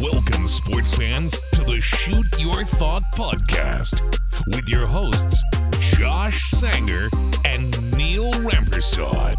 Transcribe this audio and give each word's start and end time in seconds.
Welcome, 0.00 0.48
sports 0.48 0.94
fans, 0.94 1.42
to 1.52 1.62
the 1.62 1.78
Shoot 1.78 2.40
Your 2.40 2.64
Thought 2.64 3.02
podcast 3.12 4.00
with 4.46 4.66
your 4.66 4.86
hosts, 4.86 5.42
Josh 5.98 6.50
Sanger 6.52 7.10
and 7.44 7.70
Neil 7.94 8.32
Rampersad. 8.32 9.34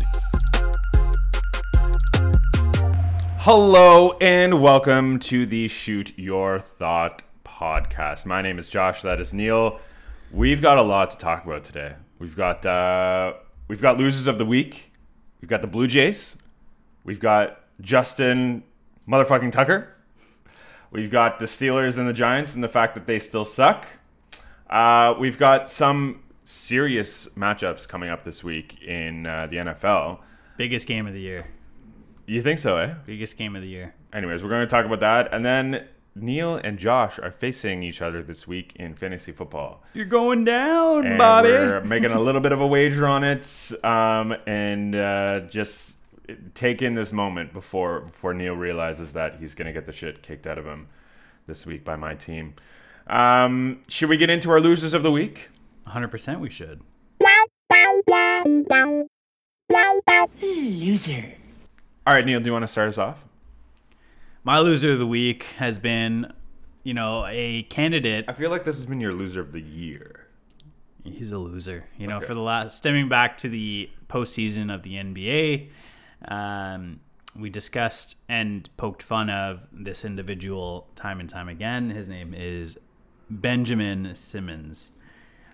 Hello 3.39 4.16
and 4.21 4.61
welcome 4.61 5.17
to 5.21 5.47
the 5.47 5.67
Shoot 5.67 6.13
Your 6.16 6.59
Thought 6.59 7.23
podcast. 7.43 8.27
My 8.27 8.43
name 8.43 8.59
is 8.59 8.67
Josh. 8.67 9.02
That 9.02 9.20
is 9.20 9.34
Neil. 9.34 9.80
We've 10.31 10.62
got 10.62 10.77
a 10.77 10.84
lot 10.84 11.09
to 11.09 11.17
talk 11.17 11.43
about 11.43 11.63
today. 11.63 11.95
We've 12.20 12.35
got 12.35 12.67
uh, 12.67 13.34
we've 13.67 13.81
got 13.81 13.98
losers 13.98 14.27
of 14.27 14.38
the 14.38 14.45
week. 14.45 14.91
We've 15.41 15.49
got 15.49 15.62
the 15.62 15.67
Blue 15.67 15.88
Jays. 15.88 16.38
We've 17.03 17.20
got 17.20 17.62
Justin 17.81 18.62
motherfucking 19.07 19.52
Tucker. 19.52 19.95
We've 20.91 21.09
got 21.12 21.40
the 21.40 21.45
Steelers 21.45 21.98
and 21.98 22.08
the 22.08 22.13
Giants 22.13 22.54
and 22.54 22.63
the 22.63 22.70
fact 22.70 22.95
that 22.95 23.08
they 23.08 23.18
still 23.20 23.45
suck. 23.45 23.88
Uh, 24.70 25.16
we've 25.20 25.38
got 25.38 25.70
some 25.70 26.23
serious 26.45 27.30
matchups 27.30 27.88
coming 27.88 28.09
up 28.09 28.23
this 28.23 28.44
week 28.44 28.81
in 28.84 29.26
uh, 29.26 29.48
the 29.48 29.58
NFL. 29.58 30.20
Biggest 30.58 30.88
game 30.88 31.08
of 31.08 31.14
the 31.14 31.22
year. 31.22 31.48
You 32.26 32.41
think 32.41 32.59
so, 32.59 32.77
eh? 32.77 32.94
Biggest 33.05 33.38
game 33.38 33.55
of 33.55 33.62
the 33.62 33.67
year. 33.67 33.95
Anyways, 34.14 34.44
we're 34.44 34.50
going 34.50 34.62
to 34.62 34.67
talk 34.67 34.86
about 34.86 35.00
that. 35.00 35.34
And 35.34 35.45
then 35.45 35.88
Neil 36.14 36.55
and 36.55 36.77
Josh 36.77 37.17
are 37.20 37.31
facing 37.31 37.84
each 37.84 38.02
other 38.02 38.22
this 38.22 38.45
week 38.45 38.73
in 38.76 38.94
fantasy 38.94 39.31
football. 39.31 39.81
You're 39.94 40.05
going 40.05 40.44
down, 40.44 41.05
And 41.08 41.17
Bobby. 41.17 41.50
we're 41.50 41.81
making 41.86 42.12
a 42.12 42.20
little 42.20 42.42
bit 42.42 42.52
of 42.52 42.59
a 42.59 42.67
wager 42.67 43.08
on 43.08 43.23
it 43.23 43.72
um, 43.84 44.36
and 44.45 44.94
uh, 44.95 45.39
just 45.50 46.00
take 46.53 46.81
in 46.81 46.95
this 46.95 47.12
moment 47.13 47.53
before 47.53 48.02
before 48.02 48.33
Neil 48.33 48.55
realizes 48.55 49.14
that 49.14 49.38
he's 49.39 49.53
going 49.53 49.67
to 49.67 49.73
get 49.73 49.86
the 49.86 49.92
shit 49.94 50.22
kicked 50.23 50.45
out 50.47 50.58
of 50.58 50.66
him 50.66 50.88
this 51.47 51.66
week 51.66 51.83
by 51.83 51.95
my 51.95 52.14
team. 52.16 52.53
Um, 53.08 53.81
should 53.88 54.09
we 54.09 54.17
get 54.17 54.30
into 54.30 54.50
our 54.52 54.59
losers 54.61 54.94
of 54.94 55.03
the 55.03 55.11
week? 55.11 55.50
100% 55.88 56.39
we 56.39 56.50
should. 56.50 56.81
Loser. 60.42 61.33
All 62.08 62.14
right, 62.14 62.25
Neil, 62.25 62.39
do 62.39 62.45
you 62.48 62.52
want 62.52 62.64
to 62.64 62.67
start 62.67 62.88
us 62.88 62.98
off? 62.98 63.25
My 64.44 64.59
loser 64.59 64.92
of 64.94 65.00
the 65.00 65.05
week 65.08 65.44
has 65.58 65.77
been, 65.80 66.31
you 66.83 66.94
know, 66.94 67.25
a 67.27 67.64
candidate. 67.64 68.25
I 68.27 68.33
feel 68.33 68.50
like 68.50 68.64
this 68.64 68.75
has 68.77 68.86
been 68.86 69.00
your 69.00 69.14
loser 69.14 69.42
of 69.42 69.52
the 69.52 69.61
year. 69.61 70.27
He's 71.03 71.31
a 71.31 71.38
loser. 71.38 71.86
You 71.98 72.08
know, 72.08 72.17
Okay. 72.17 72.25
for 72.27 72.33
the 72.33 72.42
last, 72.42 72.77
stemming 72.77 73.08
back 73.09 73.38
to 73.39 73.50
the 73.50 73.89
postseason 74.08 74.73
of 74.73 74.83
the 74.83 74.95
NBA, 74.95 75.70
um, 76.27 77.00
we 77.38 77.50
discussed 77.50 78.17
and 78.27 78.69
poked 78.77 79.02
fun 79.02 79.30
of 79.30 79.67
this 79.72 80.03
individual 80.05 80.88
time 80.95 81.19
and 81.19 81.30
time 81.30 81.47
again. 81.47 81.89
His 81.89 82.08
name 82.08 82.33
is 82.36 82.77
Benjamin 83.30 84.16
Simmons. 84.16 84.92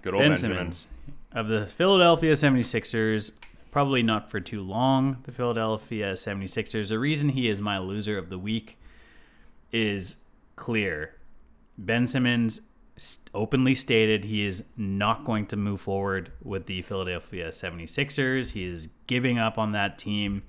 Good 0.02 0.14
old 0.14 0.22
Ben 0.22 0.32
Benjamin. 0.32 0.58
Simmons 0.72 0.88
of 1.32 1.48
the 1.48 1.66
Philadelphia 1.68 2.34
76ers. 2.34 3.32
Probably 3.72 4.02
not 4.02 4.32
for 4.32 4.40
too 4.40 4.62
long. 4.62 5.18
The 5.24 5.32
Philadelphia 5.32 6.14
76ers. 6.14 6.90
The 6.90 7.00
reason 7.00 7.30
he 7.30 7.48
is 7.48 7.62
my 7.62 7.78
loser 7.78 8.18
of 8.18 8.30
the 8.30 8.40
week 8.40 8.80
is 9.72 10.18
clear. 10.56 11.16
Ben 11.78 12.08
Simmons 12.08 12.62
openly 13.36 13.76
stated 13.76 14.24
he 14.24 14.44
is 14.46 14.64
not 14.76 15.24
going 15.26 15.46
to 15.46 15.56
move 15.56 15.80
forward 15.80 16.32
with 16.42 16.66
the 16.66 16.82
Philadelphia 16.82 17.50
76ers. 17.50 18.52
He 18.52 18.66
is 18.66 18.88
giving 19.06 19.38
up 19.38 19.60
on 19.60 19.74
that 19.74 20.00
team. 20.00 20.42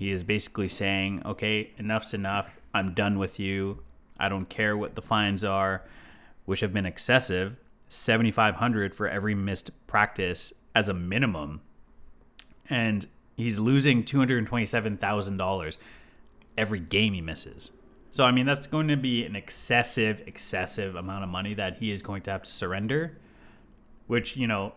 He 0.00 0.12
is 0.12 0.24
basically 0.24 0.68
saying, 0.68 1.20
okay, 1.26 1.72
enough's 1.76 2.14
enough. 2.14 2.58
I'm 2.72 2.94
done 2.94 3.18
with 3.18 3.38
you. 3.38 3.82
I 4.18 4.30
don't 4.30 4.48
care 4.48 4.74
what 4.74 4.94
the 4.94 5.02
fines 5.02 5.44
are, 5.44 5.82
which 6.46 6.60
have 6.60 6.72
been 6.72 6.86
excessive 6.86 7.58
7,500 7.90 8.94
for 8.94 9.06
every 9.06 9.34
missed 9.34 9.72
practice 9.86 10.54
as 10.74 10.88
a 10.88 10.94
minimum. 10.94 11.60
And 12.70 13.04
he's 13.36 13.58
losing 13.58 14.02
$227,000 14.02 15.76
every 16.56 16.80
game 16.80 17.12
he 17.12 17.20
misses. 17.20 17.70
So, 18.10 18.24
I 18.24 18.30
mean, 18.30 18.46
that's 18.46 18.68
going 18.68 18.88
to 18.88 18.96
be 18.96 19.26
an 19.26 19.36
excessive, 19.36 20.22
excessive 20.26 20.96
amount 20.96 21.24
of 21.24 21.28
money 21.28 21.52
that 21.52 21.76
he 21.76 21.90
is 21.90 22.00
going 22.00 22.22
to 22.22 22.30
have 22.30 22.44
to 22.44 22.50
surrender, 22.50 23.18
which, 24.06 24.34
you 24.34 24.46
know, 24.46 24.72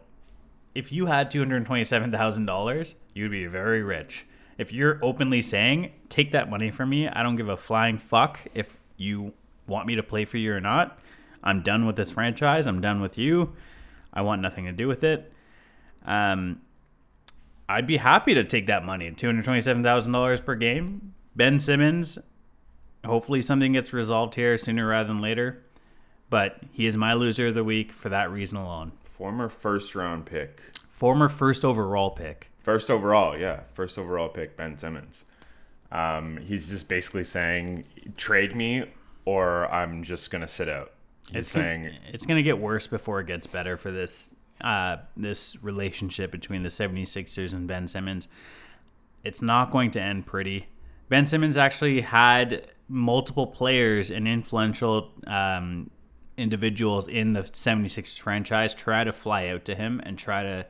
if 0.75 0.91
you 0.91 1.05
had 1.05 1.31
$227,000, 1.31 2.93
you'd 3.13 3.31
be 3.31 3.45
very 3.45 3.81
rich. 3.81 4.25
If 4.57 4.71
you're 4.71 4.99
openly 5.01 5.41
saying, 5.41 5.91
take 6.09 6.31
that 6.31 6.49
money 6.49 6.69
from 6.69 6.89
me, 6.89 7.07
I 7.07 7.23
don't 7.23 7.35
give 7.35 7.49
a 7.49 7.57
flying 7.57 7.97
fuck 7.97 8.39
if 8.53 8.77
you 8.97 9.33
want 9.67 9.87
me 9.87 9.95
to 9.95 10.03
play 10.03 10.25
for 10.25 10.37
you 10.37 10.53
or 10.53 10.61
not. 10.61 10.99
I'm 11.43 11.61
done 11.61 11.85
with 11.85 11.95
this 11.95 12.11
franchise. 12.11 12.67
I'm 12.67 12.81
done 12.81 13.01
with 13.01 13.17
you. 13.17 13.53
I 14.13 14.21
want 14.21 14.41
nothing 14.41 14.65
to 14.65 14.71
do 14.71 14.87
with 14.87 15.03
it. 15.03 15.31
Um, 16.05 16.61
I'd 17.67 17.87
be 17.87 17.97
happy 17.97 18.33
to 18.33 18.43
take 18.43 18.67
that 18.67 18.85
money, 18.85 19.09
$227,000 19.09 20.45
per 20.45 20.55
game. 20.55 21.13
Ben 21.35 21.59
Simmons, 21.59 22.19
hopefully 23.05 23.41
something 23.41 23.73
gets 23.73 23.93
resolved 23.93 24.35
here 24.35 24.57
sooner 24.57 24.87
rather 24.87 25.07
than 25.07 25.19
later. 25.19 25.63
But 26.29 26.59
he 26.71 26.85
is 26.85 26.97
my 26.97 27.13
loser 27.13 27.47
of 27.47 27.55
the 27.55 27.63
week 27.63 27.91
for 27.91 28.09
that 28.09 28.31
reason 28.31 28.57
alone. 28.57 28.91
Former 29.03 29.49
first 29.49 29.95
round 29.95 30.25
pick. 30.25 30.61
Former 30.89 31.29
first 31.29 31.63
overall 31.63 32.11
pick. 32.11 32.49
First 32.63 32.89
overall, 32.89 33.37
yeah. 33.37 33.61
First 33.73 33.99
overall 33.99 34.29
pick, 34.29 34.57
Ben 34.57 34.77
Simmons. 34.77 35.25
Um, 35.91 36.37
he's 36.37 36.69
just 36.69 36.89
basically 36.89 37.23
saying, 37.23 37.83
trade 38.17 38.55
me 38.55 38.85
or 39.25 39.71
I'm 39.71 40.03
just 40.03 40.31
going 40.31 40.41
to 40.41 40.47
sit 40.47 40.67
out. 40.67 40.91
He's 41.27 41.43
It's 41.43 41.51
saying, 41.51 41.83
gonna, 41.83 41.97
it's 42.11 42.25
going 42.25 42.37
to 42.37 42.43
get 42.43 42.57
worse 42.57 42.87
before 42.87 43.19
it 43.19 43.27
gets 43.27 43.47
better 43.47 43.77
for 43.77 43.91
this 43.91 44.31
uh, 44.61 44.97
this 45.17 45.61
relationship 45.61 46.31
between 46.31 46.63
the 46.63 46.69
76ers 46.69 47.53
and 47.53 47.67
Ben 47.67 47.87
Simmons. 47.87 48.27
It's 49.23 49.41
not 49.41 49.71
going 49.71 49.91
to 49.91 50.01
end 50.01 50.25
pretty. 50.25 50.67
Ben 51.09 51.25
Simmons 51.25 51.57
actually 51.57 52.01
had 52.01 52.67
multiple 52.87 53.47
players 53.47 54.09
and 54.09 54.27
influential 54.27 55.11
um, 55.27 55.89
individuals 56.37 57.07
in 57.07 57.33
the 57.33 57.43
76ers 57.43 58.19
franchise 58.19 58.73
try 58.73 59.03
to 59.03 59.11
fly 59.11 59.47
out 59.47 59.65
to 59.65 59.75
him 59.75 60.01
and 60.03 60.17
try 60.17 60.43
to 60.43 60.65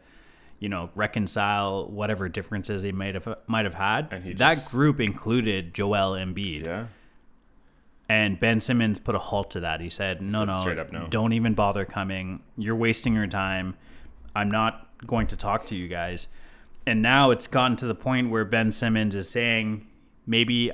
you 0.63 0.69
know 0.69 0.89
reconcile 0.95 1.89
whatever 1.89 2.29
differences 2.29 2.83
they 2.83 2.93
might 2.93 3.15
have 3.15 3.27
might 3.47 3.65
have 3.65 3.73
had. 3.73 4.09
That 4.37 4.55
just- 4.55 4.71
group 4.71 5.01
included 5.01 5.73
Joel 5.73 6.13
Embiid. 6.13 6.65
yeah. 6.65 6.85
And 8.07 8.39
Ben 8.39 8.61
Simmons 8.61 8.97
put 8.97 9.13
a 9.15 9.19
halt 9.19 9.51
to 9.51 9.59
that. 9.59 9.81
He 9.81 9.89
said, 9.89 10.21
"No, 10.21 10.45
no, 10.45 10.61
straight 10.61 10.79
up 10.79 10.91
no. 10.93 11.07
don't 11.09 11.33
even 11.33 11.53
bother 11.53 11.83
coming. 11.83 12.41
You're 12.57 12.77
wasting 12.77 13.13
your 13.13 13.27
time. 13.27 13.75
I'm 14.35 14.49
not 14.49 14.87
going 15.05 15.27
to 15.27 15.37
talk 15.37 15.65
to 15.65 15.75
you 15.75 15.89
guys." 15.89 16.27
And 16.85 17.01
now 17.01 17.31
it's 17.31 17.47
gotten 17.47 17.75
to 17.77 17.85
the 17.85 17.95
point 17.95 18.29
where 18.29 18.45
Ben 18.45 18.71
Simmons 18.71 19.15
is 19.15 19.29
saying, 19.29 19.85
"Maybe 20.25 20.71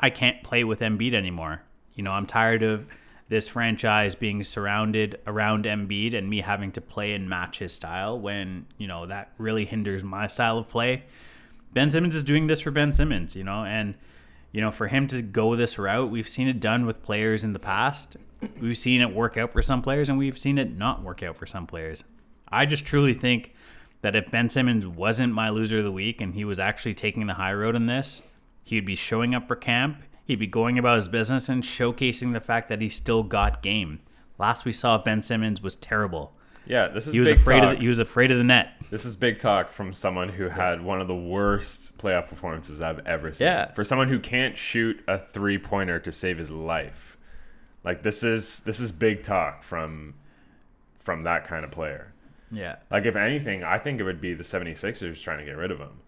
I 0.00 0.10
can't 0.10 0.42
play 0.42 0.62
with 0.62 0.80
Embiid 0.80 1.14
anymore. 1.14 1.62
You 1.94 2.04
know, 2.04 2.12
I'm 2.12 2.26
tired 2.26 2.62
of 2.62 2.86
this 3.32 3.48
franchise 3.48 4.14
being 4.14 4.44
surrounded 4.44 5.18
around 5.26 5.64
Embiid 5.64 6.14
and 6.14 6.30
me 6.30 6.42
having 6.42 6.70
to 6.72 6.80
play 6.80 7.14
and 7.14 7.28
match 7.28 7.58
his 7.58 7.72
style 7.72 8.20
when, 8.20 8.66
you 8.78 8.86
know, 8.86 9.06
that 9.06 9.32
really 9.38 9.64
hinders 9.64 10.04
my 10.04 10.28
style 10.28 10.58
of 10.58 10.68
play." 10.68 11.02
Ben 11.72 11.90
Simmons 11.90 12.14
is 12.14 12.22
doing 12.22 12.46
this 12.46 12.60
for 12.60 12.70
Ben 12.70 12.92
Simmons, 12.92 13.34
you 13.34 13.42
know, 13.42 13.64
and 13.64 13.94
you 14.52 14.60
know, 14.60 14.70
for 14.70 14.88
him 14.88 15.06
to 15.06 15.22
go 15.22 15.56
this 15.56 15.78
route, 15.78 16.10
we've 16.10 16.28
seen 16.28 16.46
it 16.46 16.60
done 16.60 16.84
with 16.84 17.02
players 17.02 17.42
in 17.42 17.54
the 17.54 17.58
past. 17.58 18.18
We've 18.60 18.76
seen 18.76 19.00
it 19.00 19.14
work 19.14 19.38
out 19.38 19.50
for 19.50 19.62
some 19.62 19.80
players, 19.80 20.10
and 20.10 20.18
we've 20.18 20.38
seen 20.38 20.58
it 20.58 20.76
not 20.76 21.02
work 21.02 21.22
out 21.22 21.36
for 21.36 21.46
some 21.46 21.66
players. 21.66 22.04
I 22.48 22.66
just 22.66 22.84
truly 22.84 23.14
think 23.14 23.54
that 24.02 24.14
if 24.14 24.30
Ben 24.30 24.50
Simmons 24.50 24.86
wasn't 24.86 25.32
my 25.32 25.48
loser 25.48 25.78
of 25.78 25.84
the 25.84 25.92
week 25.92 26.20
and 26.20 26.34
he 26.34 26.44
was 26.44 26.58
actually 26.58 26.92
taking 26.92 27.26
the 27.26 27.34
high 27.34 27.54
road 27.54 27.74
in 27.74 27.86
this, 27.86 28.20
he'd 28.64 28.84
be 28.84 28.94
showing 28.94 29.34
up 29.34 29.48
for 29.48 29.56
camp, 29.56 30.02
he'd 30.24 30.38
be 30.38 30.46
going 30.46 30.78
about 30.78 30.96
his 30.96 31.08
business 31.08 31.48
and 31.48 31.62
showcasing 31.62 32.32
the 32.32 32.40
fact 32.40 32.68
that 32.68 32.80
he 32.80 32.88
still 32.88 33.22
got 33.22 33.62
game. 33.62 34.00
Last 34.38 34.64
we 34.64 34.72
saw 34.72 34.96
of 34.96 35.04
Ben 35.04 35.22
Simmons 35.22 35.62
was 35.62 35.76
terrible. 35.76 36.32
Yeah, 36.64 36.88
this 36.88 37.06
is 37.08 37.14
He 37.14 37.20
was 37.20 37.28
big 37.30 37.38
afraid 37.38 37.60
talk. 37.60 37.72
of 37.72 37.76
the, 37.78 37.82
he 37.82 37.88
was 37.88 37.98
afraid 37.98 38.30
of 38.30 38.38
the 38.38 38.44
net. 38.44 38.74
This 38.90 39.04
is 39.04 39.16
big 39.16 39.38
talk 39.40 39.72
from 39.72 39.92
someone 39.92 40.28
who 40.28 40.48
had 40.48 40.80
one 40.82 41.00
of 41.00 41.08
the 41.08 41.14
worst 41.14 41.98
playoff 41.98 42.28
performances 42.28 42.80
I've 42.80 43.04
ever 43.06 43.32
seen. 43.34 43.46
Yeah. 43.46 43.72
For 43.72 43.82
someone 43.82 44.08
who 44.08 44.20
can't 44.20 44.56
shoot 44.56 45.02
a 45.08 45.18
three 45.18 45.58
pointer 45.58 45.98
to 45.98 46.12
save 46.12 46.38
his 46.38 46.50
life. 46.52 47.18
Like 47.84 48.04
this 48.04 48.22
is 48.22 48.60
this 48.60 48.78
is 48.78 48.92
big 48.92 49.24
talk 49.24 49.64
from 49.64 50.14
from 51.00 51.24
that 51.24 51.44
kind 51.48 51.64
of 51.64 51.72
player. 51.72 52.12
Yeah. 52.52 52.76
Like 52.92 53.06
if 53.06 53.16
anything, 53.16 53.64
I 53.64 53.78
think 53.78 53.98
it 53.98 54.04
would 54.04 54.20
be 54.20 54.34
the 54.34 54.44
76ers 54.44 55.20
trying 55.20 55.38
to 55.38 55.44
get 55.44 55.56
rid 55.56 55.72
of 55.72 55.78
him. 55.78 56.00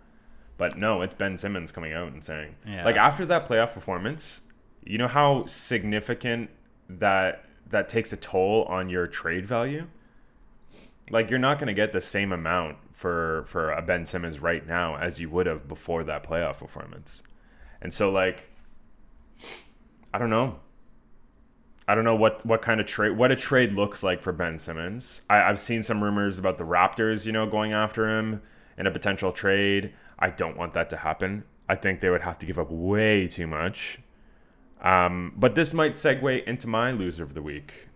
But 0.56 0.77
no, 0.79 1.03
it's 1.03 1.15
Ben 1.15 1.37
Simmons 1.37 1.73
coming 1.73 1.93
out 1.93 2.12
and 2.12 2.25
saying 2.25 2.55
Yeah. 2.67 2.85
like 2.85 2.97
after 2.97 3.27
that 3.27 3.49
playoff 3.49 3.73
performance, 3.75 4.43
you 4.85 4.99
know 4.99 5.09
how 5.09 5.47
significant 5.47 6.51
that 6.89 7.45
that 7.71 7.89
takes 7.89 8.12
a 8.12 8.17
toll 8.17 8.65
on 8.65 8.89
your 8.89 9.06
trade 9.06 9.47
value? 9.47 9.87
Like 11.11 11.29
you're 11.31 11.39
not 11.39 11.59
going 11.59 11.67
to 11.69 11.75
get 11.75 11.93
the 11.93 12.01
same 12.01 12.33
amount 12.33 12.77
for 12.93 13.45
for 13.49 13.73
a 13.73 13.83
Ben 13.83 14.06
Simmons 14.06 14.39
right 14.39 14.67
now 14.67 14.97
as 14.97 15.21
you 15.21 15.29
would 15.31 15.47
have 15.47 15.67
before 15.69 16.05
that 16.05 16.23
playoff 16.23 16.59
performance. 16.59 17.23
And 17.83 17.93
so 17.93 18.11
like 18.11 18.49
I 20.12 20.19
don't 20.19 20.31
know. 20.31 20.61
I 21.87 21.95
don't 21.95 22.05
know 22.05 22.15
what 22.17 22.47
what 22.47 22.62
kind 22.62 22.81
of 22.81 22.87
trade 22.87 23.17
what 23.17 23.31
a 23.33 23.37
trade 23.37 23.73
looks 23.73 24.03
like 24.03 24.23
for 24.23 24.33
Ben 24.33 24.59
Simmons. 24.59 25.23
I, 25.29 25.43
I've 25.43 25.61
seen 25.61 25.83
some 25.83 26.03
rumors 26.03 26.39
about 26.39 26.57
the 26.59 26.65
Raptors, 26.65 27.27
you 27.27 27.33
know, 27.33 27.47
going 27.47 27.73
after 27.73 28.09
him 28.09 28.41
in 28.79 28.87
a 28.87 28.91
potential 28.91 29.33
trade. 29.33 29.93
I 30.19 30.31
don't 30.31 30.56
want 30.56 30.72
that 30.75 30.90
to 30.90 30.99
happen. 30.99 31.44
I 31.69 31.76
think 31.76 32.00
they 32.00 32.11
would 32.11 32.22
have 32.22 32.38
to 32.38 32.46
give 32.46 32.58
up 32.58 32.70
way 32.70 33.26
too 33.26 33.46
much. 33.46 33.99
Um, 34.82 35.32
but 35.37 35.55
this 35.55 35.72
might 35.72 35.94
segue 35.94 36.44
into 36.44 36.69
my 36.69 36.90
loser 36.90 37.22
of 37.22 37.34
the 37.34 37.43
week, 37.43 37.88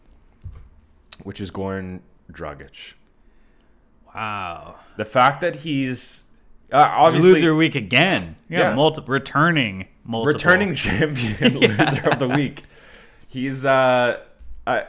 which 1.22 1.40
is 1.40 1.50
Goran 1.50 2.00
Dragic. 2.32 2.94
Wow. 4.14 4.76
The 4.96 5.04
fact 5.04 5.42
that 5.42 5.56
he's 5.56 6.24
uh, 6.72 6.76
obviously 6.76 7.32
Loser 7.32 7.54
week 7.54 7.74
again. 7.74 8.36
Yeah, 8.48 8.70
Yeah. 8.70 8.74
multi- 8.74 9.02
returning 9.06 9.88
multiple. 10.04 10.32
returning 10.32 10.74
champion 10.74 11.58
loser 11.60 12.08
of 12.10 12.18
the 12.18 12.28
week. 12.28 12.64
He's 13.26 13.64
uh, 13.64 14.20
uh 14.66 14.82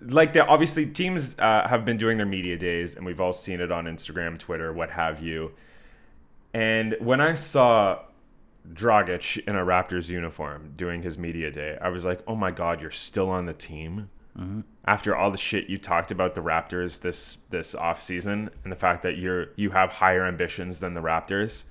like 0.00 0.34
the 0.34 0.46
obviously 0.46 0.86
teams 0.86 1.36
uh, 1.38 1.66
have 1.68 1.84
been 1.84 1.96
doing 1.96 2.18
their 2.18 2.26
media 2.26 2.56
days, 2.56 2.94
and 2.94 3.06
we've 3.06 3.20
all 3.20 3.32
seen 3.32 3.60
it 3.60 3.72
on 3.72 3.86
Instagram, 3.86 4.38
Twitter, 4.38 4.72
what 4.72 4.90
have 4.90 5.22
you. 5.22 5.52
And 6.56 6.96
when 7.00 7.20
I 7.20 7.34
saw 7.34 7.98
Dragic 8.72 9.46
in 9.46 9.56
a 9.56 9.62
Raptors 9.62 10.08
uniform 10.08 10.72
doing 10.74 11.02
his 11.02 11.18
media 11.18 11.50
day, 11.50 11.76
I 11.82 11.90
was 11.90 12.06
like, 12.06 12.20
"Oh 12.26 12.34
my 12.34 12.50
God, 12.50 12.80
you're 12.80 12.90
still 12.90 13.28
on 13.28 13.44
the 13.44 13.52
team." 13.52 14.08
Mm-hmm. 14.38 14.60
After 14.86 15.14
all 15.14 15.30
the 15.30 15.36
shit 15.36 15.68
you 15.68 15.76
talked 15.76 16.10
about 16.10 16.34
the 16.34 16.40
Raptors 16.40 17.02
this 17.02 17.40
this 17.50 17.74
off 17.74 18.00
season, 18.00 18.48
and 18.64 18.72
the 18.72 18.76
fact 18.76 19.02
that 19.02 19.18
you're 19.18 19.48
you 19.56 19.68
have 19.72 19.90
higher 19.90 20.24
ambitions 20.24 20.80
than 20.80 20.94
the 20.94 21.02
Raptors, 21.02 21.64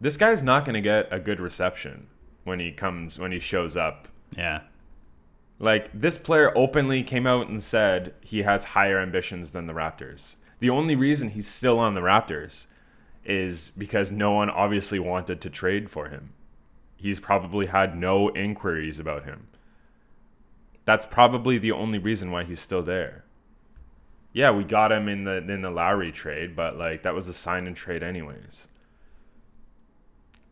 this 0.00 0.16
guy's 0.16 0.42
not 0.42 0.64
going 0.64 0.74
to 0.74 0.80
get 0.80 1.06
a 1.12 1.20
good 1.20 1.38
reception 1.38 2.08
when 2.42 2.58
he 2.58 2.72
comes 2.72 3.20
when 3.20 3.30
he 3.30 3.38
shows 3.38 3.76
up. 3.76 4.08
Yeah. 4.36 4.62
Like 5.60 5.90
this 5.94 6.18
player 6.18 6.52
openly 6.58 7.04
came 7.04 7.24
out 7.24 7.46
and 7.46 7.62
said 7.62 8.14
he 8.20 8.42
has 8.42 8.64
higher 8.64 8.98
ambitions 8.98 9.52
than 9.52 9.68
the 9.68 9.74
Raptors. 9.74 10.34
The 10.58 10.70
only 10.70 10.96
reason 10.96 11.30
he's 11.30 11.46
still 11.46 11.78
on 11.78 11.94
the 11.94 12.00
Raptors 12.00 12.66
is 13.24 13.70
because 13.70 14.12
no 14.12 14.32
one 14.32 14.50
obviously 14.50 14.98
wanted 14.98 15.40
to 15.40 15.50
trade 15.50 15.90
for 15.90 16.08
him. 16.08 16.30
He's 16.96 17.20
probably 17.20 17.66
had 17.66 17.96
no 17.96 18.30
inquiries 18.30 18.98
about 18.98 19.24
him. 19.24 19.48
That's 20.84 21.06
probably 21.06 21.58
the 21.58 21.72
only 21.72 21.98
reason 21.98 22.30
why 22.30 22.44
he's 22.44 22.60
still 22.60 22.82
there. 22.82 23.24
Yeah, 24.32 24.50
we 24.50 24.64
got 24.64 24.90
him 24.90 25.08
in 25.08 25.24
the 25.24 25.36
in 25.36 25.62
the 25.62 25.70
Lowry 25.70 26.12
trade, 26.12 26.56
but 26.56 26.76
like 26.76 27.02
that 27.02 27.14
was 27.14 27.28
a 27.28 27.32
sign 27.32 27.66
and 27.66 27.76
trade 27.76 28.02
anyways. 28.02 28.68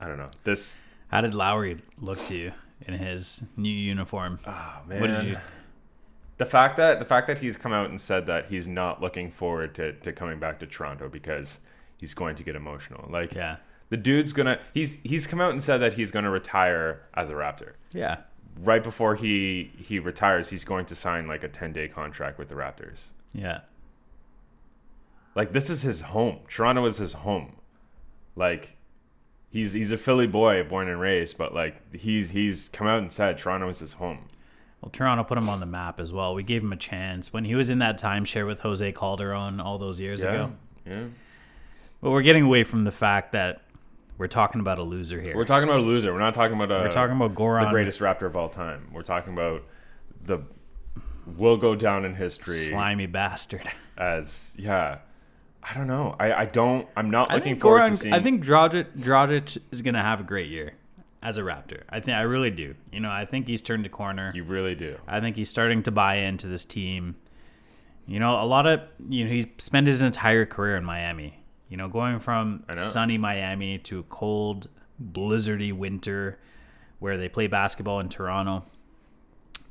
I 0.01 0.07
don't 0.07 0.19
know. 0.19 0.31
This 0.45 0.85
How 1.09 1.21
did 1.21 1.35
Lowry 1.35 1.79
look 1.99 2.25
to 2.27 2.37
you 2.37 2.53
in 2.87 2.95
his 2.95 3.45
new 3.57 3.69
uniform? 3.69 4.39
oh 4.47 4.79
man. 4.87 5.01
What 5.01 5.07
did 5.09 5.27
you? 5.27 5.37
The 6.39 6.47
fact 6.47 6.77
that 6.77 6.99
the 6.99 7.05
fact 7.05 7.27
that 7.27 7.41
he's 7.41 7.57
come 7.57 7.73
out 7.73 7.91
and 7.91 8.01
said 8.01 8.27
that 8.27 8.47
he's 8.47 8.67
not 8.67 9.01
looking 9.01 9.31
forward 9.31 9.75
to, 9.77 9.93
to 9.93 10.13
coming 10.13 10.39
back 10.39 10.59
to 10.61 10.67
Toronto 10.67 11.09
because 11.09 11.61
he's 12.03 12.13
going 12.15 12.35
to 12.37 12.43
get 12.43 12.55
emotional. 12.57 13.09
Like 13.11 13.33
Yeah. 13.35 13.57
the 13.89 13.97
dude's 13.97 14.33
gonna 14.35 14.59
he's 14.75 14.99
he's 15.03 15.27
come 15.27 15.41
out 15.41 15.53
and 15.53 15.63
said 15.63 15.79
that 15.79 15.95
he's 15.95 16.11
gonna 16.11 16.31
retire 16.31 17.01
as 17.15 17.31
a 17.31 17.35
Raptor. 17.35 17.73
Yeah. 17.95 18.17
Right 18.61 18.83
before 18.83 19.15
he 19.15 19.71
he 19.79 19.99
retires, 19.99 20.51
he's 20.51 20.65
going 20.65 20.85
to 20.87 20.95
sign 20.95 21.27
like 21.27 21.43
a 21.45 21.49
ten 21.49 21.73
day 21.73 21.89
contract 21.89 22.39
with 22.39 22.49
the 22.49 22.55
Raptors. 22.57 23.13
Yeah. 23.33 23.61
Like 25.35 25.53
this 25.53 25.71
is 25.71 25.83
his 25.83 26.03
home. 26.03 26.41
Toronto 26.49 26.85
is 26.87 26.99
his 26.99 27.15
home. 27.15 27.57
Like 28.37 28.77
he's 29.51 29.73
he's 29.73 29.93
a 29.93 29.97
Philly 29.99 30.27
boy, 30.27 30.63
born 30.65 30.89
and 30.89 31.01
raised, 31.01 31.39
but 31.39 31.55
like 31.55 31.81
he's 31.95 32.31
he's 32.31 32.69
come 32.69 32.87
out 32.87 32.99
and 32.99 33.13
said 33.13 33.39
Toronto 33.39 33.69
is 33.69 33.79
his 33.79 33.95
home. 33.95 34.29
Well, 34.81 34.91
Toronto 34.91 35.23
put 35.23 35.39
him 35.39 35.49
on 35.49 35.61
the 35.61 35.67
map 35.67 36.01
as 36.01 36.13
well. 36.13 36.35
We 36.35 36.43
gave 36.43 36.63
him 36.63 36.73
a 36.73 36.77
chance 36.77 37.33
when 37.33 37.45
he 37.45 37.55
was 37.55 37.71
in 37.71 37.79
that 37.79 38.01
timeshare 38.01 38.47
with 38.47 38.61
Jose 38.61 38.91
Calderon 38.93 39.61
all 39.61 39.79
those 39.79 40.01
years 40.01 40.23
Yeah. 40.25 40.31
ago. 40.33 40.53
Yeah. 40.85 41.05
But 42.03 42.11
we're 42.11 42.23
getting 42.23 42.43
away 42.43 42.65
from 42.65 42.85
the 42.85 42.93
fact 42.93 43.33
that 43.33 43.63
we're 44.19 44.27
talking 44.27 44.61
about 44.61 44.79
a 44.79 44.83
loser 44.83 45.21
here. 45.21 45.37
We're 45.37 45.45
talking 45.45 45.69
about 45.69 45.81
a 45.81 45.85
loser. 45.85 46.13
We're 46.13 46.19
not 46.19 46.35
talking 46.35 46.55
about 46.55 46.71
a 46.71 46.83
We're 46.85 46.91
talking 46.91 47.17
about 47.17 47.35
Goran, 47.35 47.67
the 47.67 47.71
greatest 47.71 48.01
Raptor 48.01 48.27
of 48.27 48.37
all 48.37 48.49
time. 48.49 48.91
We're 48.93 49.03
talking 49.03 49.33
about 49.33 49.63
the 50.25 50.41
will 51.27 51.57
go 51.57 51.75
down 51.75 52.05
in 52.05 52.15
history 52.17 52.57
slimy 52.57 53.07
bastard. 53.07 53.71
as 53.97 54.55
yeah. 54.59 54.99
I 55.63 55.75
don't 55.75 55.87
know. 55.87 56.17
I, 56.19 56.33
I 56.33 56.45
don't. 56.47 56.89
I'm 56.97 57.11
not 57.11 57.31
I 57.31 57.37
looking 57.37 57.57
forward 57.57 57.83
Goran, 57.83 57.91
to 57.91 57.97
seeing. 57.97 58.15
I 58.15 58.21
think 58.21 58.45
Dragic, 58.45 58.99
Dragic 58.99 59.59
is 59.71 59.81
going 59.81 59.95
to 59.95 60.01
have 60.01 60.19
a 60.19 60.25
great 60.25 60.51
year 60.51 60.73
as 61.23 61.39
a 61.39 61.43
Raptor. 61.43 61.83
I 61.89 62.01
think 62.01 62.17
I 62.17 62.23
really 62.23 62.51
do. 62.51 62.75
You 62.93 62.99
know, 62.99 63.11
I 63.11 63.27
think 63.27 63.47
he's 63.47 63.63
turned 63.63 63.87
a 63.87 63.89
corner. 63.89 64.33
you 64.35 64.43
really 64.43 64.75
do. 64.75 64.99
I 65.07 65.21
think 65.21 65.37
he's 65.37 65.49
starting 65.49 65.85
to 65.85 65.93
buy 65.93 66.17
into 66.17 66.49
this 66.49 66.65
team. 66.65 67.15
You 68.09 68.19
know, 68.19 68.35
a 68.35 68.45
lot 68.45 68.67
of 68.67 68.81
you 69.09 69.25
know 69.25 69.31
he's 69.31 69.47
spent 69.59 69.87
his 69.87 70.03
entire 70.03 70.47
career 70.47 70.77
in 70.77 70.85
Miami. 70.85 71.42
You 71.73 71.79
know, 71.79 71.89
going 71.89 72.19
from 72.21 72.65
know. 72.69 72.77
sunny 72.77 73.17
Miami 73.17 73.79
to 73.79 74.01
a 74.01 74.03
cold, 74.03 74.69
blizzardy 75.03 75.73
winter 75.73 76.39
where 76.99 77.17
they 77.17 77.31
play 77.31 77.47
basketball 77.47 77.99
in 78.01 78.11
Toronto. 78.11 78.67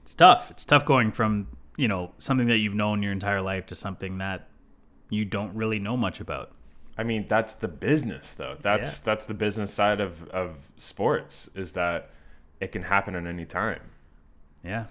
It's 0.01 0.15
tough. 0.15 0.49
It's 0.49 0.65
tough 0.65 0.83
going 0.83 1.11
from 1.11 1.49
you 1.77 1.87
know 1.87 2.13
something 2.17 2.47
that 2.47 2.57
you've 2.57 2.73
known 2.73 3.03
your 3.03 3.11
entire 3.11 3.39
life 3.39 3.67
to 3.67 3.75
something 3.75 4.17
that 4.17 4.47
you 5.11 5.25
don't 5.25 5.53
really 5.53 5.77
know 5.77 5.95
much 5.95 6.19
about. 6.19 6.53
I 6.97 7.03
mean, 7.03 7.27
that's 7.27 7.53
the 7.53 7.67
business, 7.67 8.33
though. 8.33 8.57
That's 8.59 8.97
Yeah. 8.97 9.03
that's 9.05 9.27
the 9.27 9.35
business 9.35 9.71
side 9.71 10.01
of 10.01 10.27
of 10.29 10.55
sports 10.77 11.51
is 11.53 11.73
that 11.73 12.09
it 12.59 12.71
can 12.71 12.81
happen 12.81 13.13
at 13.13 13.27
any 13.27 13.45
time. 13.45 13.81
Yeah. 14.63 14.85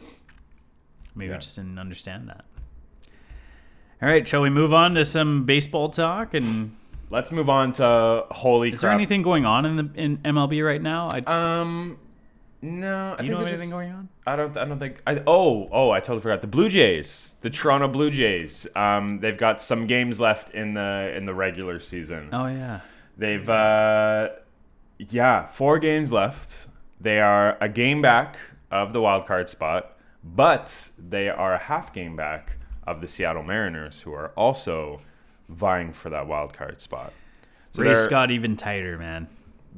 Maybe 1.17 1.27
Yeah. 1.31 1.39
we 1.39 1.41
just 1.41 1.57
didn't 1.57 1.77
understand 1.81 2.29
that. 2.29 2.45
All 4.01 4.09
right, 4.09 4.29
shall 4.29 4.43
we 4.43 4.49
move 4.51 4.73
on 4.73 4.95
to 4.95 5.05
some 5.05 5.45
baseball 5.45 5.89
talk? 5.91 6.35
And 6.35 6.77
Let's 7.11 7.33
move 7.33 7.51
on 7.51 7.73
to 7.75 8.25
holy 8.31 8.73
is 8.73 8.81
there 8.81 8.91
anything 8.91 9.23
going 9.23 9.45
on 9.45 9.67
in 9.67 9.77
the 9.77 9.91
in 10.01 10.19
MLB 10.19 10.65
right 10.65 10.81
now? 10.81 11.09
I, 11.11 11.19
Um, 11.61 11.99
no. 12.63 13.17
do 13.19 13.23
I 13.23 13.27
you 13.27 13.31
know 13.33 13.39
think 13.39 13.39
of 13.39 13.39
we 13.39 13.49
anything 13.49 13.59
just- 13.61 13.73
going 13.73 13.91
on? 13.91 14.09
I 14.27 14.37
don't. 14.37 14.57
I 14.57 14.65
don't 14.65 14.79
think. 14.79 15.03
I 15.07 15.23
oh 15.27 15.69
oh. 15.73 15.91
I 15.91 15.99
totally 15.99 16.21
forgot 16.21 16.41
the 16.41 16.47
Blue 16.47 16.69
Jays, 16.69 17.37
the 17.41 17.51
Toronto 17.51 17.89
Blue 17.89 18.11
Jays. 18.13 18.69
Um, 18.77 19.19
they've 19.19 19.37
got 19.37 19.61
some 19.61 19.87
games 19.89 20.21
left 20.21 20.51
in 20.51 20.75
the 20.75 21.13
in 21.17 21.27
the 21.27 21.35
regular 21.35 21.81
season. 21.81 22.29
Oh 22.33 22.47
yeah. 22.47 22.81
They've 23.19 23.49
uh, 23.49 24.29
yeah, 24.99 25.47
four 25.49 25.79
games 25.81 26.13
left. 26.13 26.69
They 27.01 27.19
are 27.21 27.57
a 27.61 27.69
game 27.69 28.01
back 28.03 28.39
of 28.71 28.93
the 28.93 29.01
wild 29.01 29.27
card 29.27 29.49
spot, 29.49 29.97
but 30.23 30.91
they 30.97 31.29
are 31.29 31.55
a 31.55 31.59
half 31.59 31.93
game 31.93 32.15
back 32.15 32.53
of 32.87 33.01
the 33.01 33.09
Seattle 33.09 33.43
Mariners, 33.43 34.03
who 34.03 34.13
are 34.13 34.29
also 34.37 35.01
vying 35.51 35.93
for 35.93 36.11
that 36.11 36.27
wild 36.27 36.55
card 36.55 36.81
spot. 36.81 37.13
So 37.73 37.83
Race 37.83 38.01
there, 38.01 38.11
got 38.11 38.31
even 38.31 38.57
tighter, 38.57 38.97
man. 38.99 39.29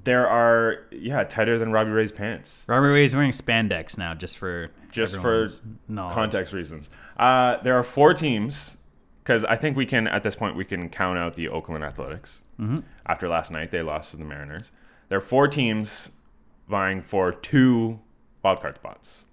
there 0.04 0.26
are 0.28 0.84
yeah 0.90 1.24
tighter 1.24 1.58
than 1.58 1.72
Robbie 1.72 1.90
Ray's 1.90 2.12
pants. 2.12 2.64
Robert 2.68 2.92
Ray's 2.92 3.14
wearing 3.14 3.32
spandex 3.32 3.98
now, 3.98 4.14
just 4.14 4.38
for 4.38 4.70
just 4.90 5.16
for 5.16 5.46
knowledge. 5.88 6.14
context 6.14 6.52
reasons. 6.52 6.90
Uh, 7.18 7.56
there 7.62 7.76
are 7.76 7.82
four 7.82 8.14
teams 8.14 8.76
because 9.22 9.44
I 9.44 9.56
think 9.56 9.76
we 9.76 9.86
can 9.86 10.06
at 10.06 10.22
this 10.22 10.36
point 10.36 10.56
we 10.56 10.64
can 10.64 10.88
count 10.88 11.18
out 11.18 11.34
the 11.36 11.48
Oakland 11.48 11.84
Athletics. 11.84 12.40
Mm-hmm. 12.60 12.78
After 13.06 13.28
last 13.28 13.50
night, 13.50 13.70
they 13.70 13.82
lost 13.82 14.12
to 14.12 14.16
the 14.16 14.24
Mariners. 14.24 14.70
There 15.08 15.18
are 15.18 15.22
four 15.22 15.48
teams 15.48 16.12
vying 16.68 17.02
for 17.02 17.32
two 17.32 18.00
wildcard 18.44 18.76
spots, 18.76 19.24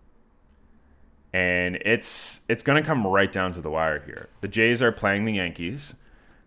and 1.32 1.76
it's 1.86 2.42
it's 2.50 2.64
going 2.64 2.82
to 2.82 2.86
come 2.86 3.06
right 3.08 3.32
down 3.32 3.54
to 3.54 3.62
the 3.62 3.70
wire 3.70 4.02
here. 4.06 4.30
The 4.42 4.48
Jays 4.48 4.82
are 4.82 4.92
playing 4.92 5.26
the 5.26 5.34
Yankees. 5.34 5.96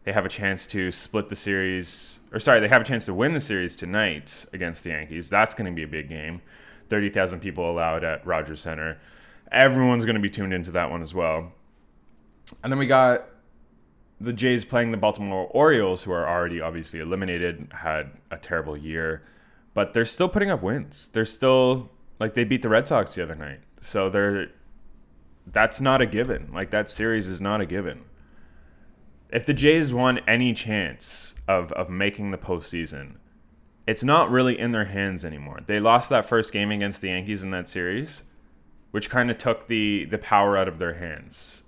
They 0.05 0.13
have 0.13 0.27
a 0.27 0.29
chance 0.29 0.67
to 0.69 0.91
split 0.91 1.29
the 1.29 1.37
series, 1.37 2.21
or 2.33 2.41
sorry, 2.41 2.61
they 2.61 2.69
have 2.69 2.83
a 2.83 2.85
chance 2.85 3.05
to 3.05 3.15
win 3.15 3.35
the 3.35 3.41
series 3.41 3.77
tonight 3.77 4.45
against 4.53 4.83
the 4.83 4.91
Yankees. 4.91 5.29
That's 5.29 5.55
going 5.55 5.71
to 5.71 5.75
be 5.75 5.85
a 5.85 5.89
big 5.89 6.09
game. 6.09 6.43
30,000 6.89 7.41
people 7.41 7.71
allowed 7.71 8.03
at 8.05 8.27
Rogers 8.27 8.61
Center. 8.61 8.99
Everyone's 9.51 10.05
going 10.05 10.17
to 10.17 10.21
be 10.21 10.31
tuned 10.31 10.53
into 10.53 10.71
that 10.73 10.91
one 10.91 11.03
as 11.03 11.15
well. 11.15 11.53
And 12.63 12.73
then 12.73 12.79
we 12.79 12.87
got 12.87 13.29
the 14.21 14.33
Jays 14.33 14.65
playing 14.65 14.91
the 14.91 14.97
Baltimore 14.97 15.49
Orioles, 15.53 16.03
who 16.03 16.13
are 16.13 16.29
already 16.29 16.61
obviously 16.61 17.01
eliminated, 17.01 17.69
had 17.73 18.11
a 18.31 18.37
terrible 18.37 18.77
year, 18.77 19.23
but 19.75 19.95
they're 19.95 20.05
still 20.05 20.29
putting 20.29 20.51
up 20.51 20.63
wins. 20.63 21.09
They're 21.09 21.25
still 21.25 21.91
like 22.21 22.35
they 22.35 22.45
beat 22.45 22.63
the 22.63 22.69
Red 22.69 22.87
Sox 22.87 23.15
the 23.15 23.23
other 23.23 23.35
night. 23.35 23.61
So 23.81 24.09
they're 24.09 24.49
that's 25.47 25.81
not 25.81 26.01
a 26.01 26.07
given. 26.07 26.51
Like 26.53 26.71
that 26.71 26.89
series 26.89 27.27
is 27.27 27.41
not 27.41 27.61
a 27.61 27.67
given. 27.67 28.05
If 29.33 29.47
the 29.47 29.55
Jays 29.55 29.93
won 29.93 30.19
any 30.29 30.53
chance 30.53 31.35
of 31.49 31.73
of 31.73 31.89
making 31.89 32.31
the 32.31 32.39
postseason, 32.39 33.17
it's 33.87 34.05
not 34.05 34.31
really 34.31 34.59
in 34.59 34.73
their 34.73 34.85
hands 34.85 35.25
anymore. 35.25 35.61
They 35.65 35.81
lost 35.81 36.11
that 36.11 36.27
first 36.27 36.53
game 36.53 36.71
against 36.71 37.01
the 37.01 37.09
Yankees 37.09 37.43
in 37.43 37.51
that 37.51 37.69
series, 37.69 38.25
which 38.91 39.11
kind 39.11 39.31
of 39.31 39.39
took 39.39 39.67
the 39.69 40.05
the 40.05 40.19
power 40.19 40.57
out 40.57 40.69
of 40.69 40.79
their 40.79 40.95
hands. 40.95 41.63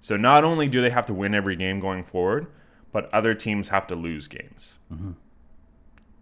So 0.00 0.16
not 0.16 0.42
only 0.42 0.68
do 0.68 0.80
they 0.80 0.90
have 0.90 1.06
to 1.06 1.14
win 1.14 1.34
every 1.34 1.54
game 1.54 1.78
going 1.78 2.02
forward, 2.02 2.46
but 2.92 3.12
other 3.12 3.34
teams 3.34 3.68
have 3.68 3.86
to 3.88 3.94
lose 3.94 4.26
games. 4.26 4.78
Mm-hmm. 4.92 5.12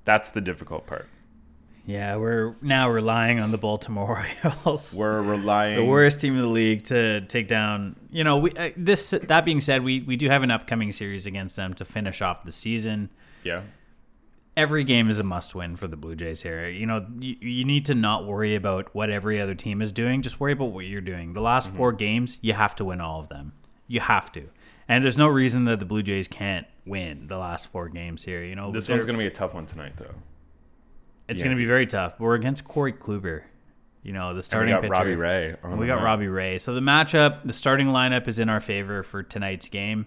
That's 0.04 0.30
the 0.30 0.40
difficult 0.40 0.87
part. 0.87 1.09
Yeah, 1.87 2.16
we're 2.16 2.54
now 2.62 2.88
relying 2.90 3.40
on 3.40 3.50
the 3.50 3.58
Baltimore 3.58 4.25
Orioles. 4.44 4.96
We're 4.99 5.22
relying. 5.22 5.76
the 5.76 5.84
worst 5.84 6.20
team 6.20 6.37
in 6.37 6.42
the 6.42 6.49
league 6.49 6.84
to 6.84 7.22
take 7.22 7.49
down. 7.49 7.96
You 8.10 8.25
know, 8.25 8.38
we 8.38 8.52
uh, 8.52 8.70
this. 8.76 9.10
That 9.10 9.44
being 9.44 9.60
said, 9.60 9.82
we 9.82 10.00
we 10.00 10.16
do 10.16 10.28
have 10.28 10.42
an 10.42 10.50
upcoming 10.50 10.92
series 10.92 11.26
against 11.26 11.56
them 11.56 11.75
to 11.75 11.84
finish 11.84 12.22
off 12.22 12.44
the 12.44 12.52
season. 12.52 13.10
Yeah. 13.42 13.62
Every 14.56 14.84
game 14.84 15.08
is 15.08 15.18
a 15.20 15.22
must-win 15.22 15.76
for 15.76 15.87
the 15.88 15.96
Blue 15.96 16.14
Jays 16.16 16.42
here. 16.42 16.68
You 16.68 16.84
know, 16.84 17.06
you, 17.18 17.37
you 17.40 17.64
need 17.64 17.87
to 17.87 17.94
not 17.94 18.26
worry 18.26 18.56
about 18.56 18.94
what 18.94 19.08
every 19.08 19.40
other 19.40 19.54
team 19.54 19.80
is 19.80 19.90
doing. 19.92 20.22
Just 20.22 20.40
worry 20.40 20.52
about 20.52 20.72
what 20.72 20.84
you're 20.87 21.00
doing. 21.00 21.32
The 21.32 21.40
last 21.40 21.70
four 21.70 21.92
games, 21.92 22.37
you 22.42 22.52
have 22.52 22.75
to 22.76 22.84
win 22.84 23.00
all 23.00 23.20
of 23.20 23.28
them. 23.28 23.52
You 23.87 24.00
have 24.00 24.30
to. 24.32 24.49
And 24.88 25.02
there's 25.04 25.16
no 25.16 25.28
reason 25.28 25.64
that 25.64 25.78
the 25.78 25.84
Blue 25.87 26.02
Jays 26.02 26.26
can't 26.28 26.66
win 26.84 27.28
the 27.28 27.38
last 27.38 27.68
four 27.68 27.88
games 27.88 28.25
here. 28.25 28.42
You 28.44 28.56
know, 28.56 28.72
This 28.72 28.88
one's 28.88 29.06
gonna 29.06 29.18
be 29.18 29.26
a 29.26 29.30
tough 29.30 29.54
one 29.54 29.66
tonight, 29.66 29.92
though. 29.96 30.14
It's 31.30 31.42
going 31.42 31.56
to 31.56 31.60
be 31.60 31.66
very 31.66 31.87
tough. 31.87 32.18
But 32.18 32.25
we're 32.25 32.34
against 32.34 32.64
Corey 32.64 32.92
Kluber. 32.92 33.42
You 34.02 34.12
know, 34.12 34.34
the 34.34 34.42
starting 34.42 34.72
And 34.72 34.82
we 34.82 34.88
got 34.88 34.94
pitcher. 34.94 35.10
Robbie 35.10 35.16
Ray. 35.16 35.56
We 35.76 35.87
got. 35.87 36.02
Robbie 36.02 36.28
Ray. 36.28 36.58
So 36.58 36.75
the 36.75 36.80
matchup, 36.80 37.44
the 37.44 37.52
starting 37.52 37.88
lineup 37.88 38.28
is 38.28 38.38
in 38.38 38.49
our 38.49 38.60
favor 38.60 39.02
for 39.02 39.22
tonight's 39.22 39.68
game. 39.68 40.06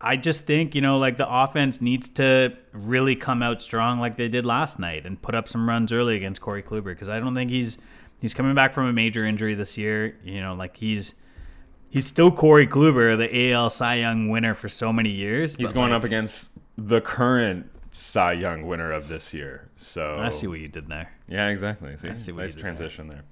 I 0.00 0.16
just 0.16 0.46
think, 0.46 0.74
you 0.74 0.80
know, 0.80 0.98
like 0.98 1.16
the 1.16 1.32
offense 1.32 1.80
needs 1.80 2.08
to 2.10 2.56
really 2.72 3.14
come 3.14 3.42
out 3.42 3.62
strong 3.62 4.00
like 4.00 4.16
they 4.16 4.28
did 4.28 4.44
last 4.44 4.80
night 4.80 5.06
and 5.06 5.20
put 5.20 5.34
up 5.34 5.48
some 5.48 5.68
runs 5.68 5.92
early 5.92 6.16
against 6.16 6.40
Corey 6.40 6.62
Kluber 6.62 6.86
because 6.86 7.08
I 7.08 7.20
don't 7.20 7.36
think 7.36 7.50
he's 7.50 7.78
he's 8.20 8.34
coming 8.34 8.54
back 8.54 8.72
from 8.72 8.86
a 8.86 8.92
major 8.92 9.24
injury 9.24 9.54
this 9.54 9.78
year. 9.78 10.16
You 10.24 10.40
know, 10.40 10.54
like 10.54 10.76
he's 10.76 11.14
he's 11.88 12.06
still 12.06 12.32
Corey 12.32 12.66
Kluber, 12.66 13.16
the 13.16 13.52
AL 13.52 13.70
Cy 13.70 13.96
Young 13.96 14.28
winner 14.28 14.54
for 14.54 14.68
so 14.68 14.92
many 14.92 15.10
years. 15.10 15.54
He's 15.54 15.72
going 15.72 15.92
like, 15.92 15.98
up 15.98 16.04
against 16.04 16.58
the 16.76 17.00
current 17.00 17.70
Cy 17.92 18.32
Young 18.32 18.66
winner 18.66 18.90
of 18.90 19.08
this 19.08 19.32
year. 19.32 19.68
So 19.76 20.18
I 20.18 20.30
see 20.30 20.46
what 20.46 20.58
you 20.58 20.68
did 20.68 20.88
there. 20.88 21.12
Yeah, 21.28 21.48
exactly. 21.48 21.96
See, 21.98 22.16
see 22.16 22.32
what 22.32 22.42
nice 22.42 22.50
you 22.50 22.56
did 22.56 22.60
transition 22.60 23.08
there. 23.08 23.22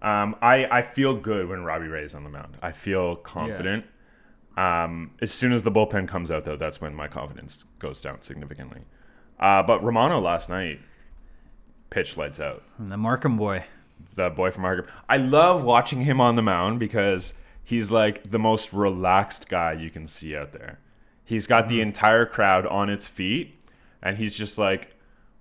Um, 0.00 0.36
I 0.40 0.66
I 0.66 0.82
feel 0.82 1.14
good 1.14 1.48
when 1.48 1.64
Robbie 1.64 1.88
Ray's 1.88 2.14
on 2.14 2.24
the 2.24 2.30
mound. 2.30 2.56
I 2.62 2.72
feel 2.72 3.16
confident. 3.16 3.84
Um, 4.56 5.12
as 5.20 5.30
soon 5.30 5.52
as 5.52 5.62
the 5.62 5.70
bullpen 5.70 6.08
comes 6.08 6.30
out, 6.30 6.44
though, 6.44 6.56
that's 6.56 6.80
when 6.80 6.94
my 6.94 7.06
confidence 7.06 7.64
goes 7.78 8.00
down 8.00 8.22
significantly. 8.22 8.80
Uh, 9.38 9.62
but 9.62 9.82
Romano 9.84 10.20
last 10.20 10.48
night 10.48 10.80
pitched 11.90 12.16
lights 12.16 12.40
out. 12.40 12.62
And 12.78 12.90
the 12.90 12.96
Markham 12.96 13.36
boy. 13.36 13.64
The 14.14 14.30
boy 14.30 14.50
from 14.50 14.62
Markham. 14.62 14.86
I 15.08 15.16
love 15.16 15.62
watching 15.62 16.02
him 16.02 16.20
on 16.20 16.36
the 16.36 16.42
mound 16.42 16.78
because 16.78 17.34
he's 17.64 17.90
like 17.90 18.30
the 18.30 18.38
most 18.38 18.72
relaxed 18.72 19.48
guy 19.48 19.72
you 19.72 19.90
can 19.90 20.06
see 20.06 20.36
out 20.36 20.52
there. 20.52 20.78
He's 21.24 21.46
got 21.46 21.68
the 21.68 21.80
entire 21.80 22.26
crowd 22.26 22.66
on 22.66 22.88
its 22.88 23.06
feet, 23.06 23.57
and 24.02 24.16
he's 24.16 24.34
just 24.34 24.58
like 24.58 24.94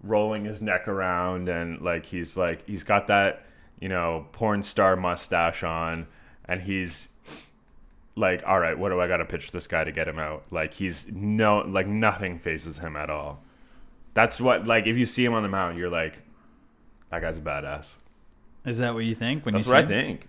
rolling 0.04 0.46
his 0.46 0.62
neck 0.62 0.88
around, 0.88 1.50
and 1.50 1.82
like 1.82 2.06
he's 2.06 2.38
like 2.38 2.66
he's 2.68 2.84
got 2.84 3.08
that 3.08 3.44
you 3.80 3.90
know 3.90 4.28
porn 4.32 4.64
star 4.64 4.96
mustache 4.96 5.64
on, 5.64 6.08
and 6.46 6.62
he's 6.62 7.14
like, 8.16 8.42
all 8.46 8.60
right, 8.60 8.78
what 8.78 8.90
do 8.90 9.00
I 9.00 9.08
got 9.08 9.18
to 9.18 9.26
pitch 9.26 9.52
this 9.52 9.68
guy 9.68 9.84
to 9.84 9.92
get 9.92 10.08
him 10.08 10.20
out? 10.20 10.44
Like 10.52 10.74
he's 10.74 11.12
no 11.12 11.60
like 11.60 11.88
nothing 11.88 12.40
faces 12.40 12.80
him 12.80 12.96
at 12.96 13.10
all. 13.10 13.44
That's 14.14 14.42
what 14.42 14.66
like 14.68 14.88
if 14.88 14.98
you 14.98 15.06
see 15.06 15.24
him 15.24 15.34
on 15.34 15.44
the 15.44 15.50
mound, 15.50 15.78
you're 15.78 15.90
like, 15.90 16.20
that 17.12 17.22
guy's 17.22 17.38
a 17.38 17.42
badass. 17.42 17.96
Is 18.66 18.80
that 18.80 18.94
what 18.94 19.06
you 19.06 19.16
think? 19.16 19.46
When 19.46 19.54
That's 19.54 19.68
you 19.68 19.74
what 19.74 19.80
I 19.80 19.82
him? 19.84 19.88
think. 19.88 20.28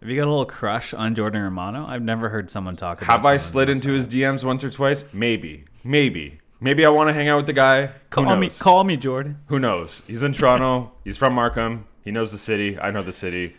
Have 0.00 0.08
you 0.08 0.16
got 0.16 0.28
a 0.28 0.30
little 0.30 0.46
crush 0.46 0.94
on 0.94 1.14
Jordan 1.14 1.42
Romano? 1.42 1.84
I've 1.86 2.02
never 2.02 2.28
heard 2.28 2.50
someone 2.50 2.76
talk 2.76 3.02
about. 3.02 3.10
Have 3.10 3.26
I 3.26 3.36
slid 3.36 3.68
into 3.68 3.90
his 3.90 4.06
DMs 4.06 4.44
once 4.44 4.62
or 4.62 4.70
twice? 4.70 5.12
Maybe. 5.12 5.64
Maybe. 5.82 6.38
Maybe 6.60 6.84
I 6.84 6.88
want 6.88 7.08
to 7.08 7.14
hang 7.14 7.28
out 7.28 7.36
with 7.36 7.46
the 7.46 7.52
guy. 7.52 7.90
Call 8.10 8.36
me, 8.36 8.50
call 8.50 8.84
me, 8.84 8.96
Jordan. 8.96 9.38
Who 9.46 9.58
knows? 9.58 10.02
He's 10.06 10.22
in 10.22 10.32
Toronto. 10.32 10.92
He's 11.04 11.16
from 11.16 11.32
Markham. 11.34 11.86
He 12.04 12.10
knows 12.10 12.32
the 12.32 12.38
city. 12.38 12.78
I 12.78 12.90
know 12.90 13.02
the 13.02 13.12
city. 13.12 13.54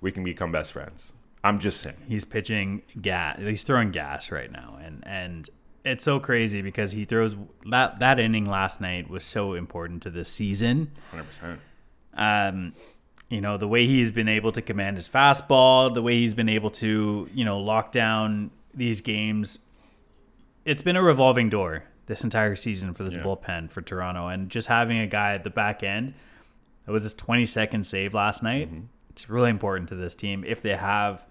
We 0.00 0.10
can 0.10 0.24
become 0.24 0.50
best 0.50 0.72
friends. 0.72 1.12
I'm 1.44 1.58
just 1.60 1.80
saying. 1.80 1.96
He's 2.08 2.24
pitching 2.24 2.82
gas. 3.00 3.38
He's 3.38 3.62
throwing 3.62 3.92
gas 3.92 4.30
right 4.30 4.50
now, 4.50 4.78
and 4.82 5.02
and 5.06 5.48
it's 5.84 6.02
so 6.02 6.18
crazy 6.18 6.60
because 6.60 6.92
he 6.92 7.04
throws 7.04 7.36
that 7.70 8.00
that 8.00 8.18
inning 8.18 8.46
last 8.46 8.80
night 8.80 9.08
was 9.08 9.24
so 9.24 9.54
important 9.54 10.02
to 10.02 10.10
the 10.10 10.24
season. 10.24 10.90
100%. 11.12 11.58
Um, 12.14 12.74
you 13.28 13.40
know 13.40 13.56
the 13.56 13.68
way 13.68 13.86
he's 13.86 14.10
been 14.10 14.28
able 14.28 14.50
to 14.52 14.60
command 14.60 14.96
his 14.96 15.08
fastball, 15.08 15.94
the 15.94 16.02
way 16.02 16.18
he's 16.18 16.34
been 16.34 16.48
able 16.48 16.70
to 16.72 17.28
you 17.32 17.44
know 17.44 17.60
lock 17.60 17.92
down 17.92 18.50
these 18.74 19.00
games. 19.00 19.60
It's 20.64 20.82
been 20.82 20.96
a 20.96 21.02
revolving 21.02 21.48
door 21.48 21.84
this 22.10 22.24
entire 22.24 22.56
season 22.56 22.92
for 22.92 23.04
this 23.04 23.14
Yeah. 23.14 23.22
bullpen 23.22 23.70
for 23.70 23.80
Toronto, 23.80 24.26
and 24.26 24.50
just 24.50 24.66
having 24.66 24.98
a 24.98 25.06
guy 25.06 25.32
at 25.32 25.44
the 25.44 25.50
back 25.50 25.82
end. 25.84 26.12
That 26.84 26.92
was 26.92 27.04
his 27.04 27.14
20 27.14 27.46
second 27.46 27.84
save 27.86 28.12
last 28.14 28.42
night. 28.42 28.66
Mm-hmm. 28.68 28.86
It's 29.10 29.30
really 29.30 29.48
important 29.50 29.88
to 29.90 29.94
this 29.94 30.14
team 30.16 30.42
if 30.44 30.60
they 30.60 30.74
have 30.76 31.24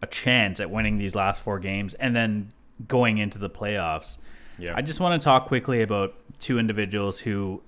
a 0.00 0.06
chance 0.06 0.60
at 0.60 0.70
winning 0.70 0.96
these 0.96 1.14
last 1.14 1.40
four 1.42 1.58
games 1.58 1.92
and 1.94 2.16
then 2.16 2.52
going 2.86 3.18
into 3.18 3.38
the 3.38 3.50
playoffs. 3.50 4.16
Yeah. 4.58 4.72
I 4.74 4.80
just 4.82 4.98
want 4.98 5.20
to 5.20 5.24
talk 5.24 5.46
quickly 5.46 5.82
about 5.82 6.14
two 6.38 6.58
individuals 6.58 7.20
who 7.20 7.62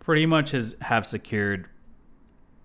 pretty 0.00 0.26
much 0.26 0.50
has 0.50 0.76
have 0.82 1.06
secured 1.06 1.66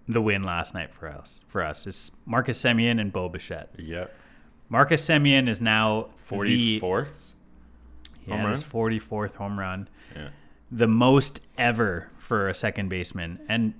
the 0.09 0.21
win 0.21 0.43
last 0.43 0.73
night 0.73 0.93
for 0.93 1.07
us. 1.07 1.41
For 1.47 1.63
us, 1.63 1.87
it's 1.87 2.11
Marcus 2.25 2.61
Semien 2.61 2.99
and 2.99 3.13
Bo 3.13 3.29
Bichette. 3.29 3.69
Yep. 3.77 4.13
Marcus 4.67 5.07
Semien 5.07 5.47
is 5.47 5.61
now 5.61 6.09
44th? 6.29 7.34
Yeah, 8.27 8.41
home 8.41 8.49
his 8.51 8.63
44th 8.63 9.35
home 9.35 9.59
run, 9.59 9.87
Yeah. 10.15 10.29
the 10.71 10.87
most 10.87 11.41
ever 11.57 12.09
for 12.17 12.47
a 12.49 12.53
second 12.53 12.89
baseman. 12.89 13.39
And 13.47 13.73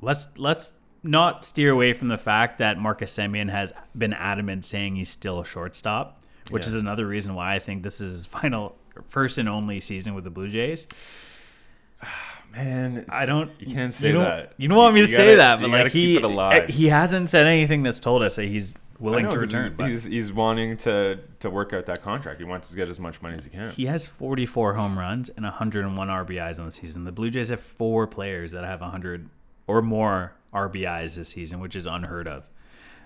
let's 0.00 0.28
let's 0.36 0.72
not 1.02 1.44
steer 1.44 1.70
away 1.70 1.92
from 1.92 2.08
the 2.08 2.18
fact 2.18 2.58
that 2.58 2.78
Marcus 2.78 3.16
Semien 3.16 3.50
has 3.50 3.72
been 3.96 4.12
adamant 4.12 4.64
saying 4.64 4.96
he's 4.96 5.08
still 5.10 5.40
a 5.40 5.44
shortstop, 5.44 6.22
which 6.50 6.64
Yeah. 6.64 6.68
is 6.70 6.74
another 6.74 7.06
reason 7.06 7.34
why 7.34 7.54
I 7.54 7.58
think 7.58 7.82
this 7.82 8.00
is 8.00 8.12
his 8.18 8.26
final 8.26 8.76
first 9.08 9.38
and 9.38 9.48
only 9.48 9.80
season 9.80 10.14
with 10.14 10.24
the 10.24 10.30
Blue 10.30 10.48
Jays. 10.48 10.86
Man, 12.52 13.04
I 13.08 13.26
don't. 13.26 13.50
You 13.60 13.74
can't 13.74 13.94
say 13.94 14.08
you 14.08 14.18
that. 14.18 14.54
You 14.56 14.68
don't 14.68 14.76
want 14.76 14.94
me 14.94 15.00
You 15.00 15.06
to 15.06 15.12
say 15.12 15.36
gotta- 15.36 15.58
that, 15.58 15.60
but 15.60 15.70
like 15.70 15.92
he 15.92 16.18
eh, 16.22 16.66
he 16.66 16.88
hasn't 16.88 17.30
said 17.30 17.46
anything 17.46 17.82
that's 17.84 18.00
told 18.00 18.22
us 18.22 18.36
that 18.36 18.46
he's 18.46 18.74
willing 19.00 19.24
know, 19.24 19.32
to 19.32 19.38
return. 19.38 19.74
But 19.76 19.88
He's, 19.88 20.04
he's 20.04 20.32
wanting 20.32 20.76
to, 20.78 21.18
to 21.40 21.50
work 21.50 21.72
out 21.72 21.86
that 21.86 22.02
contract. 22.02 22.38
He 22.38 22.44
wants 22.44 22.70
to 22.70 22.76
get 22.76 22.88
as 22.88 23.00
much 23.00 23.20
money 23.22 23.36
as 23.36 23.44
he 23.44 23.50
can. 23.50 23.70
he 23.72 23.86
has 23.86 24.06
44 24.06 24.74
home 24.74 24.98
runs 24.98 25.28
and 25.30 25.44
101 25.44 26.08
RBIs 26.08 26.58
on 26.58 26.66
the 26.66 26.72
season. 26.72 27.04
The 27.04 27.12
Blue 27.12 27.30
Jays 27.30 27.48
have 27.48 27.60
four 27.60 28.06
players 28.06 28.52
that 28.52 28.64
have 28.64 28.80
100 28.80 29.28
or 29.66 29.82
more 29.82 30.34
RBIs 30.52 31.16
this 31.16 31.30
season, 31.30 31.60
which 31.60 31.74
is 31.74 31.86
unheard 31.86 32.28
of. 32.28 32.44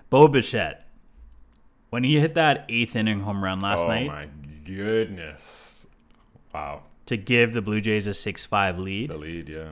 Bo 0.09 0.27
Bichette, 0.27 0.85
when 1.89 2.03
he 2.03 2.19
hit 2.19 2.35
that 2.35 2.65
eighth 2.69 2.95
inning 2.95 3.21
home 3.21 3.43
run 3.43 3.59
last 3.59 3.81
oh 3.81 3.87
night 3.87 4.07
my 4.07 4.27
goodness! 4.65 5.87
Wow, 6.53 6.83
to 7.05 7.17
give 7.17 7.53
the 7.53 7.61
Blue 7.61 7.81
Jays 7.81 8.07
a 8.07 8.11
6-5 8.11 8.79
lead, 8.79 9.09
the 9.09 9.17
lead. 9.17 9.49
Yeah. 9.49 9.71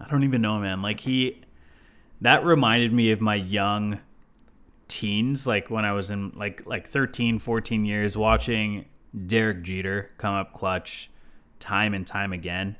I 0.00 0.08
don't 0.08 0.24
even 0.24 0.42
know, 0.42 0.58
man. 0.58 0.82
Like 0.82 1.00
he, 1.00 1.42
that 2.20 2.44
reminded 2.44 2.92
me 2.92 3.12
of 3.12 3.20
my 3.20 3.36
young 3.36 4.00
teens, 4.92 5.46
like 5.46 5.70
when 5.70 5.84
I 5.86 5.92
was 5.92 6.10
in 6.10 6.32
like 6.36 6.66
like 6.66 6.86
13, 6.86 7.38
14 7.38 7.84
years, 7.86 8.14
watching 8.16 8.84
Derek 9.26 9.62
Jeter 9.62 10.10
come 10.18 10.34
up 10.34 10.52
clutch 10.52 11.10
time 11.58 11.94
and 11.94 12.06
time 12.06 12.32
again. 12.32 12.76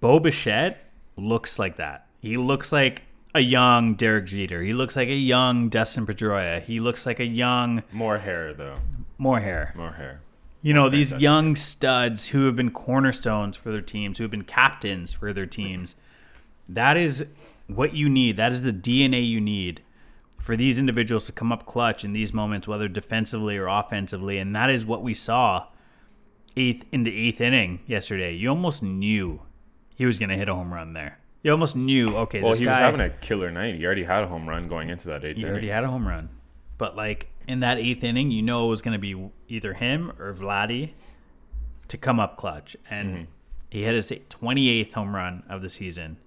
Bo 0.00 0.20
Bichette 0.20 0.90
looks 1.16 1.58
like 1.58 1.76
that. 1.76 2.06
He 2.20 2.36
looks 2.36 2.72
like 2.72 3.02
a 3.34 3.40
young 3.40 3.94
Derek 3.94 4.26
Jeter. 4.26 4.60
He 4.62 4.72
looks 4.74 4.96
like 4.96 5.08
a 5.08 5.14
young 5.14 5.68
Dustin 5.70 6.06
Pedroia. 6.06 6.62
He 6.62 6.78
looks 6.78 7.06
like 7.06 7.20
a 7.20 7.24
young 7.24 7.82
More 7.90 8.18
hair 8.18 8.52
though. 8.52 8.76
more 9.16 9.40
hair. 9.40 9.72
More 9.76 9.92
hair. 9.92 10.20
You 10.62 10.72
know, 10.74 10.88
these 10.88 11.12
young 11.12 11.56
studs 11.56 12.28
who 12.28 12.46
have 12.46 12.56
been 12.56 12.70
cornerstones 12.70 13.56
for 13.56 13.70
their 13.70 13.82
teams, 13.82 14.18
who 14.18 14.24
have 14.24 14.30
been 14.30 14.44
captains 14.44 15.12
for 15.14 15.32
their 15.32 15.46
teams. 15.46 15.94
That 16.68 16.96
is 16.96 17.26
what 17.66 17.94
you 17.94 18.08
need. 18.08 18.36
That 18.36 18.52
is 18.52 18.62
the 18.62 18.72
DNA 18.72 19.26
you 19.28 19.40
need 19.40 19.82
for 20.44 20.58
these 20.58 20.78
individuals 20.78 21.24
to 21.24 21.32
come 21.32 21.50
up 21.50 21.64
clutch 21.64 22.04
in 22.04 22.12
these 22.12 22.34
moments, 22.34 22.68
whether 22.68 22.86
defensively 22.86 23.56
or 23.56 23.66
offensively. 23.66 24.36
And 24.36 24.54
that 24.54 24.68
is 24.68 24.84
what 24.84 25.02
we 25.02 25.14
saw 25.14 25.68
eighth 26.54 26.84
in 26.92 27.04
the 27.04 27.28
eighth 27.28 27.40
inning 27.40 27.80
yesterday. 27.86 28.34
You 28.34 28.50
almost 28.50 28.82
knew 28.82 29.40
he 29.96 30.04
was 30.04 30.18
going 30.18 30.28
to 30.28 30.36
hit 30.36 30.50
a 30.50 30.54
home 30.54 30.74
run 30.74 30.92
there. 30.92 31.18
You 31.42 31.50
almost 31.52 31.74
knew, 31.74 32.14
okay, 32.14 32.42
Well, 32.42 32.52
he 32.52 32.66
guy, 32.66 32.72
was 32.72 32.78
having 32.78 33.00
a 33.00 33.08
killer 33.08 33.50
night. 33.50 33.76
He 33.76 33.86
already 33.86 34.04
had 34.04 34.22
a 34.22 34.26
home 34.26 34.46
run 34.46 34.68
going 34.68 34.90
into 34.90 35.08
that 35.08 35.24
eighth 35.24 35.36
he 35.36 35.42
inning. 35.44 35.50
already 35.50 35.68
had 35.68 35.82
a 35.82 35.88
home 35.88 36.06
run. 36.06 36.28
But 36.76 36.94
like 36.94 37.30
in 37.48 37.60
that 37.60 37.78
eighth 37.78 38.04
inning, 38.04 38.30
you 38.30 38.42
know 38.42 38.66
it 38.66 38.68
was 38.68 38.82
going 38.82 38.92
to 38.92 38.98
be 38.98 39.30
either 39.48 39.72
him 39.72 40.12
or 40.18 40.34
Vladdy 40.34 40.92
to 41.88 41.96
come 41.96 42.20
up 42.20 42.36
clutch, 42.36 42.76
and 42.90 43.08
mm-hmm. 43.08 43.24
he 43.70 43.82
hit 43.82 43.94
his 43.94 44.10
28th 44.10 44.92
home 44.92 45.16
run 45.16 45.42
of 45.48 45.62
the 45.62 45.70
season. 45.70 46.18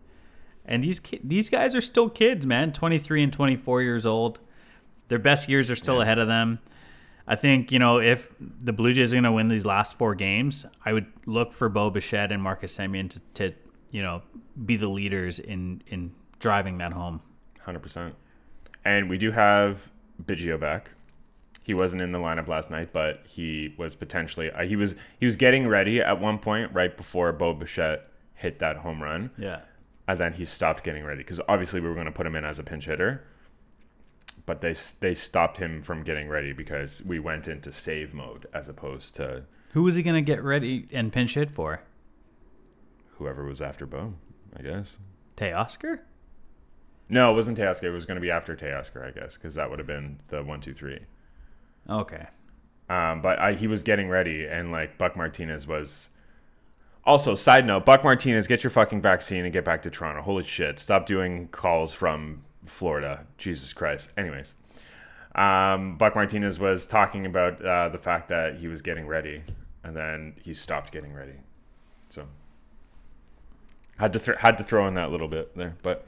And 0.68 0.84
these 0.84 1.00
ki- 1.00 1.22
these 1.24 1.50
guys 1.50 1.76
are 1.76 1.82
still 1.82 2.10
kids, 2.10 2.46
man. 2.46 2.74
23 2.74 3.24
and 3.24 3.32
24 3.34 3.82
years 3.82 4.06
old. 4.06 4.40
Their 5.08 5.20
best 5.20 5.48
years 5.48 5.72
are 5.72 5.76
still 5.76 6.02
ahead 6.02 6.20
of 6.20 6.28
them. 6.28 6.60
I 7.30 7.36
think 7.36 7.72
you 7.72 7.80
know 7.80 8.00
if 8.00 8.30
the 8.40 8.74
Blue 8.74 8.94
Jays 8.94 9.14
are 9.14 9.16
going 9.16 9.24
to 9.24 9.32
win 9.32 9.48
these 9.48 9.66
last 9.66 9.98
four 9.98 10.16
games, 10.16 10.66
I 10.86 10.94
would 10.94 11.06
look 11.26 11.54
for 11.54 11.70
Bo 11.70 11.90
Bichette 11.90 12.32
and 12.32 12.42
Marcus 12.42 12.78
Semien 12.78 13.10
to, 13.10 13.20
to 13.36 13.54
you 13.92 14.02
know, 14.02 14.22
be 14.66 14.76
the 14.78 14.88
leaders 14.90 15.40
in 15.40 15.82
in 15.88 16.12
driving 16.40 16.78
that 16.80 16.94
home. 16.94 17.22
Hundred 17.62 17.82
percent. 17.82 18.16
And 18.86 19.10
we 19.10 19.18
do 19.18 19.32
have 19.32 19.90
Biggio 20.24 20.60
back. 20.60 20.92
He 21.64 21.74
wasn't 21.74 22.02
in 22.02 22.14
the 22.14 22.20
lineup 22.20 22.48
last 22.48 22.72
night, 22.72 22.94
but 22.94 23.24
he 23.28 23.74
was 23.78 23.94
potentially 23.96 24.50
uh, 24.52 24.64
he 24.64 24.76
was 24.78 24.96
he 25.20 25.26
was 25.26 25.36
getting 25.36 25.68
ready 25.68 26.00
at 26.00 26.20
one 26.22 26.40
point 26.40 26.74
right 26.74 26.96
before 26.96 27.32
Bo 27.34 27.54
Bichette 27.54 28.10
hit 28.36 28.60
that 28.60 28.78
home 28.78 29.02
run, 29.04 29.32
Yeah. 29.38 29.60
And 30.08 30.20
then 30.20 30.34
he 30.34 30.46
stopped 30.46 30.84
getting 30.84 31.04
ready 31.04 31.20
because 31.20 31.42
obviously 31.48 31.80
we 31.82 31.88
were 31.88 31.94
going 31.94 32.06
to 32.06 32.12
put 32.12 32.26
him 32.26 32.36
in 32.36 32.46
as 32.46 32.60
a 32.60 32.64
pinch 32.64 32.86
hitter, 32.86 33.24
but 34.46 34.62
they 34.62 34.74
they 35.00 35.14
stopped 35.14 35.58
him 35.58 35.82
from 35.82 36.04
getting 36.04 36.30
ready 36.30 36.54
because 36.54 37.04
we 37.04 37.20
went 37.20 37.48
into 37.48 37.72
save 37.72 38.14
mode 38.14 38.46
as 38.54 38.68
opposed 38.70 39.16
to 39.18 39.44
Who 39.74 39.84
was 39.84 39.96
he 39.96 40.04
gonna 40.04 40.22
get 40.22 40.42
ready 40.44 40.88
and 40.92 41.12
pinch 41.12 41.34
hit 41.34 41.52
for? 41.52 41.82
whoever 43.18 43.44
was 43.44 43.62
after 43.62 43.86
Bo, 43.86 44.14
I 44.56 44.62
guess. 44.62 44.98
Teoscar? 45.36 46.00
No, 47.10 47.32
it 47.32 47.36
wasn't 47.36 47.58
Teoscar. 47.58 47.86
It 47.86 47.90
was 47.90 48.06
going 48.06 48.16
to 48.16 48.22
be 48.22 48.30
after 48.30 48.56
Teoscar, 48.56 49.08
I 49.08 49.12
guess, 49.12 49.38
because 49.38 49.56
that 49.56 49.70
would 49.70 49.80
have 49.80 49.88
been 49.88 50.20
the 50.28 50.44
one, 50.44 50.62
two, 50.62 50.74
three. 50.74 51.00
Okay. 51.90 52.28
Um, 52.90 53.22
but 53.22 53.40
I, 53.40 53.54
he 53.54 53.66
was 53.68 53.82
getting 53.84 54.08
ready, 54.10 54.46
and 54.46 54.72
like 54.72 54.98
Buck 54.98 55.16
Martinez 55.18 55.66
was. 55.68 56.10
Also, 57.08 57.36
side 57.36 57.66
note, 57.66 57.86
Buck 57.86 58.04
Martinez, 58.04 58.48
get 58.48 58.66
your 58.66 58.70
fucking 58.70 59.02
vaccine 59.02 59.46
and 59.46 59.54
get 59.54 59.64
back 59.64 59.82
to 59.84 59.90
Toronto. 59.90 60.22
Holy 60.22 60.44
shit! 60.44 60.78
Stop 60.78 61.06
doing 61.06 61.48
calls 61.48 61.94
from 61.94 62.44
Florida. 62.66 63.26
Jesus 63.38 63.72
Christ. 63.72 64.12
Anyways, 64.18 64.56
um, 65.34 65.98
Buck 65.98 66.16
Martinez 66.16 66.60
was 66.60 66.86
talking 66.86 67.26
about 67.26 67.64
uh, 67.64 67.88
the 67.88 67.98
fact 67.98 68.28
that 68.28 68.58
he 68.58 68.68
was 68.68 68.82
getting 68.82 69.08
ready, 69.08 69.42
and 69.86 69.96
then 69.96 70.36
he 70.44 70.54
stopped 70.54 70.92
getting 70.92 71.14
ready. 71.14 71.36
So 72.10 72.28
had 73.98 74.12
to 74.12 74.20
th- 74.20 74.40
had 74.40 74.58
to 74.58 74.66
throw 74.66 74.86
in 74.86 74.96
that 74.96 75.10
little 75.10 75.30
bit 75.30 75.56
there, 75.56 75.78
but. 75.82 76.06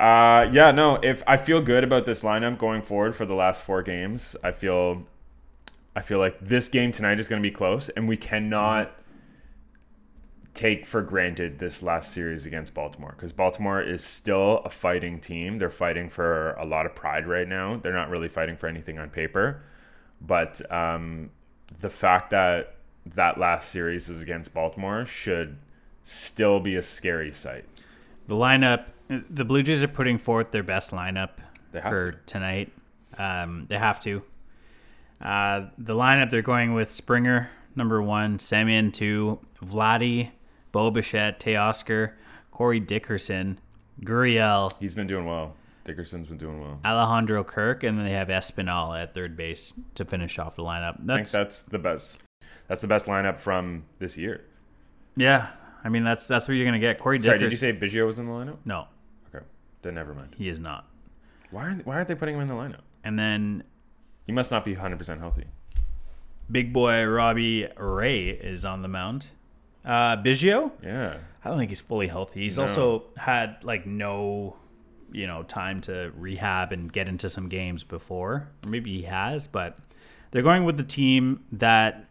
Uh, 0.00 0.48
yeah, 0.50 0.72
no. 0.72 0.98
If 1.00 1.22
I 1.28 1.36
feel 1.36 1.60
good 1.60 1.84
about 1.84 2.06
this 2.06 2.24
lineup 2.24 2.58
going 2.58 2.82
forward 2.82 3.14
for 3.14 3.24
the 3.24 3.34
last 3.34 3.62
four 3.62 3.82
games, 3.82 4.34
I 4.42 4.50
feel 4.50 5.04
I 5.94 6.00
feel 6.00 6.18
like 6.18 6.40
this 6.40 6.68
game 6.68 6.90
tonight 6.90 7.20
is 7.20 7.28
going 7.28 7.40
to 7.40 7.48
be 7.48 7.54
close, 7.54 7.88
and 7.90 8.08
we 8.08 8.16
cannot 8.16 8.96
take 10.62 10.86
for 10.86 11.02
granted 11.02 11.58
this 11.58 11.82
last 11.82 12.12
series 12.12 12.46
against 12.46 12.72
Baltimore 12.72 13.14
because 13.16 13.32
Baltimore 13.32 13.82
is 13.82 14.04
still 14.04 14.58
a 14.64 14.70
fighting 14.70 15.18
team. 15.18 15.58
They're 15.58 15.70
fighting 15.70 16.08
for 16.08 16.52
a 16.52 16.64
lot 16.64 16.86
of 16.86 16.94
pride 16.94 17.26
right 17.26 17.48
now. 17.48 17.80
They're 17.82 17.92
not 17.92 18.10
really 18.10 18.28
fighting 18.28 18.56
for 18.56 18.68
anything 18.68 18.96
on 18.96 19.10
paper, 19.10 19.62
but 20.20 20.62
um, 20.72 21.30
the 21.80 21.90
fact 21.90 22.30
that 22.30 22.76
that 23.04 23.38
last 23.38 23.70
series 23.70 24.08
is 24.08 24.20
against 24.20 24.54
Baltimore 24.54 25.04
should 25.04 25.56
still 26.04 26.60
be 26.60 26.76
a 26.76 26.82
scary 26.82 27.32
sight. 27.32 27.64
The 28.28 28.36
lineup, 28.36 28.84
the 29.08 29.44
Blue 29.44 29.64
Jays 29.64 29.82
are 29.82 29.88
putting 29.88 30.16
forth 30.16 30.52
their 30.52 30.62
best 30.62 30.92
lineup 30.92 31.30
for 31.72 32.12
to. 32.12 32.18
tonight. 32.26 32.72
Um, 33.18 33.66
they 33.68 33.78
have 33.78 33.98
to. 34.02 34.22
Uh, 35.20 35.66
the 35.76 35.94
lineup 35.94 36.30
they're 36.30 36.40
going 36.40 36.72
with 36.72 36.92
Springer 36.92 37.50
number 37.74 38.00
one, 38.00 38.38
Semien 38.38 38.92
two, 38.92 39.40
Vladdy, 39.60 40.30
Bo 40.72 40.90
Bichette, 40.90 41.38
Teoscar, 41.38 42.12
Corey 42.50 42.80
Dickerson, 42.80 43.58
Gurriel, 44.02 44.76
He's 44.80 44.94
been 44.94 45.06
doing 45.06 45.26
well. 45.26 45.54
Dickerson's 45.84 46.28
been 46.28 46.38
doing 46.38 46.60
well. 46.60 46.80
Alejandro 46.84 47.42
Kirk, 47.44 47.82
and 47.82 47.98
then 47.98 48.04
they 48.06 48.12
have 48.12 48.28
Espinal 48.28 49.00
at 49.00 49.14
third 49.14 49.36
base 49.36 49.72
to 49.96 50.04
finish 50.04 50.38
off 50.38 50.54
the 50.56 50.62
lineup. 50.62 50.94
I 50.94 50.96
think 50.96 51.06
That's 51.06 51.32
that's 51.32 51.62
the 51.62 51.78
best. 51.78 52.22
That's 52.68 52.80
the 52.80 52.86
best 52.86 53.06
lineup 53.06 53.38
from 53.38 53.84
this 53.98 54.16
year. 54.16 54.44
yeah. 55.16 55.48
I 55.84 55.88
mean 55.88 56.04
that's 56.04 56.28
that's 56.28 56.46
what 56.46 56.54
you're 56.54 56.64
gonna 56.64 56.78
get. 56.78 57.00
Corey 57.00 57.18
Sorry, 57.18 57.38
did 57.40 57.50
you 57.50 57.58
say 57.58 57.72
Biggio 57.72 58.06
was 58.06 58.20
in 58.20 58.26
the 58.26 58.30
lineup? 58.30 58.58
no? 58.64 58.86
Okay, 59.34 59.44
then 59.82 59.94
never 59.94 60.14
mind. 60.14 60.36
He 60.38 60.48
is 60.48 60.60
not. 60.60 60.88
Why 61.50 61.62
aren't 61.64 61.84
Why 61.84 61.96
aren't 61.96 62.06
they 62.06 62.14
putting 62.14 62.36
him 62.36 62.42
in 62.42 62.46
the 62.46 62.54
lineup? 62.54 62.82
And 63.02 63.18
then 63.18 63.64
He 64.24 64.30
must 64.32 64.52
not 64.52 64.64
be 64.64 64.72
100 64.74 64.96
percent 64.96 65.18
healthy. 65.20 65.46
big 66.48 66.72
boy 66.72 67.02
Robbie 67.04 67.66
Ray 67.76 68.28
is 68.28 68.64
on 68.64 68.82
the 68.82 68.88
mound. 68.88 69.26
Uh, 69.84 70.16
Biggio, 70.16 70.70
Yeah, 70.82 71.16
I 71.44 71.48
don't 71.48 71.58
think 71.58 71.70
he's 71.70 71.80
fully 71.80 72.06
healthy. 72.08 72.40
He's 72.42 72.56
No. 72.56 72.64
also 72.64 73.04
had 73.16 73.62
like 73.64 73.86
no, 73.86 74.56
you 75.10 75.26
know, 75.26 75.42
time 75.42 75.80
to 75.82 76.12
rehab 76.16 76.72
and 76.72 76.92
get 76.92 77.08
into 77.08 77.28
some 77.28 77.48
games 77.48 77.82
before. 77.84 78.48
Or 78.64 78.68
maybe 78.68 78.92
he 78.92 79.02
has, 79.02 79.46
but 79.46 79.78
they're 80.30 80.42
going 80.42 80.64
with 80.64 80.76
the 80.76 80.84
team 80.84 81.44
that 81.52 82.06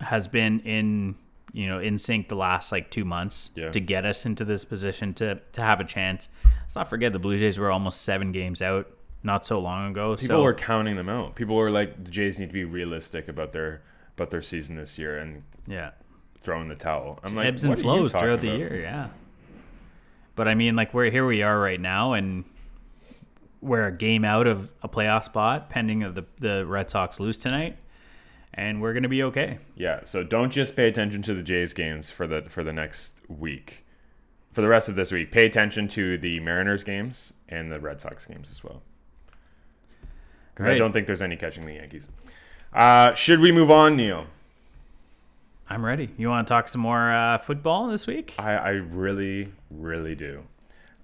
has 0.00 0.26
been 0.28 0.60
in, 0.60 1.14
you 1.52 1.68
know, 1.68 1.78
in 1.78 1.98
sync 1.98 2.28
the 2.28 2.34
last 2.34 2.72
like 2.72 2.90
two 2.90 3.04
months 3.04 3.52
Yeah. 3.54 3.70
to 3.70 3.78
get 3.80 4.04
us 4.04 4.26
into 4.26 4.44
this 4.44 4.64
position 4.64 5.14
to 5.14 5.40
to 5.52 5.60
have 5.62 5.78
a 5.80 5.84
chance. 5.84 6.28
Let's 6.62 6.74
not 6.76 6.90
forget 6.90 7.12
the 7.12 7.18
Blue 7.20 7.38
Jays 7.38 7.58
were 7.58 7.70
almost 7.70 8.02
seven 8.02 8.32
games 8.32 8.60
out 8.60 8.88
not 9.22 9.46
so 9.46 9.58
long 9.60 9.90
ago. 9.92 10.16
people 10.16 10.36
so, 10.38 10.42
were 10.42 10.52
counting 10.52 10.96
them 10.96 11.08
out. 11.08 11.34
People 11.36 11.54
were 11.56 11.70
like, 11.70 12.04
the 12.04 12.10
Jays 12.10 12.38
need 12.38 12.48
to 12.48 12.52
be 12.52 12.64
realistic 12.64 13.28
about 13.28 13.52
their 13.52 13.82
about 14.16 14.30
their 14.30 14.42
season 14.42 14.74
this 14.76 14.98
year 14.98 15.16
and 15.16 15.44
yeah. 15.68 15.90
Throwing 16.44 16.68
the 16.68 16.76
towel. 16.76 17.18
I'm 17.24 17.34
like, 17.34 17.46
ebbs 17.46 17.64
and 17.64 17.70
what 17.70 17.78
are 17.78 17.80
you 17.80 17.84
flows 17.84 18.12
throughout 18.12 18.40
the 18.40 18.48
about? 18.48 18.58
year. 18.58 18.80
Yeah. 18.80 19.08
But 20.36 20.46
I 20.46 20.54
mean, 20.54 20.76
like 20.76 20.92
we're 20.94 21.10
here 21.10 21.26
we 21.26 21.42
are 21.42 21.58
right 21.58 21.80
now, 21.80 22.12
and 22.12 22.44
we're 23.60 23.86
a 23.86 23.92
game 23.92 24.24
out 24.24 24.46
of 24.46 24.70
a 24.82 24.88
playoff 24.88 25.24
spot, 25.24 25.70
pending 25.70 26.02
of 26.02 26.14
the 26.14 26.24
the 26.38 26.66
Red 26.66 26.90
Sox 26.90 27.18
lose 27.18 27.38
tonight, 27.38 27.76
and 28.52 28.82
we're 28.82 28.92
gonna 28.92 29.08
be 29.08 29.22
okay. 29.24 29.58
Yeah, 29.74 30.00
so 30.04 30.22
don't 30.22 30.50
just 30.50 30.76
pay 30.76 30.86
attention 30.88 31.22
to 31.22 31.34
the 31.34 31.42
Jays 31.42 31.72
games 31.72 32.10
for 32.10 32.26
the 32.26 32.42
for 32.48 32.62
the 32.62 32.72
next 32.72 33.14
week. 33.28 33.84
For 34.52 34.60
the 34.60 34.68
rest 34.68 34.88
of 34.88 34.94
this 34.94 35.10
week, 35.10 35.32
pay 35.32 35.46
attention 35.46 35.88
to 35.88 36.16
the 36.16 36.38
Mariners 36.38 36.84
games 36.84 37.32
and 37.48 37.72
the 37.72 37.80
Red 37.80 38.00
Sox 38.00 38.24
games 38.26 38.52
as 38.52 38.62
well. 38.62 38.82
Because 40.52 40.68
I 40.68 40.76
don't 40.76 40.92
think 40.92 41.08
there's 41.08 41.22
any 41.22 41.34
catching 41.34 41.66
the 41.66 41.72
Yankees. 41.72 42.06
Uh, 42.72 43.12
should 43.14 43.40
we 43.40 43.50
move 43.50 43.72
on, 43.72 43.96
Neil? 43.96 44.26
I'm 45.68 45.84
ready. 45.84 46.10
You 46.18 46.28
want 46.28 46.46
to 46.46 46.52
talk 46.52 46.68
some 46.68 46.82
more 46.82 47.12
uh, 47.12 47.38
football 47.38 47.88
this 47.88 48.06
week? 48.06 48.34
I, 48.38 48.52
I 48.54 48.70
really, 48.70 49.52
really 49.70 50.14
do. 50.14 50.44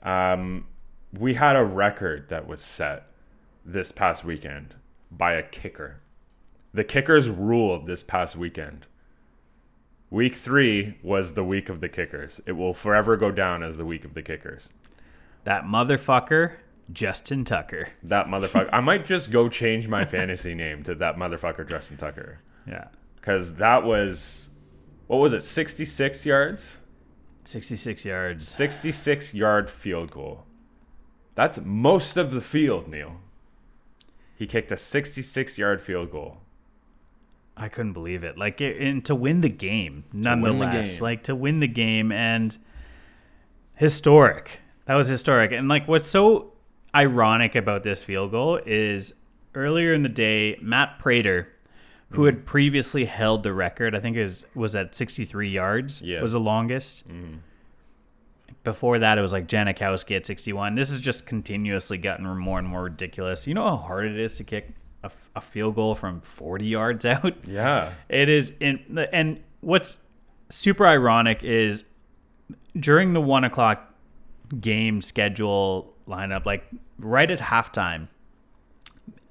Um, 0.02 0.66
we 1.18 1.34
had 1.34 1.56
a 1.56 1.64
record 1.64 2.28
that 2.28 2.46
was 2.46 2.60
set 2.60 3.06
this 3.64 3.90
past 3.90 4.24
weekend 4.24 4.74
by 5.10 5.32
a 5.32 5.42
kicker. 5.42 6.00
The 6.72 6.84
kickers 6.84 7.28
ruled 7.28 7.86
this 7.86 8.02
past 8.02 8.36
weekend. 8.36 8.86
Week 10.10 10.34
three 10.34 10.98
was 11.02 11.34
the 11.34 11.44
week 11.44 11.68
of 11.68 11.80
the 11.80 11.88
kickers. 11.88 12.40
It 12.46 12.52
will 12.52 12.74
forever 12.74 13.16
go 13.16 13.30
down 13.30 13.62
as 13.62 13.76
the 13.76 13.84
week 13.84 14.04
of 14.04 14.14
the 14.14 14.22
kickers. 14.22 14.70
That 15.44 15.64
motherfucker, 15.64 16.54
Justin 16.92 17.44
Tucker. 17.44 17.88
That 18.02 18.26
motherfucker. 18.26 18.68
I 18.72 18.80
might 18.80 19.06
just 19.06 19.30
go 19.30 19.48
change 19.48 19.88
my 19.88 20.04
fantasy 20.04 20.54
name 20.54 20.82
to 20.82 20.94
that 20.96 21.16
motherfucker, 21.16 21.68
Justin 21.68 21.96
Tucker. 21.96 22.40
Yeah, 22.66 22.88
Because 23.20 23.56
that 23.56 23.84
was, 23.84 24.50
what 25.06 25.18
was 25.18 25.32
it, 25.32 25.42
66 25.42 26.24
yards? 26.24 26.78
66 27.44 28.04
yards. 28.04 28.48
66 28.48 29.34
yard 29.34 29.70
field 29.70 30.10
goal. 30.10 30.44
That's 31.34 31.60
most 31.64 32.16
of 32.16 32.32
the 32.32 32.40
field, 32.40 32.88
Neil. 32.88 33.20
He 34.36 34.46
kicked 34.46 34.72
a 34.72 34.76
66 34.76 35.58
yard 35.58 35.82
field 35.82 36.10
goal. 36.10 36.38
I 37.56 37.68
couldn't 37.68 37.92
believe 37.92 38.24
it. 38.24 38.38
Like, 38.38 38.60
it, 38.60 38.80
and 38.80 39.04
to 39.04 39.14
win 39.14 39.42
the 39.42 39.50
game, 39.50 40.04
nonetheless, 40.12 40.96
game. 40.96 41.02
like 41.02 41.22
to 41.24 41.34
win 41.34 41.60
the 41.60 41.68
game 41.68 42.10
and 42.10 42.56
historic. 43.74 44.60
That 44.86 44.94
was 44.94 45.08
historic. 45.08 45.52
And 45.52 45.68
like, 45.68 45.86
what's 45.86 46.08
so 46.08 46.54
ironic 46.94 47.54
about 47.54 47.82
this 47.82 48.02
field 48.02 48.30
goal 48.30 48.60
is 48.64 49.12
earlier 49.54 49.92
in 49.92 50.02
the 50.02 50.08
day, 50.08 50.58
Matt 50.62 50.98
Prater, 50.98 51.48
who 52.12 52.24
had 52.24 52.44
previously 52.44 53.04
held 53.04 53.42
the 53.42 53.52
record, 53.52 53.94
I 53.94 54.00
think 54.00 54.16
it 54.16 54.22
was, 54.24 54.44
was 54.54 54.74
at 54.76 54.94
63 54.94 55.48
yards, 55.48 56.02
Yeah. 56.02 56.20
was 56.22 56.32
the 56.32 56.40
longest. 56.40 57.04
Before 58.62 58.98
that, 58.98 59.16
it 59.16 59.22
was 59.22 59.32
like 59.32 59.46
Janikowski 59.46 60.16
at 60.16 60.26
61. 60.26 60.74
This 60.74 60.90
has 60.90 61.00
just 61.00 61.24
continuously 61.24 61.96
gotten 61.96 62.26
more 62.26 62.58
and 62.58 62.68
more 62.68 62.82
ridiculous. 62.84 63.46
You 63.46 63.54
know 63.54 63.62
how 63.64 63.76
hard 63.76 64.06
it 64.06 64.18
is 64.18 64.36
to 64.36 64.44
kick 64.44 64.74
a 65.34 65.40
field 65.40 65.76
goal 65.76 65.94
from 65.94 66.20
40 66.20 66.66
yards 66.66 67.04
out? 67.06 67.46
Yeah. 67.46 67.94
It 68.10 68.28
is 68.28 68.52
in 68.60 69.06
and 69.12 69.40
what's 69.60 69.96
super 70.50 70.86
ironic 70.86 71.42
is 71.42 71.84
during 72.78 73.14
the 73.14 73.20
one 73.20 73.44
o'clock 73.44 73.94
game 74.60 75.00
schedule 75.00 75.94
lineup, 76.06 76.44
like 76.44 76.64
right 76.98 77.30
at 77.30 77.38
halftime, 77.38 78.08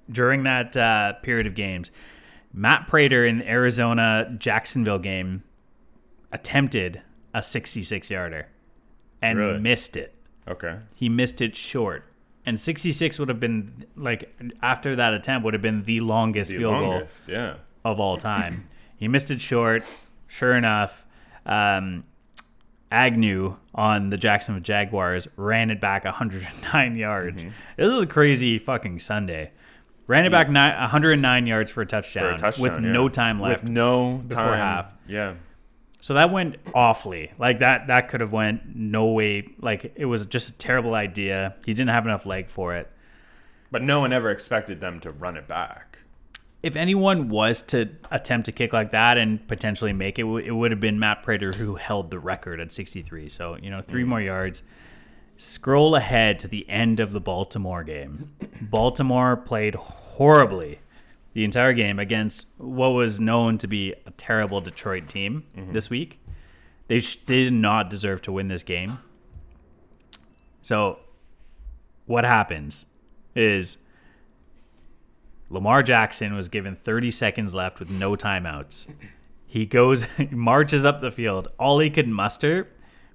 during 0.10 0.44
that 0.44 0.76
uh, 0.76 1.14
period 1.22 1.46
of 1.46 1.54
games, 1.54 1.92
Matt 2.54 2.88
Prater 2.88 3.26
in 3.26 3.40
the 3.40 3.50
Arizona 3.50 4.34
Jacksonville 4.38 5.00
game 5.00 5.44
attempted 6.32 7.02
a 7.34 7.42
66 7.44 8.10
yarder 8.10 8.48
and 9.22 9.38
Really? 9.38 9.60
missed 9.60 9.96
it. 9.98 10.16
Okay. 10.48 10.78
He 10.96 11.10
missed 11.10 11.42
it 11.42 11.56
short. 11.56 12.06
And 12.46 12.60
66 12.60 13.20
would 13.20 13.30
have 13.30 13.40
been 13.40 13.86
like 13.96 14.34
after 14.62 14.96
that 14.96 15.14
attempt 15.14 15.46
would 15.46 15.54
have 15.54 15.62
been 15.62 15.84
the 15.84 16.00
longest 16.00 16.50
The 16.50 16.58
field 16.58 16.80
goal. 16.80 17.04
Yeah. 17.28 17.56
of 17.86 18.00
all 18.00 18.18
time. 18.32 18.68
he 18.98 19.08
missed 19.08 19.30
it 19.30 19.42
short. 19.42 19.84
Sure 20.28 20.56
enough, 20.56 21.06
um, 21.46 22.04
Agnew 22.92 23.56
on 23.76 24.10
the 24.10 24.18
Jacksonville 24.18 24.64
Jaguars 24.64 25.28
ran 25.36 25.70
it 25.70 25.80
back 25.80 26.06
109 26.06 26.96
yards. 26.96 27.44
This 27.78 27.92
is 27.92 28.02
a 28.02 28.08
crazy 28.08 28.58
fucking 28.58 29.00
Sunday. 29.00 29.52
Ran 30.10 30.26
it 30.26 30.32
back 30.32 30.50
ni- 30.50 30.56
109 30.56 31.46
yards 31.46 31.70
for 31.70 31.84
a 31.84 31.86
touchdown, 31.86 32.24
For 32.24 32.30
a 32.34 32.38
touchdown 32.40 32.64
with 32.64 32.84
yeah. 32.84 32.92
no 32.92 33.10
time 33.10 33.40
left. 33.40 33.62
With 33.62 33.72
no 33.72 34.24
before 34.28 34.44
time. 34.44 34.58
half. 34.58 34.94
Yeah. 35.08 35.36
So 36.02 36.16
that 36.16 36.32
went 36.32 36.56
awfully. 36.74 37.32
Like 37.38 37.60
that 37.60 37.86
that 37.88 38.10
could 38.10 38.20
have 38.22 38.32
went 38.32 38.76
no 38.76 39.06
way. 39.06 39.50
Like 39.62 39.94
it 39.96 40.06
was 40.06 40.26
just 40.26 40.50
a 40.50 40.54
terrible 40.54 40.96
idea. 40.96 41.56
He 41.64 41.76
didn't 41.76 41.92
have 41.92 42.06
enough 42.06 42.26
leg 42.26 42.50
for 42.50 42.76
it. 42.76 42.90
But 43.70 43.84
no 43.84 44.00
one 44.00 44.12
ever 44.12 44.32
expected 44.32 44.82
them 44.82 45.00
to 45.02 45.12
run 45.12 45.38
it 45.38 45.48
back. 45.48 46.00
If 46.64 46.76
anyone 46.76 47.30
was 47.30 47.62
to 47.68 47.90
attempt 48.10 48.48
to 48.48 48.52
kick 48.52 48.74
like 48.74 48.92
that 48.94 49.20
and 49.20 49.48
potentially 49.48 49.94
make 49.94 50.18
it, 50.18 50.26
it 50.26 50.52
would 50.52 50.72
have 50.72 50.80
been 50.80 50.98
Matt 50.98 51.22
Prater 51.22 51.52
who 51.56 51.76
held 51.76 52.10
the 52.10 52.18
record 52.18 52.60
at 52.60 52.74
63. 52.74 53.30
So, 53.30 53.58
you 53.62 53.70
know, 53.70 53.84
3 53.84 54.04
mm. 54.04 54.08
more 54.08 54.22
yards. 54.22 54.64
Scroll 55.42 55.96
ahead 55.96 56.38
to 56.40 56.50
the 56.50 56.70
end 56.70 57.00
of 57.00 57.14
the 57.14 57.22
Baltimore 57.22 57.82
game. 57.86 58.34
Baltimore 58.60 59.38
played 59.38 59.74
horribly 59.74 60.80
the 61.32 61.46
entire 61.46 61.72
game 61.72 61.98
against 61.98 62.48
what 62.58 62.90
was 62.90 63.22
known 63.22 63.58
to 63.60 63.66
be 63.66 63.94
a 64.06 64.12
terrible 64.12 64.60
Detroit 64.60 65.08
team 65.08 65.46
mm-hmm. 65.56 65.72
this 65.72 65.90
week. 65.90 66.20
They, 66.90 67.00
sh- 67.00 67.16
they 67.26 67.46
did 67.46 67.54
not 67.54 67.90
deserve 67.90 68.22
to 68.24 68.34
win 68.34 68.50
this 68.50 68.64
game. 68.64 69.00
So, 70.62 71.00
what 72.06 72.26
happens 72.26 72.86
is 73.34 73.78
Lamar 75.50 75.84
Jackson 75.84 76.34
was 76.34 76.50
given 76.50 76.76
30 76.76 77.12
seconds 77.12 77.56
left 77.56 77.80
with 77.80 77.90
no 77.90 78.18
timeouts. 78.18 78.88
He 79.48 79.66
goes, 79.66 80.06
marches 80.32 80.84
up 80.84 81.00
the 81.00 81.12
field. 81.12 81.48
All 81.58 81.80
he 81.80 81.90
could 81.90 82.10
muster 82.10 82.68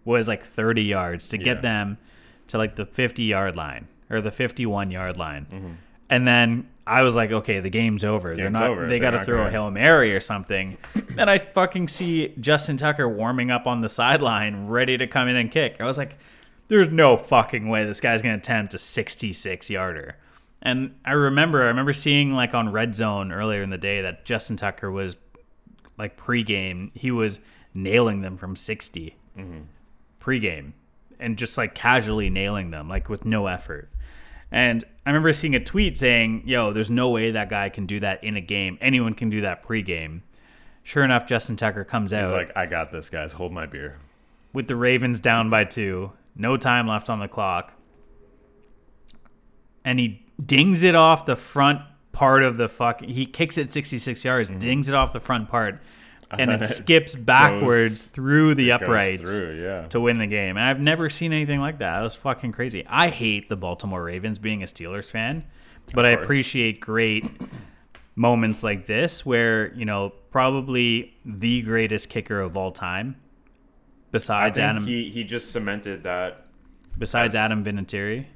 was 0.06 0.26
like 0.26 0.42
30 0.42 0.82
yards 0.82 1.28
to 1.28 1.36
Yeah. 1.36 1.44
get 1.44 1.60
them 1.60 1.98
to 2.48 2.58
like 2.58 2.76
the 2.76 2.86
50 2.86 3.22
yard 3.24 3.56
line 3.56 3.88
or 4.10 4.20
the 4.20 4.30
51 4.30 4.90
yard 4.90 5.16
line. 5.16 5.46
Mm-hmm. 5.50 5.72
And 6.10 6.28
then 6.28 6.68
I 6.86 7.02
was 7.02 7.16
like, 7.16 7.30
okay, 7.30 7.60
the 7.60 7.70
game's 7.70 8.04
over. 8.04 8.36
They're 8.36 8.50
not. 8.50 8.64
over. 8.64 8.86
They 8.86 8.98
got 8.98 9.12
to 9.12 9.24
throw 9.24 9.46
a 9.46 9.50
hail 9.50 9.70
mary 9.70 10.14
or 10.14 10.20
something. 10.20 10.76
then 10.94 11.28
I 11.28 11.38
fucking 11.38 11.88
see 11.88 12.34
Justin 12.40 12.76
Tucker 12.76 13.08
warming 13.08 13.50
up 13.50 13.66
on 13.66 13.80
the 13.80 13.88
sideline, 13.88 14.66
ready 14.66 14.98
to 14.98 15.06
come 15.06 15.28
in 15.28 15.36
and 15.36 15.50
kick. 15.50 15.76
I 15.80 15.86
was 15.86 15.96
like, 15.96 16.18
there's 16.68 16.88
no 16.88 17.16
fucking 17.16 17.68
way 17.68 17.84
this 17.84 18.00
guy's 18.00 18.22
gonna 18.22 18.36
attempt 18.36 18.74
a 18.74 18.78
66 18.78 19.70
yarder. 19.70 20.16
And 20.60 20.94
I 21.04 21.12
remember, 21.12 21.62
I 21.62 21.66
remember 21.66 21.92
seeing 21.92 22.32
like 22.32 22.54
on 22.54 22.72
Red 22.72 22.94
Zone 22.94 23.32
earlier 23.32 23.62
in 23.62 23.70
the 23.70 23.78
day 23.78 24.00
that 24.02 24.24
Justin 24.24 24.56
Tucker 24.56 24.90
was 24.90 25.16
like 25.98 26.16
pregame, 26.18 26.90
he 26.94 27.10
was 27.10 27.38
nailing 27.74 28.20
them 28.20 28.36
from 28.36 28.56
60 28.56 29.16
pregame 30.20 30.72
and 31.24 31.36
just 31.38 31.56
like 31.58 31.74
casually 31.74 32.30
nailing 32.30 32.70
them, 32.70 32.88
like 32.88 33.08
with 33.08 33.24
no 33.24 33.46
effort. 33.46 33.90
And 34.52 34.84
I 35.04 35.10
remember 35.10 35.32
seeing 35.32 35.54
a 35.54 35.64
tweet 35.64 35.98
saying, 35.98 36.42
"Yo, 36.46 36.72
there's 36.72 36.90
no 36.90 37.10
way 37.10 37.30
that 37.32 37.48
guy 37.48 37.68
can 37.70 37.86
do 37.86 37.98
that 38.00 38.22
in 38.22 38.36
a 38.36 38.40
game. 38.40 38.78
Anyone 38.80 39.14
can 39.14 39.30
do 39.30 39.40
that 39.40 39.64
pregame." 39.64 40.20
Sure 40.84 41.02
enough, 41.02 41.26
Justin 41.26 41.56
Tucker 41.56 41.82
comes 41.82 42.12
out. 42.12 42.24
He's 42.24 42.32
like, 42.32 42.52
I 42.54 42.66
got 42.66 42.92
this, 42.92 43.08
guys. 43.08 43.32
Hold 43.32 43.52
my 43.52 43.64
beer. 43.66 43.98
with 44.52 44.68
the 44.68 44.76
Ravens 44.76 45.18
down 45.18 45.48
by 45.50 45.64
two, 45.64 46.12
no 46.36 46.56
time 46.56 46.86
left 46.86 47.10
on 47.10 47.18
the 47.18 47.26
clock, 47.26 47.72
and 49.84 49.98
he 49.98 50.26
dings 50.44 50.82
it 50.82 50.94
off 50.94 51.26
the 51.26 51.36
front 51.36 51.80
part 52.12 52.42
of 52.42 52.56
the 52.56 52.68
fuck. 52.68 53.00
He 53.00 53.26
kicks 53.26 53.58
it 53.58 53.72
66 53.72 54.24
yards, 54.24 54.50
mm-hmm. 54.50 54.58
dings 54.58 54.88
it 54.88 54.94
off 54.94 55.12
the 55.12 55.20
front 55.20 55.48
part, 55.48 55.80
and 56.30 56.50
it 56.50 56.62
it 56.62 56.66
skips 56.66 57.14
backwards 57.14 58.02
goes- 58.02 58.08
through 58.08 58.54
the 58.54 58.72
uprights 58.72 59.30
through, 59.30 59.62
yeah. 59.62 59.86
to 59.88 60.00
win 60.00 60.18
the 60.18 60.26
game. 60.26 60.56
And 60.56 60.66
I've 60.66 60.80
never 60.80 61.08
seen 61.10 61.32
anything 61.32 61.60
like 61.60 61.78
that. 61.78 62.00
It 62.00 62.02
was 62.02 62.16
fucking 62.16 62.52
crazy. 62.52 62.84
I 62.88 63.08
hate 63.08 63.48
the 63.48 63.56
Baltimore 63.56 64.02
Ravens 64.02 64.38
being 64.38 64.62
a 64.62 64.66
Steelers 64.66 65.06
fan, 65.10 65.44
but 65.94 66.04
I 66.04 66.10
appreciate 66.10 66.80
great 66.80 67.24
moments 68.16 68.62
like 68.62 68.86
this 68.86 69.24
where, 69.24 69.72
you 69.74 69.84
know, 69.84 70.12
probably 70.30 71.14
the 71.24 71.62
greatest 71.62 72.08
kicker 72.08 72.40
of 72.40 72.56
all 72.56 72.72
time 72.72 73.16
besides 74.10 74.58
Adam 74.58 74.86
he, 74.86 75.10
he 75.10 75.24
just 75.24 75.50
cemented 75.52 76.04
that. 76.04 76.46
besides 76.98 77.34
Adam 77.34 77.64
Vinatieri. 77.64 78.26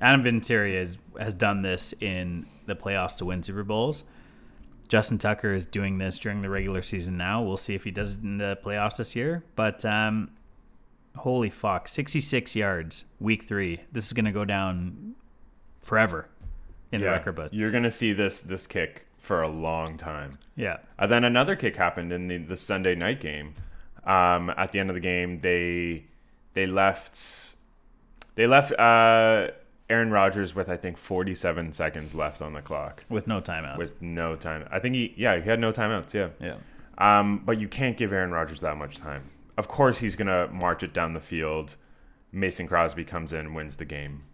Adam 0.00 0.22
Vinatieri 0.22 0.78
has 0.78 0.98
has 1.18 1.34
done 1.34 1.62
this 1.62 1.94
in 2.00 2.46
the 2.66 2.74
playoffs 2.74 3.16
to 3.16 3.24
win 3.24 3.42
Super 3.42 3.62
Bowls. 3.62 4.04
Justin 4.88 5.18
Tucker 5.18 5.52
is 5.54 5.66
doing 5.66 5.98
this 5.98 6.18
during 6.18 6.42
the 6.42 6.50
regular 6.50 6.82
season 6.82 7.16
now. 7.16 7.42
We'll 7.42 7.56
see 7.56 7.74
if 7.74 7.84
he 7.84 7.90
does 7.90 8.12
it 8.12 8.22
in 8.22 8.38
the 8.38 8.58
playoffs 8.62 8.96
this 8.96 9.16
year. 9.16 9.44
But 9.56 9.84
um, 9.84 10.30
holy 11.16 11.50
fuck, 11.50 11.88
66 11.88 12.54
yards, 12.54 13.04
week 13.18 13.44
three. 13.44 13.80
This 13.92 14.06
is 14.06 14.12
going 14.12 14.26
to 14.26 14.32
go 14.32 14.44
down 14.44 15.14
forever 15.82 16.28
in 16.94 17.00
the 17.00 17.06
record 17.08 17.34
book. 17.34 17.48
You're 17.52 17.70
gonna 17.70 17.90
see 17.90 18.12
this 18.12 18.40
this 18.40 18.66
kick 18.66 19.06
for 19.18 19.42
a 19.42 19.48
long 19.48 19.96
time. 19.98 20.38
Yeah. 20.56 20.78
And 20.98 21.10
then 21.10 21.24
another 21.24 21.56
kick 21.56 21.76
happened 21.76 22.12
in 22.12 22.28
the, 22.28 22.38
the 22.38 22.56
Sunday 22.56 22.94
night 22.94 23.20
game. 23.20 23.54
Um, 24.04 24.50
at 24.50 24.72
the 24.72 24.80
end 24.80 24.90
of 24.90 24.94
the 24.94 25.00
game, 25.00 25.40
they 25.40 26.04
they 26.54 26.66
left 26.66 27.56
they 28.34 28.46
left 28.46 28.72
uh, 28.78 29.48
Aaron 29.94 30.10
Rodgers 30.10 30.54
with 30.54 30.68
I 30.68 30.76
think 30.76 30.96
47 30.98 31.72
seconds 31.72 32.14
left 32.14 32.42
on 32.42 32.52
the 32.52 32.60
clock 32.60 33.04
With 33.08 33.26
no 33.28 33.40
timeout. 33.40 33.78
with 33.78 34.02
no 34.02 34.34
time. 34.34 34.66
I 34.70 34.80
think 34.80 34.94
he 34.96 35.14
yeah 35.16 35.36
he 35.40 35.48
had 35.48 35.60
no 35.60 35.72
timeouts. 35.72 36.12
Yeah. 36.12 36.30
yeah. 36.40 36.56
Um, 36.98 37.42
but 37.44 37.60
you 37.60 37.68
can't 37.68 37.96
give 37.96 38.12
Aaron 38.12 38.32
Rodgers 38.32 38.60
that 38.60 38.76
much 38.76 38.96
time. 38.98 39.30
Of 39.56 39.68
course, 39.68 39.98
he's 39.98 40.16
gonna 40.16 40.48
march 40.48 40.82
it 40.82 40.92
down 40.92 41.12
the 41.12 41.20
field. 41.20 41.76
Mason 42.32 42.66
Crosby 42.66 43.04
comes 43.04 43.32
in, 43.32 43.54
wins 43.54 43.76
the 43.76 43.84
game. 43.84 44.24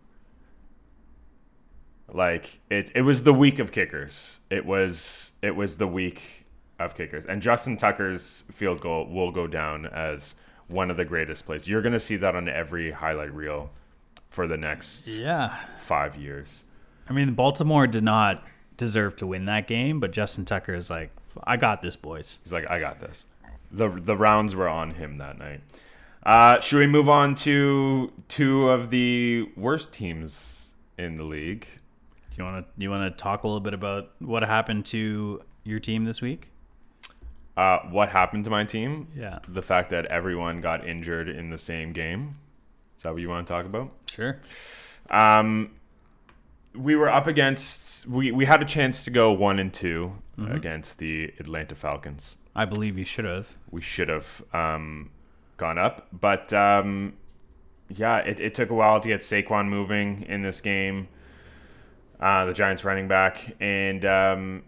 Like 2.12 2.60
it, 2.70 2.90
it 2.94 3.02
was 3.02 3.24
the 3.24 3.34
week 3.34 3.58
of 3.58 3.70
kickers. 3.70 4.40
It 4.50 4.64
was, 4.66 5.32
it 5.42 5.54
was 5.54 5.76
the 5.76 5.86
week 5.86 6.46
of 6.78 6.96
kickers, 6.96 7.24
and 7.26 7.42
Justin 7.42 7.76
Tucker's 7.76 8.44
field 8.52 8.80
goal 8.80 9.06
will 9.06 9.30
go 9.30 9.46
down 9.46 9.86
as 9.86 10.34
one 10.68 10.90
of 10.90 10.96
the 10.96 11.04
greatest 11.04 11.44
plays. 11.46 11.68
You're 11.68 11.82
gonna 11.82 12.00
see 12.00 12.16
that 12.16 12.34
on 12.34 12.48
every 12.48 12.90
highlight 12.92 13.32
reel 13.34 13.70
for 14.30 14.46
the 14.46 14.56
next 14.56 15.08
Yeah. 15.08 15.56
five 15.82 16.16
years. 16.16 16.64
I 17.08 17.12
mean, 17.12 17.34
Baltimore 17.34 17.86
did 17.86 18.04
not 18.04 18.42
deserve 18.76 19.16
to 19.16 19.26
win 19.26 19.44
that 19.46 19.66
game, 19.66 20.00
but 20.00 20.12
Justin 20.12 20.44
Tucker 20.44 20.72
is 20.74 20.88
like, 20.88 21.10
I 21.44 21.56
got 21.56 21.82
this, 21.82 21.96
boys. 21.96 22.38
He's 22.42 22.52
like, 22.52 22.70
I 22.70 22.78
got 22.80 23.00
this. 23.00 23.26
The 23.72 23.88
the 23.88 24.16
rounds 24.16 24.54
were 24.56 24.68
on 24.68 24.92
him 24.92 25.18
that 25.18 25.38
night. 25.38 25.60
Uh, 26.24 26.60
should 26.60 26.78
we 26.78 26.86
move 26.86 27.08
on 27.08 27.34
to 27.34 28.12
two 28.28 28.68
of 28.68 28.90
the 28.90 29.48
worst 29.56 29.92
teams 29.92 30.74
in 30.98 31.16
the 31.16 31.22
league? 31.24 31.66
Do 32.30 32.36
you 32.38 32.44
want 32.44 32.66
to 32.66 32.72
you 32.82 32.90
want 32.90 33.16
to 33.16 33.22
talk 33.22 33.44
a 33.44 33.46
little 33.46 33.60
bit 33.60 33.74
about 33.74 34.10
what 34.18 34.42
happened 34.42 34.86
to 34.86 35.42
your 35.64 35.78
team 35.78 36.04
this 36.04 36.20
week? 36.20 36.50
Uh, 37.56 37.78
what 37.90 38.08
happened 38.08 38.44
to 38.44 38.50
my 38.50 38.64
team? 38.64 39.08
Yeah. 39.14 39.38
The 39.48 39.62
fact 39.62 39.90
that 39.90 40.06
everyone 40.06 40.60
got 40.60 40.86
injured 40.86 41.28
in 41.28 41.50
the 41.50 41.58
same 41.58 41.92
game. 41.92 42.36
Is 43.00 43.04
that 43.04 43.14
what 43.14 43.22
you 43.22 43.30
want 43.30 43.46
to 43.46 43.50
talk 43.50 43.64
about? 43.64 43.92
Sure. 44.12 44.38
Um, 45.08 45.70
we 46.74 46.94
were 46.94 47.08
up 47.08 47.26
against. 47.26 48.06
We, 48.06 48.30
we 48.30 48.44
had 48.44 48.60
a 48.60 48.66
chance 48.66 49.04
to 49.04 49.10
go 49.10 49.32
one 49.32 49.58
and 49.58 49.72
2 49.72 50.12
against 50.50 50.98
the 50.98 51.32
Atlanta 51.38 51.74
Falcons. 51.74 52.36
I 52.54 52.66
believe 52.66 52.98
you 52.98 53.06
should 53.06 53.24
have. 53.24 53.56
we 53.70 53.80
should 53.80 54.10
have 54.10 54.42
um, 54.52 55.12
gone 55.56 55.78
up. 55.78 56.08
But 56.12 56.52
um, 56.52 57.14
yeah, 57.88 58.18
it, 58.18 58.38
it 58.38 58.54
took 58.54 58.68
a 58.68 58.74
while 58.74 59.00
to 59.00 59.08
get 59.08 59.22
Saquon 59.22 59.68
moving 59.68 60.26
in 60.28 60.42
this 60.42 60.60
game. 60.60 61.08
Uh, 62.20 62.44
the 62.44 62.52
Giants 62.52 62.84
running 62.84 63.08
back 63.08 63.56
and 63.60 64.04
um, 64.04 64.62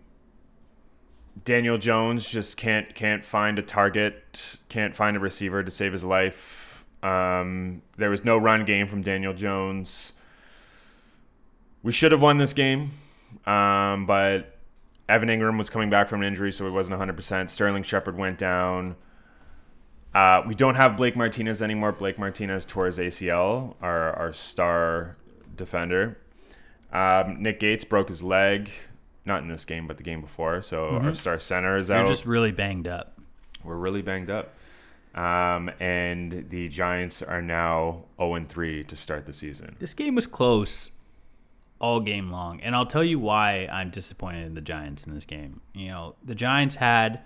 Daniel 1.44 1.76
Jones 1.76 2.26
just 2.26 2.56
can't 2.56 2.94
can't 2.94 3.26
find 3.26 3.58
a 3.58 3.62
target, 3.62 4.56
can't 4.70 4.96
find 4.96 5.18
a 5.18 5.20
receiver 5.20 5.62
to 5.62 5.70
save 5.70 5.92
his 5.92 6.02
life. 6.02 6.61
Um, 7.02 7.82
there 7.96 8.10
was 8.10 8.24
no 8.24 8.36
run 8.38 8.64
game 8.64 8.86
from 8.86 9.02
Daniel 9.02 9.32
Jones. 9.32 10.18
We 11.82 11.92
should 11.92 12.12
have 12.12 12.22
won 12.22 12.38
this 12.38 12.52
game, 12.52 12.92
um, 13.44 14.06
but 14.06 14.56
Evan 15.08 15.28
Engram 15.28 15.58
was 15.58 15.68
coming 15.68 15.90
back 15.90 16.08
from 16.08 16.22
an 16.22 16.28
injury, 16.28 16.52
so 16.52 16.64
he 16.64 16.70
wasn't 16.70 16.98
100%. 16.98 17.50
Sterling 17.50 17.82
Shepard 17.82 18.16
went 18.16 18.38
down. 18.38 18.94
Uh, 20.14 20.42
we 20.46 20.54
don't 20.54 20.76
have 20.76 20.96
Blake 20.96 21.16
Martinez 21.16 21.60
anymore. 21.60 21.90
Blake 21.90 22.18
Martinez 22.18 22.64
tore 22.64 22.86
his 22.86 22.98
ACL, 22.98 23.74
our, 23.82 24.12
our 24.12 24.32
star 24.32 25.16
defender. 25.56 26.18
Um, 26.92 27.42
Nick 27.42 27.58
Gates 27.58 27.84
broke 27.84 28.08
his 28.08 28.22
leg, 28.22 28.70
not 29.24 29.42
in 29.42 29.48
this 29.48 29.64
game, 29.64 29.86
but 29.86 29.96
the 29.96 30.02
game 30.02 30.20
before. 30.20 30.62
So 30.62 30.90
our 30.90 31.14
star 31.14 31.38
center 31.38 31.78
is 31.78 31.90
out. 31.90 31.96
You're 31.96 32.04
out. 32.04 32.08
just 32.08 32.26
really 32.26 32.52
banged 32.52 32.86
up. 32.86 33.18
We're 33.64 33.76
really 33.76 34.02
banged 34.02 34.30
up. 34.30 34.54
Um, 35.14 35.70
and 35.78 36.46
the 36.48 36.68
Giants 36.68 37.22
are 37.22 37.42
now 37.42 38.04
0 38.18 38.44
3 38.48 38.84
to 38.84 38.96
start 38.96 39.26
the 39.26 39.32
season. 39.32 39.76
This 39.78 39.92
game 39.94 40.14
was 40.14 40.26
close 40.26 40.92
all 41.80 42.00
game 42.00 42.30
long, 42.30 42.60
and 42.62 42.74
I'll 42.74 42.86
tell 42.86 43.04
you 43.04 43.18
why 43.18 43.66
I'm 43.70 43.90
disappointed 43.90 44.46
in 44.46 44.54
the 44.54 44.60
Giants 44.60 45.04
in 45.04 45.14
this 45.14 45.24
game. 45.24 45.60
You 45.74 45.88
know, 45.88 46.14
the 46.24 46.34
Giants 46.34 46.76
had 46.76 47.20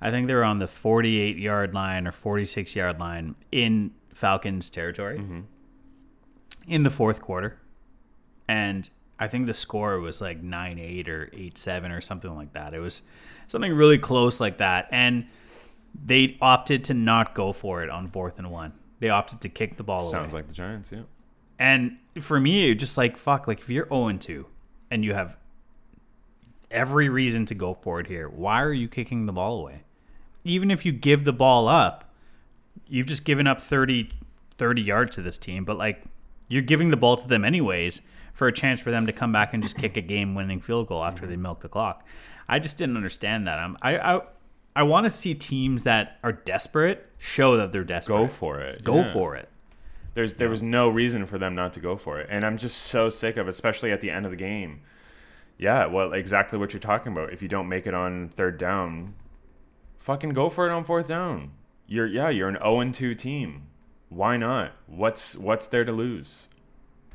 I 0.00 0.10
think 0.10 0.26
they 0.26 0.34
were 0.34 0.42
on 0.44 0.58
the 0.58 0.66
48 0.66 1.36
yard 1.36 1.74
line 1.74 2.06
or 2.06 2.12
46 2.12 2.74
yard 2.74 2.98
line 2.98 3.34
in 3.52 3.92
Falcons 4.14 4.68
territory 4.70 5.18
Mm-hmm. 5.18 5.40
in 6.66 6.82
the 6.82 6.90
fourth 6.90 7.20
quarter. 7.20 7.58
And 8.48 8.88
I 9.18 9.28
think 9.28 9.46
the 9.46 9.54
score 9.54 10.00
was 10.00 10.20
like 10.20 10.42
9 10.42 10.78
8 10.78 11.08
or 11.08 11.30
8 11.32 11.56
7 11.58 11.92
or 11.92 12.00
something 12.00 12.34
like 12.34 12.52
that. 12.54 12.74
It 12.74 12.80
was 12.80 13.02
something 13.48 13.72
really 13.72 13.98
close 13.98 14.40
like 14.40 14.58
that. 14.58 14.88
And 14.90 15.26
they 15.94 16.36
opted 16.40 16.84
to 16.84 16.94
not 16.94 17.34
go 17.34 17.52
for 17.52 17.82
it 17.82 17.90
on 17.90 18.08
fourth 18.08 18.38
and 18.38 18.50
one. 18.50 18.72
They 19.00 19.08
opted 19.08 19.40
to 19.42 19.48
kick 19.48 19.76
the 19.76 19.82
ball 19.82 20.02
away. 20.02 20.10
Sounds 20.10 20.32
like 20.32 20.48
the 20.48 20.54
Giants, 20.54 20.92
yeah. 20.92 21.02
And 21.58 21.98
for 22.20 22.40
me, 22.40 22.74
just 22.74 22.96
like 22.96 23.16
fuck, 23.16 23.46
like 23.46 23.60
if 23.60 23.70
you're 23.70 23.88
0 23.88 24.12
2 24.18 24.46
and 24.90 25.04
you 25.04 25.14
have 25.14 25.36
every 26.70 27.08
reason 27.08 27.46
to 27.46 27.54
go 27.54 27.74
for 27.74 28.00
it 28.00 28.06
here, 28.06 28.28
why 28.28 28.62
are 28.62 28.72
you 28.72 28.88
kicking 28.88 29.26
the 29.26 29.32
ball 29.32 29.60
away? 29.60 29.82
Even 30.44 30.70
if 30.70 30.84
you 30.84 30.92
give 30.92 31.24
the 31.24 31.32
ball 31.32 31.68
up, 31.68 32.10
you've 32.88 33.06
just 33.06 33.24
given 33.24 33.46
up 33.46 33.60
30, 33.60 34.10
30 34.58 34.82
yards 34.82 35.16
to 35.16 35.22
this 35.22 35.38
team, 35.38 35.64
but 35.64 35.76
like 35.76 36.02
you're 36.48 36.62
giving 36.62 36.88
the 36.88 36.96
ball 36.96 37.16
to 37.16 37.28
them 37.28 37.44
anyways 37.44 38.00
for 38.32 38.48
a 38.48 38.52
chance 38.52 38.80
for 38.80 38.90
them 38.90 39.06
to 39.06 39.12
come 39.12 39.32
back 39.32 39.54
and 39.54 39.62
just 39.62 39.76
kick 39.76 39.96
a 39.96 40.00
game 40.00 40.34
winning 40.34 40.60
field 40.60 40.88
goal 40.88 41.04
after 41.04 41.26
they 41.26 41.34
mm-hmm. 41.34 41.42
milk 41.42 41.60
the 41.60 41.68
clock. 41.68 42.04
I 42.48 42.58
just 42.58 42.76
didn't 42.76 42.96
understand 42.96 43.46
that. 43.46 43.58
I'm, 43.58 43.78
I, 43.82 43.98
I, 43.98 44.20
I 44.74 44.82
want 44.84 45.04
to 45.04 45.10
see 45.10 45.34
teams 45.34 45.82
that 45.82 46.18
are 46.22 46.32
desperate 46.32 47.06
show 47.18 47.56
that 47.56 47.72
they're 47.72 47.84
desperate. 47.84 48.16
Go 48.16 48.28
for 48.28 48.60
it. 48.60 48.84
Go 48.84 48.96
yeah. 48.96 49.12
for 49.12 49.36
it. 49.36 49.48
There's 50.14 50.34
there 50.34 50.48
was 50.48 50.62
no 50.62 50.88
reason 50.88 51.26
for 51.26 51.38
them 51.38 51.54
not 51.54 51.72
to 51.74 51.80
go 51.80 51.96
for 51.96 52.20
it, 52.20 52.28
and 52.30 52.44
I'm 52.44 52.58
just 52.58 52.76
so 52.76 53.08
sick 53.08 53.36
of, 53.36 53.46
it, 53.46 53.50
especially 53.50 53.92
at 53.92 54.00
the 54.00 54.10
end 54.10 54.26
of 54.26 54.30
the 54.30 54.36
game. 54.36 54.80
Yeah, 55.58 55.86
well, 55.86 56.12
exactly 56.12 56.58
what 56.58 56.72
you're 56.72 56.80
talking 56.80 57.12
about. 57.12 57.32
If 57.32 57.40
you 57.40 57.48
don't 57.48 57.68
make 57.68 57.86
it 57.86 57.94
on 57.94 58.28
third 58.28 58.58
down, 58.58 59.14
fucking 59.98 60.30
go 60.30 60.48
for 60.48 60.68
it 60.68 60.72
on 60.72 60.84
fourth 60.84 61.08
down. 61.08 61.52
You're 61.86 62.06
yeah, 62.06 62.28
you're 62.28 62.48
an 62.48 62.58
0 62.62 62.90
2 62.92 63.14
team. 63.14 63.68
Why 64.08 64.36
not? 64.36 64.72
What's 64.86 65.36
what's 65.36 65.66
there 65.66 65.84
to 65.84 65.92
lose? 65.92 66.48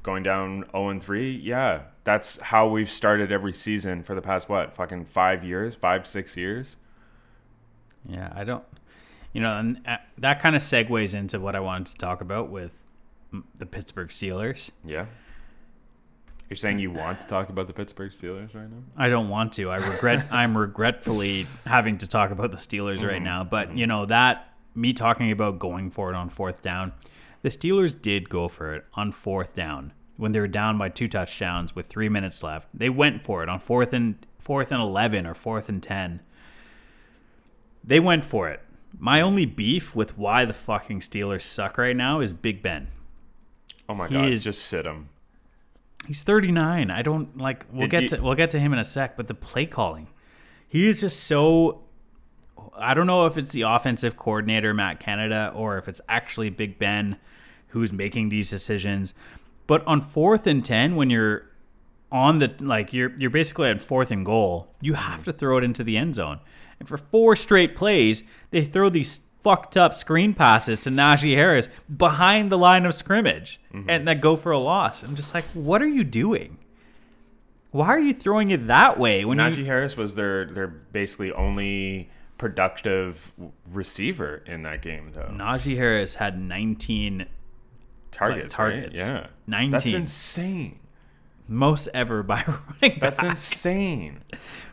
Going 0.02 0.24
down 0.24 0.66
0 0.72 1.00
3? 1.00 1.36
Yeah, 1.36 1.82
that's 2.04 2.40
how 2.40 2.68
we've 2.68 2.90
started 2.90 3.32
every 3.32 3.54
season 3.54 4.02
for 4.02 4.16
the 4.16 4.22
past 4.22 4.50
what? 4.50 4.76
Fucking 4.76 5.06
5 5.06 5.44
years, 5.44 5.76
5 5.76 6.08
6 6.08 6.38
years. 6.38 6.78
Yeah, 8.08 8.32
I 8.36 8.44
don't. 8.44 8.64
You 9.34 9.42
know, 9.42 9.58
and 9.58 9.82
uh, 9.86 9.98
that 10.18 10.42
kind 10.42 10.56
of 10.56 10.62
segues 10.62 11.14
into 11.14 11.40
what 11.40 11.56
I 11.56 11.60
wanted 11.60 11.88
to 11.88 11.98
talk 11.98 12.22
about 12.22 12.50
with 12.50 12.72
the 13.58 13.66
Pittsburgh 13.66 14.10
Steelers. 14.10 14.72
Yeah. 14.86 15.06
You're 16.50 16.58
saying 16.58 16.80
you 16.80 16.92
want 16.92 17.22
to 17.22 17.28
talk 17.28 17.50
about 17.50 17.68
the 17.68 17.74
Pittsburgh 17.74 18.12
Steelers 18.12 18.56
right 18.56 18.70
now? 18.70 18.82
I 18.96 19.10
don't 19.10 19.28
want 19.28 19.54
to. 19.54 19.70
I 19.70 19.78
regret. 19.78 20.28
I'm 20.32 20.58
regretfully 20.58 21.46
having 21.66 21.98
to 21.98 22.08
talk 22.08 22.32
about 22.32 22.52
the 22.52 22.58
Steelers 22.58 23.06
right 23.06 23.22
now. 23.22 23.44
But 23.44 23.78
you 23.78 23.86
know 23.86 24.06
that 24.06 24.54
me 24.74 24.94
talking 24.94 25.32
about 25.32 25.60
going 25.60 25.92
for 25.92 26.10
it 26.10 26.16
on 26.16 26.30
fourth 26.30 26.62
down, 26.62 26.94
the 27.42 27.50
Steelers 27.50 28.00
did 28.00 28.30
go 28.30 28.48
for 28.48 28.74
it 28.74 28.86
on 28.94 29.12
fourth 29.12 29.56
down 29.56 29.92
when 30.16 30.32
they 30.32 30.40
were 30.40 30.48
down 30.48 30.78
by 30.78 30.88
two 30.90 31.08
touchdowns 31.08 31.76
with 31.76 31.88
three 31.88 32.10
minutes 32.10 32.42
left. 32.42 32.70
They 32.74 32.90
went 32.90 33.26
for 33.26 33.44
it 33.44 33.50
on 33.50 33.60
fourth 33.60 33.92
and 33.92 34.26
fourth 34.40 34.72
and 34.72 34.82
eleven 34.82 35.26
or 35.28 35.34
fourth 35.34 35.68
and 35.68 35.84
ten. 35.84 36.22
They 37.88 38.00
went 38.02 38.26
for 38.26 38.50
it. 38.50 38.62
My 39.00 39.22
only 39.22 39.46
beef 39.46 39.96
with 39.96 40.18
why 40.18 40.46
the 40.46 40.54
fucking 40.54 41.00
Steelers 41.00 41.42
suck 41.42 41.78
right 41.78 41.96
now 41.96 42.20
is 42.20 42.34
Big 42.34 42.62
Ben. 42.62 42.88
Oh 43.90 43.96
my 43.96 44.08
He 44.08 44.14
god, 44.14 44.30
is- 44.30 44.44
just 44.44 44.66
sit 44.66 44.86
him. 44.86 45.10
He's 46.06 46.24
39. 46.24 46.92
I 46.92 47.02
don't 47.02 47.38
like. 47.38 47.66
We'll 47.72 47.82
Did 47.82 47.90
get 47.90 48.02
you- 48.04 48.08
to 48.10 48.22
we'll 48.22 48.36
get 48.36 48.52
to 48.52 48.60
him 48.60 48.72
in 48.72 48.80
a 48.80 48.84
sec. 48.84 49.18
But 49.18 49.28
the 49.28 49.34
play 49.34 49.66
calling, 49.66 50.08
he 50.68 50.88
is 50.88 51.02
just 51.02 51.24
so. 51.24 51.84
I 52.78 52.94
don't 52.94 53.08
know 53.08 53.26
if 53.26 53.38
it's 53.38 53.52
the 53.52 53.64
offensive 53.64 54.18
coordinator 54.18 54.74
Matt 54.74 55.00
Canada 55.00 55.52
or 55.56 55.78
if 55.78 55.88
it's 55.88 56.02
actually 56.08 56.50
Big 56.50 56.78
Ben 56.78 57.18
who's 57.70 57.92
making 57.92 58.30
these 58.30 58.50
decisions. 58.50 59.14
But 59.66 59.86
on 59.86 60.00
fourth 60.00 60.48
and 60.48 60.64
ten, 60.64 60.96
when 60.96 61.10
you're 61.10 61.46
on 62.12 62.40
the 62.40 62.54
like 62.62 62.94
you're 62.94 63.12
you're 63.18 63.30
basically 63.30 63.70
at 63.70 63.82
fourth 63.82 64.12
and 64.12 64.26
goal, 64.26 64.74
you 64.80 64.94
have 64.94 65.22
mm-hmm. 65.22 65.32
to 65.32 65.34
throw 65.34 65.58
it 65.58 65.64
into 65.64 65.84
the 65.84 65.98
end 65.98 66.16
zone. 66.16 66.40
And 66.80 66.88
for 66.88 66.98
four 66.98 67.36
straight 67.36 67.76
plays, 67.76 68.24
they 68.52 68.64
throw 68.64 68.90
these 68.90 69.22
fucked 69.44 69.78
up 69.78 69.94
screen 69.94 70.34
passes 70.34 70.80
to 70.82 70.90
Najee 70.90 71.36
Harris 71.36 71.70
behind 71.96 72.52
the 72.52 72.58
line 72.58 72.86
of 72.86 72.94
scrimmage 72.94 73.60
mm-hmm. 73.74 73.90
and 73.90 74.08
that 74.08 74.22
go 74.22 74.36
for 74.36 74.52
a 74.52 74.60
loss. 74.60 75.04
I'm 75.04 75.16
just 75.16 75.34
like, 75.34 75.46
what 75.54 75.82
are 75.82 75.88
you 75.88 76.04
doing? 76.04 76.58
Why 77.72 77.88
are 77.88 78.00
you 78.00 78.14
throwing 78.14 78.50
it 78.50 78.68
that 78.68 79.00
way 79.00 79.26
when 79.26 79.38
Najee 79.38 79.58
you 79.58 79.66
Harris 79.66 79.96
was 79.96 80.16
their 80.16 80.46
their 80.46 80.68
basically 80.68 81.32
only 81.32 82.10
productive 82.38 83.32
receiver 83.72 84.44
in 84.46 84.64
that 84.64 84.82
game, 84.82 85.12
though. 85.14 85.30
Najee 85.32 85.76
Harris 85.76 86.16
had 86.16 86.40
19 86.40 87.26
targets, 88.12 88.54
targets. 88.54 89.02
Right? 89.02 89.10
Yeah, 89.10 89.28
19. 89.48 89.72
That's 89.72 89.94
insane. 89.94 90.80
Most 91.48 91.88
ever 91.94 92.24
by 92.24 92.44
running 92.82 93.00
back. 93.00 93.16
That's 93.18 93.24
insane. 93.24 94.20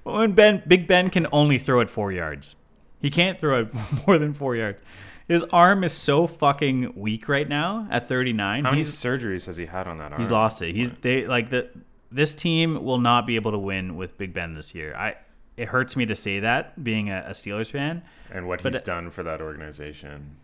when 0.02 0.32
Ben 0.32 0.62
Big 0.66 0.86
Ben 0.86 1.10
can 1.10 1.26
only 1.32 1.58
throw 1.58 1.80
it 1.80 1.90
four 1.90 2.12
yards. 2.12 2.56
He 3.00 3.10
can't 3.10 3.38
throw 3.38 3.60
it 3.62 3.68
more 4.06 4.18
than 4.18 4.32
four 4.34 4.56
yards. 4.56 4.80
His 5.28 5.42
arm 5.52 5.84
is 5.84 5.92
so 5.92 6.26
fucking 6.26 6.92
weak 6.96 7.28
right 7.28 7.48
now 7.48 7.86
at 7.90 8.06
39. 8.08 8.64
How 8.64 8.70
many 8.70 8.82
he's 8.82 8.94
surgeries 8.94 9.46
has 9.46 9.56
he 9.56 9.66
had 9.66 9.86
on 9.86 9.96
that 9.98 10.12
arm? 10.12 10.20
he's 10.20 10.30
lost 10.30 10.60
it. 10.62 10.74
He's 10.74 10.92
they 10.92 11.26
like 11.26 11.50
the 11.50 11.68
this 12.12 12.34
team 12.34 12.84
will 12.84 12.98
not 12.98 13.26
be 13.26 13.36
able 13.36 13.50
to 13.52 13.58
win 13.58 13.96
with 13.96 14.16
Big 14.18 14.32
Ben 14.34 14.54
this 14.54 14.74
year. 14.74 14.94
I 14.94 15.16
it 15.56 15.68
hurts 15.68 15.96
me 15.96 16.04
to 16.06 16.14
say 16.16 16.40
that 16.40 16.82
being 16.82 17.10
a, 17.10 17.24
a 17.28 17.30
Steelers 17.30 17.70
fan. 17.70 18.02
and 18.30 18.46
what 18.48 18.60
he's 18.60 18.82
done 18.82 19.10
for 19.10 19.22
that 19.22 19.40
organization. 19.40 20.36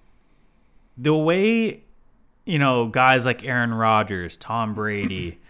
the 0.97 1.15
way 1.15 1.83
you 2.47 2.59
know 2.59 2.87
guys 2.87 3.27
like 3.27 3.45
Aaron 3.45 3.75
Rodgers, 3.75 4.37
Tom 4.37 4.75
Brady, 4.75 5.39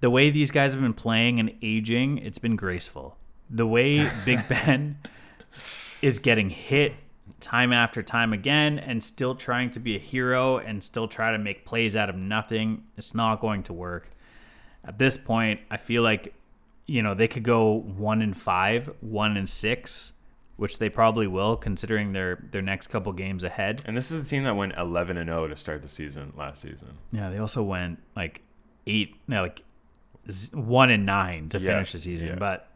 the 0.00 0.10
way 0.10 0.30
these 0.30 0.50
guys 0.50 0.72
have 0.72 0.82
been 0.82 0.94
playing 0.94 1.38
and 1.40 1.52
aging, 1.62 2.18
it's 2.18 2.38
been 2.38 2.56
graceful. 2.56 3.16
The 3.48 3.66
way 3.66 4.08
Big 4.24 4.46
Ben 4.48 4.98
is 6.02 6.18
getting 6.18 6.50
hit 6.50 6.94
time 7.40 7.72
after 7.72 8.02
time 8.02 8.32
again 8.32 8.78
and 8.78 9.02
still 9.02 9.34
trying 9.34 9.70
to 9.70 9.80
be 9.80 9.96
a 9.96 9.98
hero 9.98 10.58
and 10.58 10.82
still 10.82 11.08
try 11.08 11.32
to 11.32 11.38
make 11.38 11.64
plays 11.64 11.96
out 11.96 12.10
of 12.10 12.16
nothing, 12.16 12.84
it's 12.96 13.14
not 13.14 13.40
going 13.40 13.62
to 13.64 13.72
work. 13.72 14.10
At 14.84 14.98
this 14.98 15.16
point, 15.16 15.60
I 15.70 15.76
feel 15.76 16.02
like 16.02 16.34
you 16.90 17.02
know, 17.02 17.14
they 17.14 17.28
could 17.28 17.44
go 17.44 17.84
1 17.96 18.20
and 18.20 18.36
5, 18.36 18.90
1 19.00 19.36
and 19.36 19.48
6, 19.48 20.12
which 20.56 20.78
they 20.78 20.88
probably 20.88 21.28
will 21.28 21.56
considering 21.56 22.12
their 22.12 22.44
their 22.50 22.62
next 22.62 22.88
couple 22.88 23.12
games 23.12 23.44
ahead. 23.44 23.80
And 23.84 23.96
this 23.96 24.10
is 24.10 24.20
the 24.20 24.28
team 24.28 24.42
that 24.42 24.56
went 24.56 24.74
11 24.76 25.16
and 25.16 25.28
0 25.28 25.46
to 25.46 25.56
start 25.56 25.82
the 25.82 25.88
season 25.88 26.32
last 26.36 26.62
season. 26.62 26.98
Yeah, 27.12 27.30
they 27.30 27.38
also 27.38 27.62
went 27.62 28.00
like 28.16 28.42
eight, 28.88 29.14
no, 29.28 29.42
like 29.42 29.62
one 30.54 30.90
and 30.90 31.04
nine 31.06 31.48
to 31.50 31.58
Yeah, 31.58 31.66
finish 31.68 31.92
the 31.92 31.98
season, 31.98 32.28
yeah. 32.28 32.34
but 32.36 32.66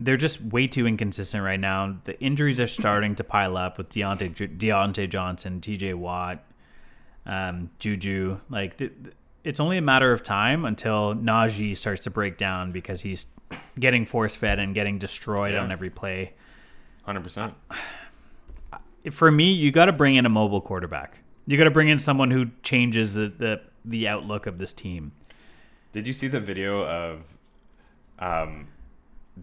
they're 0.00 0.16
just 0.16 0.40
way 0.40 0.66
too 0.66 0.86
inconsistent 0.86 1.42
right 1.44 1.58
now. 1.58 1.96
The 2.04 2.20
injuries 2.20 2.60
are 2.60 2.66
starting 2.68 3.16
to 3.16 3.24
pile 3.24 3.56
up 3.56 3.78
with 3.78 3.88
Diontae 3.88 4.34
Diontae 4.56 5.08
Johnson, 5.10 5.60
T.J. 5.60 5.94
Watt, 5.94 6.42
um, 7.26 7.70
Juju. 7.78 8.38
Like 8.48 8.76
th- 8.76 8.92
it's 9.44 9.58
only 9.60 9.76
a 9.78 9.82
matter 9.82 10.12
of 10.12 10.22
time 10.22 10.64
until 10.64 11.14
Najee 11.14 11.76
starts 11.76 12.04
to 12.04 12.10
break 12.10 12.36
down 12.38 12.70
because 12.70 13.00
he's 13.00 13.26
getting 13.80 14.04
force 14.06 14.34
fed 14.34 14.58
and 14.58 14.74
getting 14.74 14.98
destroyed 14.98 15.54
Yeah. 15.54 15.62
on 15.62 15.72
every 15.72 15.90
play. 15.90 16.34
100%. 17.06 17.54
for 19.10 19.30
me, 19.30 19.50
you 19.52 19.72
got 19.72 19.86
to 19.86 19.92
bring 19.92 20.16
in 20.16 20.26
a 20.26 20.28
mobile 20.28 20.60
quarterback. 20.60 21.18
You 21.46 21.56
got 21.56 21.64
to 21.64 21.70
bring 21.70 21.88
in 21.88 21.98
someone 21.98 22.30
who 22.30 22.50
changes 22.62 23.14
the, 23.14 23.28
the 23.36 23.60
the 23.84 24.06
outlook 24.06 24.46
of 24.46 24.58
this 24.58 24.74
team. 24.74 25.12
Did 25.92 26.06
you 26.06 26.12
see 26.12 26.28
the 26.28 26.40
video 26.40 26.84
of 26.84 27.20
um, 28.18 28.68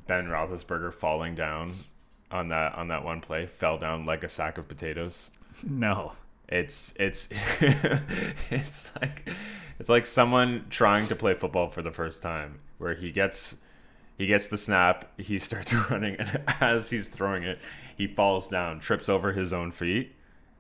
Ben 0.08 0.28
Roethlisberger 0.28 0.94
falling 0.94 1.36
down 1.36 1.74
on 2.32 2.50
that 2.50 2.76
on 2.76 2.88
that 2.90 3.04
one 3.04 3.22
play? 3.22 3.46
Fell 3.46 3.78
down 3.78 4.06
like 4.06 4.24
a 4.24 4.30
sack 4.30 4.58
of 4.58 4.68
potatoes. 4.68 5.32
No, 5.66 6.14
It's 6.48 6.94
it's 7.00 7.30
it's 8.52 8.92
like 9.02 9.28
it's 9.80 9.90
like 9.90 10.06
someone 10.06 10.66
trying 10.70 11.08
to 11.08 11.16
play 11.16 11.34
football 11.34 11.70
for 11.70 11.82
the 11.82 11.92
first 11.92 12.22
time, 12.22 12.60
where 12.78 12.94
he 12.94 13.12
gets 13.12 13.56
he 14.18 14.28
gets 14.28 14.48
the 14.48 14.58
snap, 14.58 15.12
he 15.20 15.40
starts 15.50 15.74
running, 15.90 16.16
and 16.18 16.42
as 16.62 16.90
he's 16.90 17.08
throwing 17.10 17.44
it, 17.44 17.60
he 17.98 18.08
falls 18.08 18.48
down, 18.48 18.80
trips 18.80 19.10
over 19.10 19.34
his 19.34 19.52
own 19.52 19.72
feet. 19.72 20.14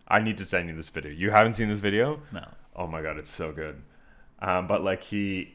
I 0.07 0.19
need 0.19 0.37
to 0.37 0.45
send 0.45 0.69
you 0.69 0.75
this 0.75 0.89
video. 0.89 1.11
You 1.11 1.31
haven't 1.31 1.53
seen 1.53 1.69
this 1.69 1.79
video? 1.79 2.19
no. 2.31 2.45
Oh 2.75 2.87
my 2.87 3.01
god, 3.01 3.17
it's 3.17 3.29
so 3.29 3.51
good. 3.53 3.81
Um, 4.39 4.67
but 4.67 4.83
like 4.83 5.01
he, 5.01 5.54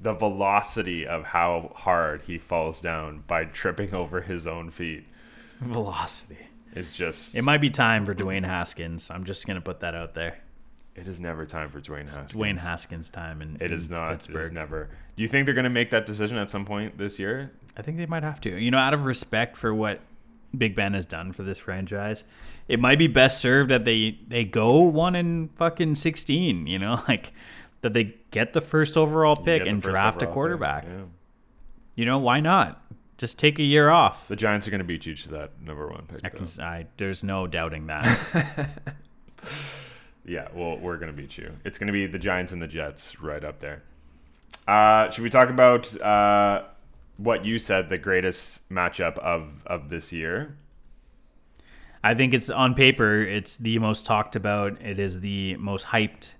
the 0.00 0.12
velocity 0.14 1.06
of 1.06 1.24
how 1.24 1.72
hard 1.74 2.22
he 2.26 2.38
falls 2.38 2.80
down 2.80 3.24
by 3.26 3.44
tripping 3.44 3.92
over 3.94 4.20
his 4.22 4.46
own 4.46 4.70
feet 4.70 5.04
Velocity. 5.60 6.38
is 6.74 6.92
just. 6.92 7.34
It 7.34 7.42
might 7.42 7.60
be 7.60 7.70
time 7.70 8.04
for 8.04 8.14
Dwayne 8.14 8.44
Haskins. 8.44 9.10
I'm 9.10 9.24
just 9.24 9.46
gonna 9.46 9.60
put 9.60 9.80
that 9.80 9.94
out 9.94 10.14
there. 10.14 10.38
It 10.94 11.06
is 11.06 11.20
never 11.20 11.46
time 11.46 11.68
for 11.70 11.80
Dwayne 11.80 12.02
Haskins. 12.04 12.32
Dwayne 12.32 12.58
Haskins 12.60 13.08
time 13.10 13.40
and 13.40 13.60
It 13.62 13.70
is 13.70 13.88
not. 13.88 14.10
It 14.10 14.16
Pittsburgh. 14.18 14.44
is 14.46 14.52
never. 14.52 14.88
Do 15.16 15.22
you 15.22 15.28
think 15.28 15.46
they're 15.46 15.54
going 15.54 15.62
to 15.64 15.70
make 15.70 15.90
that 15.90 16.06
decision 16.06 16.36
at 16.36 16.50
some 16.50 16.64
point 16.64 16.98
this 16.98 17.18
year? 17.20 17.52
I 17.76 17.82
think 17.82 17.98
they 17.98 18.06
might 18.06 18.24
have 18.24 18.40
to. 18.42 18.56
You 18.58 18.72
know, 18.72 18.78
out 18.78 18.94
of 18.94 19.04
respect 19.04 19.56
for 19.56 19.72
what 19.72 20.00
Big 20.56 20.74
Ben 20.74 20.94
has 20.94 21.06
done 21.06 21.32
for 21.32 21.44
this 21.44 21.58
franchise. 21.60 22.24
It 22.66 22.80
might 22.80 22.98
be 22.98 23.06
best 23.06 23.40
served 23.40 23.70
that 23.70 23.84
they 23.84 24.18
they 24.26 24.44
go 24.44 24.80
one 24.80 25.14
in 25.14 25.48
fucking 25.50 25.94
sixteen. 25.94 26.66
You 26.66 26.80
know, 26.80 27.00
like 27.08 27.32
that 27.80 27.92
they 27.92 28.14
get 28.30 28.52
the 28.52 28.60
first 28.60 28.96
overall 28.96 29.36
pick 29.36 29.66
and 29.66 29.80
draft 29.80 30.22
a 30.22 30.26
quarterback. 30.26 30.84
yeah. 30.84 31.02
You 31.94 32.04
know, 32.04 32.18
why 32.18 32.40
not? 32.40 32.82
Just 33.16 33.38
take 33.38 33.58
a 33.58 33.64
year 33.64 33.90
off. 33.90 34.28
The 34.28 34.36
Giants 34.36 34.68
are 34.68 34.70
going 34.70 34.78
to 34.78 34.84
beat 34.84 35.04
you 35.04 35.14
to 35.16 35.28
that 35.30 35.60
number 35.60 35.88
one 35.88 36.06
pick. 36.06 36.20
I 36.22 36.28
can, 36.28 36.46
I, 36.60 36.86
there's 36.96 37.24
no 37.24 37.46
doubting 37.46 37.88
that. 37.88 38.68
Yeah, 40.28 40.48
well, 40.54 40.76
we're 40.76 40.98
gonna 40.98 41.12
beat 41.14 41.38
you. 41.38 41.52
It's 41.64 41.78
gonna 41.78 41.92
be 41.92 42.06
the 42.06 42.18
Giants 42.18 42.52
and 42.52 42.60
the 42.60 42.66
Jets 42.66 43.20
right 43.20 43.42
up 43.42 43.60
there. 43.60 43.82
Uh, 44.66 45.08
should 45.10 45.24
we 45.24 45.30
talk 45.30 45.48
about 45.48 45.98
uh, 46.02 46.64
what 47.16 47.46
you 47.46 47.58
said 47.58 47.88
the 47.88 47.96
greatest 47.98 48.68
matchup 48.68 49.16
of 49.18 49.48
of 49.66 49.88
this 49.88 50.12
year? 50.12 50.54
I 52.04 52.14
think 52.14 52.34
it's 52.34 52.50
on 52.50 52.74
paper, 52.74 53.22
it's 53.22 53.56
the 53.56 53.78
most 53.78 54.04
talked 54.04 54.36
about. 54.36 54.80
It 54.82 54.98
is 54.98 55.20
the 55.20 55.56
most 55.56 55.86
hyped. 55.86 56.32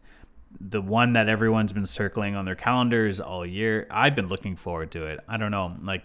The 0.61 0.81
one 0.81 1.13
that 1.13 1.29
everyone's 1.29 1.73
been 1.73 1.87
circling 1.87 2.35
on 2.35 2.45
their 2.45 2.55
calendars 2.55 3.21
all 3.21 3.45
year. 3.47 3.87
I've 3.91 4.15
been 4.17 4.29
looking 4.29 4.57
forward 4.57 4.91
to 4.93 5.05
it. 5.07 5.21
I 5.29 5.37
don't 5.37 5.51
know, 5.51 5.77
like 5.83 6.05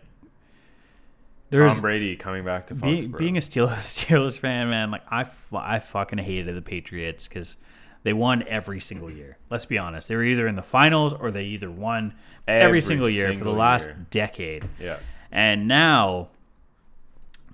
there's 1.49 1.73
Tom 1.73 1.81
Brady 1.81 2.15
coming 2.15 2.43
back 2.43 2.67
to 2.67 2.75
being, 2.75 3.11
being 3.11 3.37
a 3.37 3.39
Steelers, 3.39 3.77
Steelers 4.07 4.37
fan, 4.37 4.69
man. 4.69 4.91
Like 4.91 5.03
I, 5.11 5.25
I 5.53 5.79
fucking 5.79 6.19
hated 6.19 6.55
the 6.55 6.61
Patriots 6.61 7.27
because 7.27 7.57
they 8.03 8.11
won 8.13 8.43
every 8.47 8.79
single 8.79 9.09
year. 9.11 9.37
Let's 9.49 9.65
be 9.65 9.77
honest, 9.77 10.07
they 10.07 10.15
were 10.15 10.23
either 10.23 10.47
in 10.47 10.55
the 10.55 10.63
finals 10.63 11.13
or 11.13 11.31
they 11.31 11.43
either 11.45 11.69
won 11.71 12.13
every, 12.47 12.63
Every 12.65 12.81
single 12.81 13.09
year 13.09 13.33
for 13.33 13.43
the 13.43 13.51
last 13.51 13.85
year. 13.85 14.05
decade. 14.09 14.67
yeah, 14.79 14.97
And 15.31 15.67
now 15.67 16.29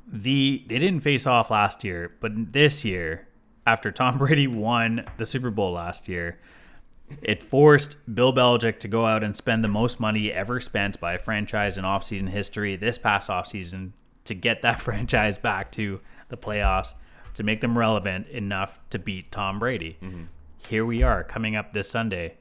the 0.08 0.64
they 0.68 0.80
didn't 0.80 1.02
face 1.02 1.28
off 1.28 1.52
last 1.52 1.84
year, 1.84 2.12
but 2.20 2.54
this 2.54 2.84
year, 2.84 3.28
after 3.68 3.92
Tom 3.92 4.18
Brady 4.20 4.48
won 4.48 5.06
the 5.18 5.26
Super 5.26 5.52
Bowl 5.52 5.74
last 5.74 6.08
year, 6.08 6.40
it 7.22 7.44
forced 7.44 7.98
Bill 8.14 8.34
Belichick 8.34 8.80
to 8.80 8.88
go 8.88 9.06
out 9.06 9.24
and 9.24 9.36
spend 9.36 9.64
the 9.64 9.70
most 9.70 10.00
money 10.00 10.32
ever 10.32 10.60
spent 10.60 11.00
by 11.00 11.14
a 11.14 11.20
franchise 11.20 11.78
in 11.78 11.84
offseason 11.84 12.30
history 12.30 12.76
this 12.76 12.98
past 12.98 13.30
offseason 13.30 13.92
to 14.26 14.34
get 14.34 14.62
that 14.62 14.80
franchise 14.82 15.38
back 15.38 15.72
to 15.74 16.00
the 16.30 16.38
playoffs 16.38 16.94
to 17.34 17.44
make 17.44 17.62
them 17.62 17.78
relevant 17.78 18.28
enough 18.28 18.80
to 18.90 19.00
beat 19.00 19.32
Tom 19.32 19.60
Brady. 19.60 19.98
Mm-hmm. 20.02 20.24
Here 20.68 20.86
we 20.86 21.04
are 21.04 21.24
coming 21.24 21.56
up 21.56 21.74
this 21.74 21.90
Sunday 21.90 22.36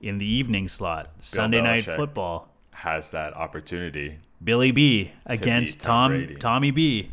in 0.00 0.18
the 0.18 0.26
evening 0.26 0.68
slot, 0.68 1.10
Sunday 1.20 1.60
night 1.60 1.84
football. 1.84 2.48
has 2.70 3.10
that 3.10 3.34
opportunity. 3.34 4.18
Billy 4.42 4.70
B 4.70 5.12
against 5.26 5.82
Tom 5.82 6.12
Tom. 6.12 6.36
Tommy 6.36 6.70
B. 6.70 7.10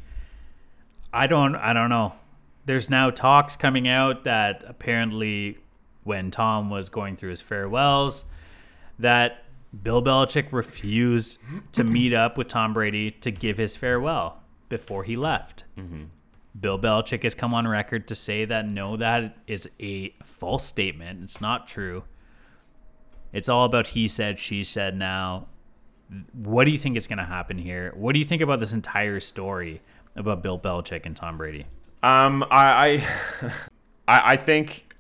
I 1.14 1.28
don't 1.28 1.56
I 1.56 1.74
don't 1.74 1.90
know. 1.90 2.14
There's 2.66 2.90
now 2.90 3.10
talks 3.10 3.56
coming 3.56 3.88
out 3.88 4.24
that 4.26 4.64
apparently 4.68 5.58
when 6.04 6.32
Tom 6.32 6.70
was 6.70 6.90
going 6.90 7.16
through 7.16 7.32
his 7.32 7.42
farewells 7.42 8.26
that 9.00 9.44
Bill 9.84 10.02
Belichick 10.02 10.52
refused 10.52 11.40
to 11.72 11.84
meet 11.84 12.14
up 12.14 12.38
with 12.38 12.48
Tom 12.48 12.74
Brady 12.74 13.12
to 13.12 13.32
give 13.32 13.58
his 13.58 13.76
farewell 13.76 14.42
before 14.70 15.04
he 15.04 15.16
left. 15.16 15.64
Mm-hmm. 15.78 16.04
Bill 16.60 16.78
Belichick 16.78 17.24
has 17.24 17.34
come 17.34 17.54
on 17.54 17.68
record 17.68 18.08
to 18.10 18.16
say 18.16 18.46
that 18.46 18.68
no, 18.68 18.98
that 18.98 19.38
is 19.48 19.70
a 19.80 20.14
false 20.24 20.66
statement. 20.66 21.24
It's 21.24 21.40
not 21.40 21.68
true. 21.68 22.04
It's 23.32 23.48
all 23.48 23.66
about 23.66 23.88
he 23.88 24.08
said, 24.08 24.40
she 24.40 24.64
said 24.64 24.98
now. 24.98 25.48
What 26.34 26.66
do 26.66 26.72
you 26.72 26.78
think 26.78 26.98
is 26.98 27.08
going 27.08 27.20
to 27.20 27.24
happen 27.24 27.58
here? 27.58 27.94
What 27.96 28.12
do 28.12 28.20
you 28.20 28.26
think 28.26 28.42
about 28.42 28.60
this 28.60 28.74
entire 28.74 29.22
story 29.22 29.82
about 30.18 30.44
Bill 30.44 30.60
Belichick 30.60 31.06
and 31.06 31.16
Tom 31.16 31.38
Brady? 31.38 31.68
Um, 32.04 32.44
I, 32.52 33.06
I, 33.42 33.52
I 34.10 34.32
I 34.34 34.38
think, 34.38 34.91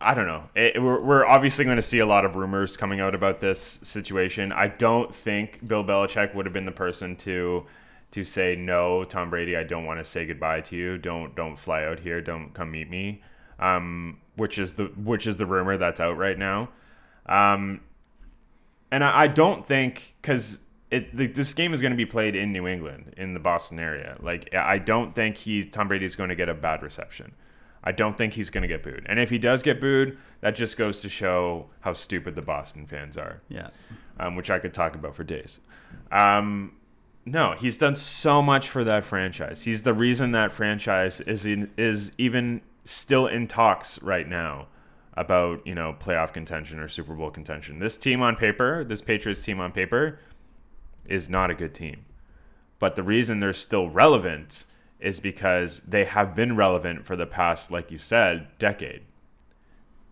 I 0.00 0.14
don't 0.14 0.26
know. 0.26 0.44
It, 0.54 0.82
we're, 0.82 1.00
we're 1.00 1.26
obviously 1.26 1.64
going 1.64 1.76
to 1.76 1.82
see 1.82 1.98
a 1.98 2.06
lot 2.06 2.24
of 2.24 2.34
rumors 2.34 2.76
coming 2.76 3.00
out 3.00 3.14
about 3.14 3.40
this 3.40 3.60
situation. 3.60 4.50
I 4.50 4.68
don't 4.68 5.14
think 5.14 5.66
Bill 5.66 5.84
Belichick 5.84 6.34
would 6.34 6.46
have 6.46 6.54
been 6.54 6.64
the 6.64 6.72
person 6.72 7.16
to, 7.16 7.66
to 8.12 8.24
say 8.24 8.56
no, 8.56 9.04
Tom 9.04 9.28
Brady. 9.28 9.56
I 9.56 9.62
don't 9.62 9.84
want 9.84 10.00
to 10.00 10.04
say 10.04 10.24
goodbye 10.24 10.62
to 10.62 10.76
you. 10.76 10.98
Don't 10.98 11.34
don't 11.36 11.58
fly 11.58 11.84
out 11.84 12.00
here. 12.00 12.20
Don't 12.20 12.54
come 12.54 12.70
meet 12.70 12.88
me. 12.88 13.22
Um, 13.58 14.18
which 14.36 14.58
is 14.58 14.74
the 14.74 14.84
which 14.84 15.26
is 15.26 15.36
the 15.36 15.46
rumor 15.46 15.76
that's 15.76 16.00
out 16.00 16.16
right 16.16 16.38
now. 16.38 16.70
Um, 17.26 17.80
and 18.90 19.04
I, 19.04 19.22
I 19.22 19.26
don't 19.26 19.66
think 19.66 20.14
because 20.20 20.60
it 20.90 21.14
the, 21.14 21.26
this 21.26 21.52
game 21.54 21.72
is 21.72 21.80
going 21.80 21.92
to 21.92 21.96
be 21.96 22.06
played 22.06 22.34
in 22.34 22.52
New 22.52 22.66
England 22.66 23.14
in 23.16 23.34
the 23.34 23.40
Boston 23.40 23.78
area. 23.78 24.16
Like 24.20 24.54
I 24.54 24.78
don't 24.78 25.14
think 25.14 25.36
he 25.36 25.62
Tom 25.62 25.88
Brady 25.88 26.06
is 26.06 26.16
going 26.16 26.30
to 26.30 26.36
get 26.36 26.48
a 26.48 26.54
bad 26.54 26.82
reception. 26.82 27.32
I 27.82 27.92
don't 27.92 28.16
think 28.18 28.34
he's 28.34 28.50
going 28.50 28.62
to 28.62 28.68
get 28.68 28.82
booed. 28.82 29.06
And 29.08 29.18
if 29.18 29.30
he 29.30 29.38
does 29.38 29.62
get 29.62 29.80
booed, 29.80 30.18
that 30.42 30.54
just 30.54 30.76
goes 30.76 31.00
to 31.00 31.08
show 31.08 31.66
how 31.80 31.94
stupid 31.94 32.36
the 32.36 32.42
Boston 32.42 32.86
fans 32.86 33.16
are, 33.16 33.40
Yeah. 33.48 33.68
um, 34.18 34.36
which 34.36 34.50
I 34.50 34.58
could 34.58 34.74
talk 34.74 34.94
about 34.94 35.14
for 35.14 35.24
days. 35.24 35.60
Um, 36.12 36.72
no, 37.24 37.54
he's 37.58 37.76
done 37.78 37.96
so 37.96 38.42
much 38.42 38.68
for 38.68 38.84
that 38.84 39.04
franchise. 39.04 39.62
He's 39.62 39.82
the 39.82 39.94
reason 39.94 40.32
that 40.32 40.52
franchise 40.52 41.20
is 41.22 41.46
in, 41.46 41.70
is 41.78 42.12
even 42.18 42.60
still 42.84 43.26
in 43.26 43.46
talks 43.46 44.02
right 44.02 44.28
now 44.28 44.66
about 45.14 45.66
you 45.66 45.74
know 45.74 45.94
playoff 46.00 46.32
contention 46.32 46.78
or 46.78 46.88
Super 46.88 47.14
Bowl 47.14 47.30
contention. 47.30 47.78
This 47.78 47.96
team 47.98 48.22
on 48.22 48.36
paper, 48.36 48.84
this 48.84 49.02
Patriots 49.02 49.42
team 49.42 49.60
on 49.60 49.70
paper, 49.72 50.18
is 51.06 51.28
not 51.28 51.50
a 51.50 51.54
good 51.54 51.74
team. 51.74 52.04
But 52.78 52.96
the 52.96 53.02
reason 53.02 53.40
they're 53.40 53.52
still 53.52 53.90
relevant 53.90 54.64
is 55.00 55.20
because 55.20 55.80
they 55.80 56.04
have 56.04 56.34
been 56.34 56.56
relevant 56.56 57.06
for 57.06 57.16
the 57.16 57.26
past, 57.26 57.70
like 57.70 57.90
you 57.90 57.98
said, 57.98 58.46
decade. 58.58 59.02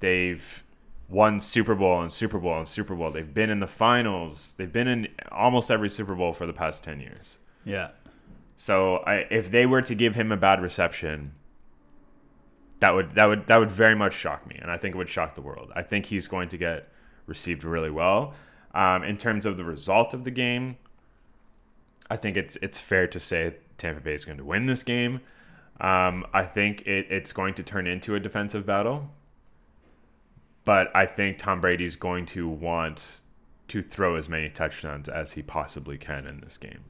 They've 0.01 0.65
won 1.09 1.41
Super 1.41 1.75
Bowl 1.75 2.01
and 2.01 2.13
Super 2.13 2.39
Bowl 2.39 2.59
and 2.59 2.69
Super 2.69 2.95
Bowl. 2.95 3.11
They've 3.11 3.35
been 3.35 3.51
in 3.51 3.61
the 3.61 3.67
finals. 3.67 4.55
They've 4.57 4.73
been 4.73 4.89
in 4.89 5.09
almost 5.33 5.71
every 5.71 5.91
Super 5.91 6.15
Bowl 6.15 6.33
for 6.33 6.47
the 6.47 6.53
past 6.53 6.85
10 6.85 7.01
years. 7.01 7.39
Yeah. 7.65 7.91
So 8.57 8.97
I, 8.99 9.27
if 9.31 9.51
they 9.51 9.67
were 9.67 9.83
to 9.83 9.95
give 9.95 10.15
him 10.15 10.33
a 10.33 10.37
bad 10.37 10.61
reception, 10.61 11.33
that 12.81 12.95
would 12.95 13.15
that 13.15 13.27
would 13.27 13.47
that 13.47 13.59
would 13.59 13.71
very 13.71 13.95
much 13.95 14.15
shock 14.15 14.47
me, 14.47 14.57
and 14.61 14.71
I 14.71 14.79
think 14.79 14.95
it 14.95 14.99
would 14.99 15.09
shock 15.09 15.35
the 15.35 15.43
world. 15.43 15.73
I 15.75 15.83
think 15.83 16.07
he's 16.07 16.29
going 16.29 16.49
to 16.51 16.57
get 16.57 16.89
received 17.27 17.65
really 17.65 17.91
well. 17.91 18.35
Um, 18.75 19.03
in 19.03 19.17
terms 19.17 19.47
of 19.47 19.57
the 19.57 19.65
result 19.65 20.15
of 20.15 20.25
the 20.25 20.31
game, 20.31 20.77
I 22.11 22.17
think 22.17 22.37
it's 22.37 22.57
it's 22.57 22.79
fair 22.79 23.07
to 23.09 23.19
say 23.19 23.57
Tampa 23.79 24.01
Bay 24.01 24.15
is 24.15 24.25
going 24.25 24.39
to 24.39 24.45
win 24.45 24.67
this 24.67 24.83
game. 24.83 25.21
Um, 25.81 26.27
I 26.33 26.45
think 26.45 26.83
it, 26.87 27.07
it's 27.11 27.33
going 27.33 27.55
to 27.55 27.63
turn 27.63 27.87
into 27.87 28.15
a 28.15 28.21
defensive 28.21 28.67
battle, 28.67 29.11
but 30.65 30.95
I 30.95 31.07
think 31.07 31.39
Tom 31.39 31.61
Brady's 31.61 31.97
going 31.97 32.27
to 32.27 32.49
want 32.49 33.21
to 33.69 33.83
throw 33.83 34.17
as 34.17 34.29
many 34.29 34.49
touchdowns 34.49 35.09
as 35.09 35.33
he 35.33 35.43
possibly 35.43 35.97
can 35.97 36.27
in 36.27 36.41
this 36.41 36.59
game. 36.59 36.85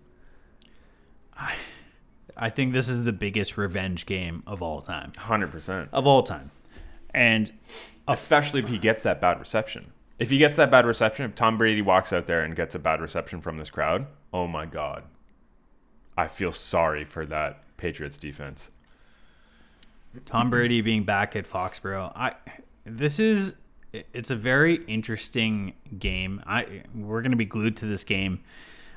I 2.37 2.51
think 2.51 2.73
this 2.73 2.89
is 2.89 3.05
the 3.05 3.13
biggest 3.13 3.57
revenge 3.57 4.07
game 4.07 4.43
of 4.47 4.63
all 4.63 4.81
time. 4.81 5.13
Hundred 5.17 5.53
percent. 5.53 5.89
Of 5.93 6.07
all 6.07 6.23
time. 6.23 6.51
And 7.13 7.53
Especially 8.09 8.61
if 8.61 8.69
he 8.69 8.79
gets 8.79 9.03
that 9.03 9.21
bad 9.21 9.39
reception. 9.39 9.93
If 10.19 10.31
he 10.31 10.39
gets 10.39 10.57
that 10.57 10.71
bad 10.71 10.87
reception, 10.87 11.27
if 11.27 11.35
Tom 11.35 11.59
Brady 11.59 11.83
walks 11.83 12.13
out 12.13 12.27
there 12.27 12.41
and 12.41 12.57
gets 12.57 12.75
a 12.75 12.79
bad 12.79 13.01
reception 13.01 13.41
from 13.41 13.59
this 13.59 13.71
crowd, 13.71 14.07
oh 14.33 14.49
my 14.49 14.65
god. 14.65 15.05
I 16.19 16.27
feel 16.27 16.51
sorry 16.51 17.05
for 17.05 17.25
that 17.27 17.63
Patriots 17.77 18.19
defense. 18.19 18.71
Tom 20.27 20.51
Brady 20.51 20.81
being 20.81 21.05
back 21.05 21.37
at 21.37 21.47
Foxborough. 21.47 22.13
I 22.17 22.35
this 22.85 23.21
is 23.21 23.55
it's 23.93 24.33
a 24.33 24.35
very 24.35 24.85
interesting 24.87 25.75
game. 25.97 26.43
I 26.45 26.83
we're 26.93 27.23
going 27.23 27.31
to 27.31 27.37
be 27.37 27.47
glued 27.47 27.77
to 27.79 27.87
this 27.87 28.03
game 28.03 28.41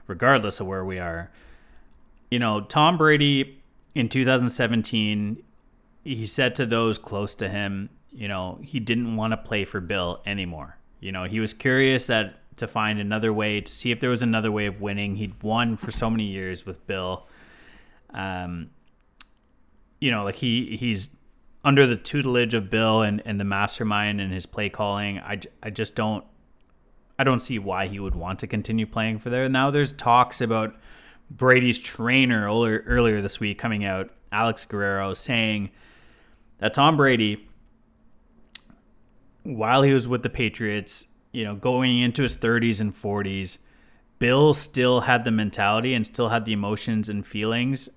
regardless 0.07 0.59
of 0.59 0.65
where 0.65 0.83
we 0.83 0.97
are. 0.97 1.29
You 2.31 2.39
know, 2.39 2.61
Tom 2.61 2.97
Brady 2.97 3.61
in 3.93 4.09
2017 4.09 5.43
he 6.03 6.25
said 6.25 6.55
to 6.55 6.65
those 6.65 6.97
close 6.97 7.35
to 7.35 7.47
him, 7.47 7.91
you 8.11 8.27
know, 8.27 8.57
he 8.63 8.79
didn't 8.79 9.15
want 9.15 9.33
to 9.33 9.37
play 9.37 9.63
for 9.63 9.79
Bill 9.79 10.23
anymore. 10.25 10.77
You 10.99 11.11
know, 11.11 11.25
he 11.25 11.39
was 11.39 11.53
curious 11.53 12.07
that 12.07 12.40
to 12.57 12.67
find 12.67 12.99
another 12.99 13.31
way 13.33 13.61
to 13.61 13.71
see 13.71 13.91
if 13.91 13.99
there 13.99 14.09
was 14.09 14.21
another 14.21 14.51
way 14.51 14.65
of 14.65 14.81
winning. 14.81 15.15
He'd 15.15 15.41
won 15.41 15.77
for 15.77 15.91
so 15.91 16.09
many 16.09 16.25
years 16.25 16.65
with 16.65 16.85
Bill. 16.87 17.27
Um 18.13 18.71
you 19.99 20.11
know, 20.11 20.23
like 20.23 20.35
he 20.35 20.77
he's 20.77 21.09
under 21.63 21.85
the 21.85 21.95
tutelage 21.95 22.53
of 22.53 22.69
Bill 22.69 23.01
and, 23.03 23.21
and 23.23 23.39
the 23.39 23.43
mastermind 23.43 24.19
and 24.19 24.33
his 24.33 24.47
play 24.47 24.67
calling. 24.67 25.19
I, 25.19 25.39
I 25.61 25.69
just 25.69 25.95
don't 25.95 26.25
I 27.19 27.23
don't 27.23 27.39
see 27.39 27.59
why 27.59 27.87
he 27.87 27.99
would 27.99 28.15
want 28.15 28.39
to 28.39 28.47
continue 28.47 28.87
playing 28.87 29.19
for 29.19 29.29
there. 29.29 29.47
Now 29.47 29.69
there's 29.69 29.91
talks 29.91 30.41
about 30.41 30.75
Brady's 31.29 31.77
trainer 31.77 32.47
earlier, 32.47 32.83
earlier 32.87 33.21
this 33.21 33.39
week 33.39 33.59
coming 33.59 33.85
out, 33.85 34.09
Alex 34.31 34.65
Guerrero, 34.65 35.13
saying 35.13 35.69
that 36.57 36.73
Tom 36.73 36.97
Brady, 36.97 37.47
while 39.43 39.83
he 39.83 39.93
was 39.93 40.07
with 40.07 40.23
the 40.23 40.29
Patriots, 40.29 41.07
you 41.31 41.43
know, 41.43 41.55
going 41.55 41.99
into 41.99 42.23
his 42.23 42.35
30s 42.37 42.81
and 42.81 42.93
40s, 42.93 43.57
Bill 44.19 44.53
still 44.53 45.01
had 45.01 45.23
the 45.23 45.31
mentality 45.31 45.93
and 45.93 46.05
still 46.05 46.29
had 46.29 46.45
the 46.45 46.53
emotions 46.53 47.09
and 47.09 47.25
feelings 47.25 47.89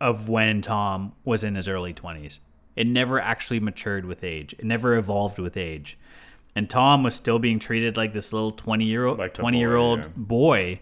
of 0.00 0.28
when 0.28 0.62
Tom 0.62 1.12
was 1.24 1.44
in 1.44 1.54
his 1.54 1.68
early 1.68 1.92
20s. 1.92 2.38
It 2.74 2.86
never 2.86 3.20
actually 3.20 3.60
matured 3.60 4.04
with 4.04 4.22
age. 4.22 4.54
It 4.58 4.64
never 4.64 4.96
evolved 4.96 5.38
with 5.38 5.56
age. 5.56 5.98
And 6.54 6.70
Tom 6.70 7.02
was 7.02 7.14
still 7.14 7.38
being 7.38 7.58
treated 7.58 7.96
like 7.96 8.12
this 8.12 8.32
little 8.32 8.52
20 8.52 8.84
year 8.84 9.04
old 9.06 9.18
Like 9.18 9.34
the 9.34 9.42
20 9.42 9.58
year 9.58 9.76
old 9.76 10.14
boy, 10.14 10.58
yeah. 10.58 10.76
boy 10.76 10.80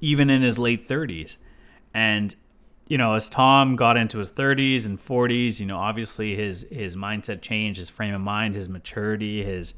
even 0.00 0.30
in 0.30 0.42
his 0.42 0.58
late 0.58 0.86
30s. 0.86 1.36
And 1.94 2.34
you 2.88 2.98
know, 2.98 3.14
as 3.14 3.28
Tom 3.28 3.74
got 3.74 3.96
into 3.96 4.18
his 4.18 4.30
30s 4.30 4.86
and 4.86 5.04
40s, 5.04 5.58
you 5.58 5.66
know, 5.66 5.78
obviously 5.78 6.36
his 6.36 6.66
his 6.70 6.94
mindset 6.94 7.42
changed, 7.42 7.80
his 7.80 7.90
frame 7.90 8.14
of 8.14 8.20
mind, 8.20 8.54
his 8.54 8.68
maturity, 8.68 9.44
his 9.44 9.74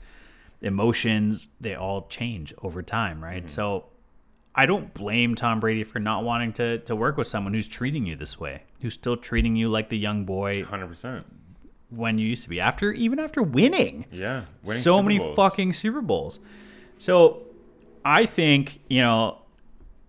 emotions, 0.61 1.49
they 1.61 1.75
all 1.75 2.07
change 2.09 2.53
over 2.63 2.83
time, 2.83 3.23
right? 3.23 3.39
Mm-hmm. 3.43 3.49
So 3.49 3.85
I 4.55 4.67
don't 4.67 4.93
blame 4.93 5.35
Tom 5.35 5.61
Brady 5.61 5.85
for 5.85 5.99
not 6.01 6.25
wanting 6.25 6.53
to 6.55 6.79
to 6.81 6.97
work 6.97 7.17
with 7.17 7.27
someone 7.29 7.55
who's 7.55 7.69
treating 7.69 8.07
you 8.07 8.17
this 8.17 8.39
way, 8.41 8.63
who's 8.81 8.95
still 8.95 9.17
treating 9.17 9.57
you 9.57 9.69
like 9.69 9.89
the 9.89 9.99
young 9.99 10.25
boy 10.25 10.65
Hundred 10.65 10.89
percent. 10.89 11.27
when 11.91 12.19
you 12.19 12.27
used 12.27 12.43
to 12.45 12.49
be. 12.49 12.61
After 12.61 12.93
even 12.93 13.19
after 13.19 13.43
winning 13.43 14.07
Yeah. 14.11 14.43
Winning 14.65 14.83
so 14.83 14.97
Super 14.97 15.03
many 15.05 15.19
Bowls. 15.19 15.37
fucking 15.37 15.73
Super 15.75 16.01
Bowls. 16.03 16.41
So 16.99 17.43
I 18.05 18.27
think, 18.27 18.81
you 18.89 19.01
know, 19.01 19.39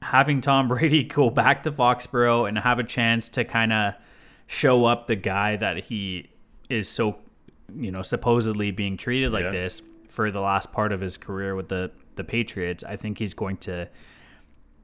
having 0.01 0.41
Tom 0.41 0.67
Brady 0.69 1.03
go 1.03 1.29
back 1.29 1.63
to 1.63 1.71
Foxborough 1.71 2.47
and 2.47 2.57
have 2.57 2.79
a 2.79 2.83
chance 2.83 3.29
to 3.29 3.43
kind 3.45 3.71
of 3.71 3.93
show 4.47 4.85
up 4.85 5.05
the 5.05 5.15
guy 5.15 5.55
that 5.57 5.77
he 5.85 6.29
is 6.69 6.89
so, 6.89 7.17
you 7.75 7.91
know, 7.91 8.01
supposedly 8.01 8.71
being 8.71 8.97
treated 8.97 9.31
like 9.31 9.43
Yeah. 9.43 9.51
this 9.51 9.81
for 10.09 10.31
the 10.31 10.41
last 10.41 10.71
part 10.71 10.91
of 10.91 11.01
his 11.01 11.17
career 11.17 11.55
with 11.55 11.69
the 11.69 11.91
the 12.15 12.23
Patriots, 12.23 12.83
I 12.83 12.95
think 12.95 13.19
he's 13.19 13.33
going 13.33 13.57
to 13.57 13.87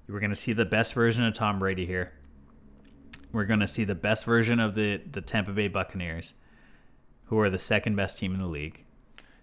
we're 0.07 0.19
going 0.19 0.29
to 0.29 0.35
see 0.35 0.53
the 0.53 0.65
best 0.65 0.93
version 0.93 1.25
of 1.25 1.33
Tom 1.33 1.59
Brady 1.59 1.85
here. 1.85 2.13
We're 3.31 3.45
going 3.45 3.59
to 3.59 3.67
see 3.67 3.83
the 3.83 3.95
best 3.95 4.23
version 4.23 4.59
of 4.59 4.75
the 4.75 5.01
the 5.11 5.21
Tampa 5.21 5.51
Bay 5.51 5.67
Buccaneers, 5.67 6.33
who 7.25 7.39
are 7.39 7.49
the 7.49 7.59
second 7.59 7.95
best 7.95 8.17
team 8.17 8.33
in 8.33 8.39
the 8.39 8.47
league. 8.47 8.85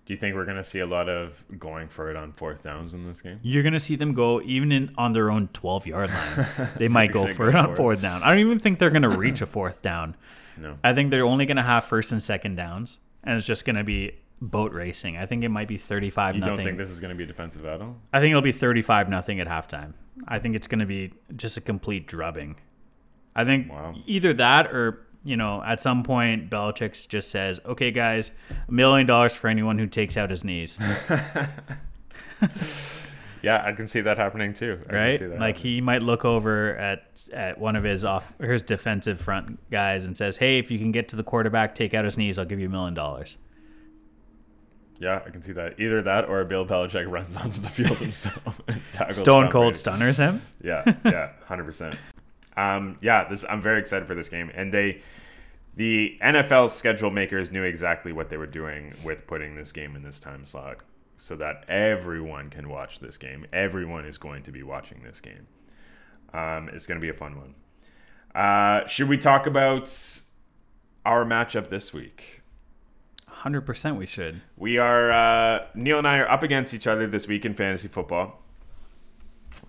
Do 0.05 0.12
you 0.12 0.18
think 0.18 0.35
we're 0.35 0.45
gonna 0.45 0.64
see 0.64 0.80
a 0.80 0.87
lot 0.87 1.09
of 1.09 1.45
going 1.61 1.89
for 1.89 2.11
it 2.11 2.16
on 2.16 2.33
fourth 2.33 2.64
downs 2.64 2.93
in 2.93 3.07
this 3.07 3.20
game? 3.20 3.39
You're 3.43 3.62
gonna 3.62 3.78
see 3.78 3.95
them 3.95 4.14
go 4.14 4.43
even 4.43 4.72
in 4.72 4.93
on 4.99 5.12
their 5.12 5.30
own 5.30 5.49
12 5.53 5.87
yard 5.87 6.11
line. 6.11 6.47
They 6.76 6.89
might 6.89 7.12
go 7.12 7.28
for 7.28 7.51
go 7.53 7.59
it 7.59 7.68
on 7.68 7.76
fourth 7.76 8.03
down. 8.03 8.22
I 8.24 8.30
don't 8.30 8.41
even 8.41 8.59
think 8.59 8.80
they're 8.80 8.91
gonna 8.91 9.16
reach 9.16 9.43
a 9.43 9.47
fourth 9.47 9.80
down. 9.80 10.16
No. 10.57 10.76
I 10.83 10.93
think 10.93 11.12
they're 11.12 11.24
only 11.24 11.47
gonna 11.47 11.62
have 11.62 11.85
first 11.85 12.11
and 12.11 12.20
second 12.20 12.57
downs, 12.57 12.99
and 13.22 13.39
it's 13.39 13.47
just 13.47 13.64
gonna 13.64 13.85
be 13.85 14.16
boat 14.43 14.72
racing. 14.72 15.16
I 15.16 15.24
think 15.26 15.45
it 15.45 15.49
might 15.51 15.68
be 15.68 15.78
35 15.78 16.34
You 16.34 16.40
nothing. 16.40 16.57
don't 16.57 16.64
think 16.64 16.76
this 16.78 16.90
is 16.90 16.99
gonna 17.01 17.14
be 17.14 17.24
a 17.24 17.26
defensive 17.26 17.62
battle? 17.62 17.97
I 18.12 18.20
think 18.20 18.32
it'll 18.32 18.43
be 18.43 18.53
35 18.53 19.09
nothing 19.09 19.38
at 19.40 19.47
halftime. 19.47 19.93
I 20.28 20.38
think 20.38 20.57
it's 20.57 20.66
gonna 20.68 20.84
be 20.86 21.14
just 21.36 21.57
a 21.57 21.61
complete 21.61 22.07
drubbing. 22.07 22.57
I 23.34 23.45
think 23.45 23.70
Wow. 23.70 23.95
either 24.07 24.34
that 24.34 24.66
or 24.66 25.07
you 25.24 25.36
know 25.36 25.62
at 25.64 25.80
some 25.80 26.03
point 26.03 26.51
Belichick 26.51 27.09
just 27.09 27.30
says, 27.30 27.61
"Okay, 27.64 27.90
guys, 27.93 28.32
a 28.68 28.72
million 28.72 29.07
dollars 29.07 29.34
for 29.34 29.49
anyone 29.49 29.78
who 29.78 29.86
takes 29.86 30.16
out 30.16 30.28
his 30.30 30.45
knees." 30.45 30.78
Yeah, 33.43 33.61
I 33.64 33.72
can 33.72 33.88
see 33.88 34.01
that 34.03 34.18
happening 34.18 34.53
too. 34.53 34.78
I 34.84 34.86
can 34.88 34.95
right? 34.95 35.18
see 35.18 35.24
that 35.26 35.40
Like 35.40 35.57
happening. 35.57 35.74
he 35.74 35.80
might 35.80 36.01
look 36.03 36.24
over 36.24 36.76
at 36.76 37.28
at 37.32 37.59
one 37.59 37.74
of 37.74 37.82
his 37.82 38.05
off 38.05 38.38
his 38.38 38.62
defensive 38.62 39.20
front 39.20 39.59
guys 39.68 40.05
and 40.05 40.16
says, 40.16 40.36
"Hey, 40.36 40.59
if 40.61 40.70
you 40.70 40.78
can 40.78 40.93
get 40.93 41.09
to 41.09 41.16
the 41.16 41.24
quarterback, 41.24 41.74
take 41.74 41.93
out 41.93 42.05
his 42.05 42.16
knees, 42.16 42.38
I'll 42.38 42.45
give 42.45 42.61
you 42.61 42.66
a 42.66 42.70
million 42.70 42.95
dollars." 42.95 43.38
Yeah, 45.03 45.21
I 45.27 45.31
can 45.31 45.43
see 45.43 45.51
that. 45.55 45.81
Either 45.81 46.01
that 46.03 46.29
or 46.29 46.45
Bill 46.45 46.65
Belichick 46.65 47.11
runs 47.11 47.37
onto 47.45 47.61
the 47.61 47.69
field 47.69 47.99
himself. 47.99 48.61
and 48.69 48.81
tackles 48.93 49.17
Stone 49.17 49.51
Cold 49.51 49.77
stunners 49.77 50.17
him. 50.17 50.43
Yeah, 50.63 50.95
yeah, 51.05 51.31
hundred 51.47 51.65
percent. 51.65 51.99
Um, 52.57 52.97
yeah, 53.01 53.29
this 53.29 53.45
I'm 53.49 53.61
very 53.61 53.81
excited 53.81 54.07
for 54.07 54.15
this 54.15 54.29
game, 54.29 54.53
and 54.55 54.73
they, 54.73 55.03
the 55.75 56.17
NFL 56.23 56.71
schedule 56.71 57.11
makers 57.11 57.51
knew 57.51 57.65
exactly 57.65 58.13
what 58.13 58.31
they 58.31 58.37
were 58.37 58.47
doing 58.47 58.95
with 59.03 59.27
putting 59.27 59.57
this 59.57 59.73
game 59.73 59.97
in 59.97 60.05
this 60.05 60.21
time 60.21 60.47
slot, 60.47 60.77
so 61.17 61.35
that 61.35 61.65
everyone 61.67 62.49
can 62.49 62.69
watch 62.69 63.01
this 63.01 63.17
game. 63.17 63.45
Everyone 63.53 64.05
is 64.05 64.19
going 64.19 64.45
to 64.45 64.53
be 64.53 64.63
watching 64.63 65.03
this 65.03 65.21
game. 65.21 65.49
Um, 66.33 66.69
it's 66.73 66.87
going 66.87 67.01
to 67.01 67.03
be 67.03 67.11
a 67.11 67.15
fun 67.15 67.37
one. 67.37 67.55
Uh, 68.41 68.87
should 68.87 69.09
we 69.09 69.19
talk 69.19 69.49
about 69.49 69.93
our 71.05 71.25
matchup 71.25 71.71
this 71.71 71.93
week? 71.93 72.41
Hundred 73.43 73.62
percent, 73.62 73.97
we 73.97 74.07
should. 74.07 74.40
We 74.57 74.78
are 74.78 75.11
uh, 75.11 75.66
Neil 75.74 75.99
and 75.99 76.07
I 76.07 76.18
are 76.18 76.30
up 76.30 76.45
against 76.45 76.72
each 76.74 76.86
other 76.86 77.09
this 77.09 77.26
week 77.26 77.45
in 77.45 77.55
fantasy 77.55 77.88
football. 77.88 78.40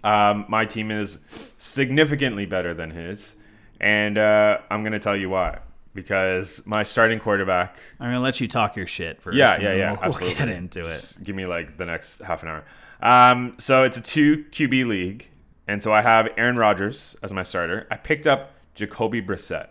Um, 0.04 0.46
my 0.48 0.64
team 0.66 0.92
is 0.92 1.26
significantly 1.58 2.46
better 2.46 2.76
than 2.76 2.92
his, 2.92 3.36
and 3.82 4.20
uh, 4.20 4.60
I'm 4.70 4.84
going 4.84 4.94
to 4.94 5.00
tell 5.00 5.16
you 5.16 5.32
why. 5.32 5.58
Because 5.96 6.64
my 6.68 6.84
starting 6.84 7.20
quarterback, 7.20 7.78
I'm 8.00 8.10
gonna 8.12 8.20
let 8.20 8.40
you 8.40 8.48
talk 8.48 8.76
your 8.76 8.86
shit 8.86 9.22
first. 9.24 9.38
Yeah, 9.38 9.60
yeah, 9.60 9.74
yeah, 9.74 9.92
We'll, 9.94 10.02
we'll 10.02 10.10
absolutely. 10.10 10.36
get 10.36 10.50
into 10.50 10.86
it. 10.88 11.16
give 11.24 11.36
me 11.36 11.48
like 11.48 11.78
the 11.78 11.86
next 11.86 12.20
half 12.20 12.44
an 12.44 12.50
hour. 12.50 12.64
Um, 13.02 13.56
so 13.58 13.84
it's 13.86 13.98
a 13.98 14.04
two 14.04 14.46
QB 14.52 14.86
league, 14.88 15.30
and 15.68 15.82
so 15.82 15.92
I 15.92 16.04
have 16.04 16.30
Aaron 16.38 16.58
Rodgers 16.58 17.16
as 17.24 17.34
my 17.34 17.42
starter. 17.44 17.88
I 17.90 17.96
picked 17.98 18.28
up 18.28 18.52
Jacoby 18.76 19.20
Brissett, 19.22 19.70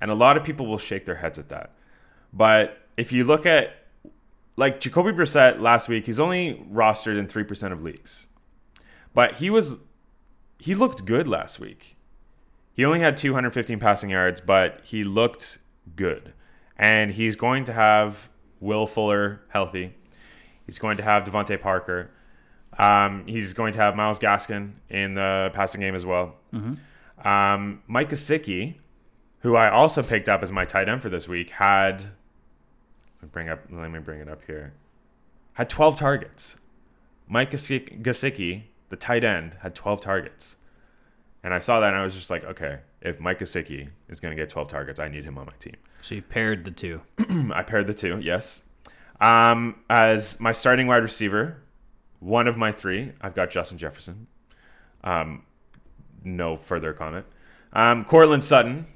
and 0.00 0.12
a 0.12 0.14
lot 0.14 0.36
of 0.36 0.44
people 0.44 0.66
will 0.66 0.78
shake 0.78 1.06
their 1.06 1.16
heads 1.16 1.40
at 1.40 1.48
that. 1.48 1.72
But 2.32 2.85
if 2.96 3.12
you 3.12 3.24
look 3.24 3.46
at 3.46 3.74
like 4.56 4.80
Jacoby 4.80 5.12
Brissett 5.12 5.60
last 5.60 5.88
week, 5.88 6.06
he's 6.06 6.18
only 6.20 6.64
rostered 6.72 7.18
in 7.18 7.26
three 7.26 7.44
percent 7.44 7.72
of 7.72 7.82
leagues, 7.82 8.26
but 9.14 9.34
he 9.34 9.50
was 9.50 9.78
he 10.58 10.74
looked 10.74 11.04
good 11.04 11.28
last 11.28 11.60
week. 11.60 11.96
He 12.72 12.84
only 12.84 13.00
had 13.00 13.16
215 13.16 13.78
passing 13.78 14.10
yards, 14.10 14.40
but 14.40 14.80
he 14.84 15.02
looked 15.02 15.58
good. 15.94 16.34
And 16.76 17.12
he's 17.12 17.34
going 17.36 17.64
to 17.64 17.72
have 17.72 18.28
Will 18.60 18.86
Fuller 18.86 19.40
healthy. 19.48 19.94
He's 20.66 20.78
going 20.78 20.98
to 20.98 21.02
have 21.02 21.24
DeVante 21.24 21.58
Parker. 21.58 22.10
Um, 22.78 23.24
he's 23.26 23.54
going 23.54 23.72
to 23.72 23.78
have 23.78 23.96
Myles 23.96 24.18
Gaskin 24.18 24.72
in 24.90 25.14
the 25.14 25.50
passing 25.54 25.80
game 25.80 25.94
as 25.94 26.04
well. 26.04 26.34
Um, 27.24 27.82
Mike 27.86 28.10
Gesicki, 28.10 28.74
who 29.38 29.56
I 29.56 29.70
also 29.70 30.02
picked 30.02 30.28
up 30.28 30.42
as 30.42 30.52
my 30.52 30.66
tight 30.66 30.88
end 30.88 31.00
for 31.00 31.08
this 31.08 31.26
week, 31.26 31.50
had 31.50 32.04
bring 33.32 33.48
up 33.48 33.60
let 33.70 33.90
me 33.90 33.98
bring 33.98 34.20
it 34.20 34.28
up 34.28 34.42
here. 34.46 34.72
Had 35.54 35.68
12 35.68 35.98
targets. 35.98 36.56
Mike 37.28 37.50
Gesicki, 37.50 38.62
the 38.88 38.96
tight 38.96 39.24
end, 39.24 39.56
had 39.62 39.74
12 39.74 40.00
targets. 40.00 40.56
And 41.42 41.54
I 41.54 41.58
saw 41.58 41.80
that 41.80 41.88
and 41.88 41.96
I 41.96 42.04
was 42.04 42.14
just 42.14 42.30
like, 42.30 42.44
okay, 42.44 42.80
if 43.00 43.20
Mike 43.20 43.38
Gesicki 43.38 43.88
is 44.08 44.20
going 44.20 44.36
to 44.36 44.40
get 44.40 44.50
12 44.50 44.68
targets, 44.68 45.00
I 45.00 45.08
need 45.08 45.24
him 45.24 45.38
on 45.38 45.46
my 45.46 45.52
team. 45.58 45.76
So 46.02 46.14
you've 46.14 46.28
paired 46.28 46.64
the 46.64 46.70
two. 46.70 47.02
I 47.54 47.62
paired 47.62 47.86
the 47.86 47.94
two, 47.94 48.18
yes. 48.20 48.62
Um, 49.20 49.76
as 49.88 50.38
my 50.40 50.52
starting 50.52 50.86
wide 50.86 51.02
receiver, 51.02 51.62
one 52.20 52.48
of 52.48 52.56
my 52.56 52.72
three, 52.72 53.12
I've 53.20 53.34
got 53.34 53.50
Justin 53.50 53.78
Jefferson. 53.78 54.26
Um, 55.04 55.42
no 56.24 56.56
further 56.56 56.92
comment. 56.92 57.26
Um, 57.72 58.04
Courtland 58.04 58.44
Sutton, 58.44 58.86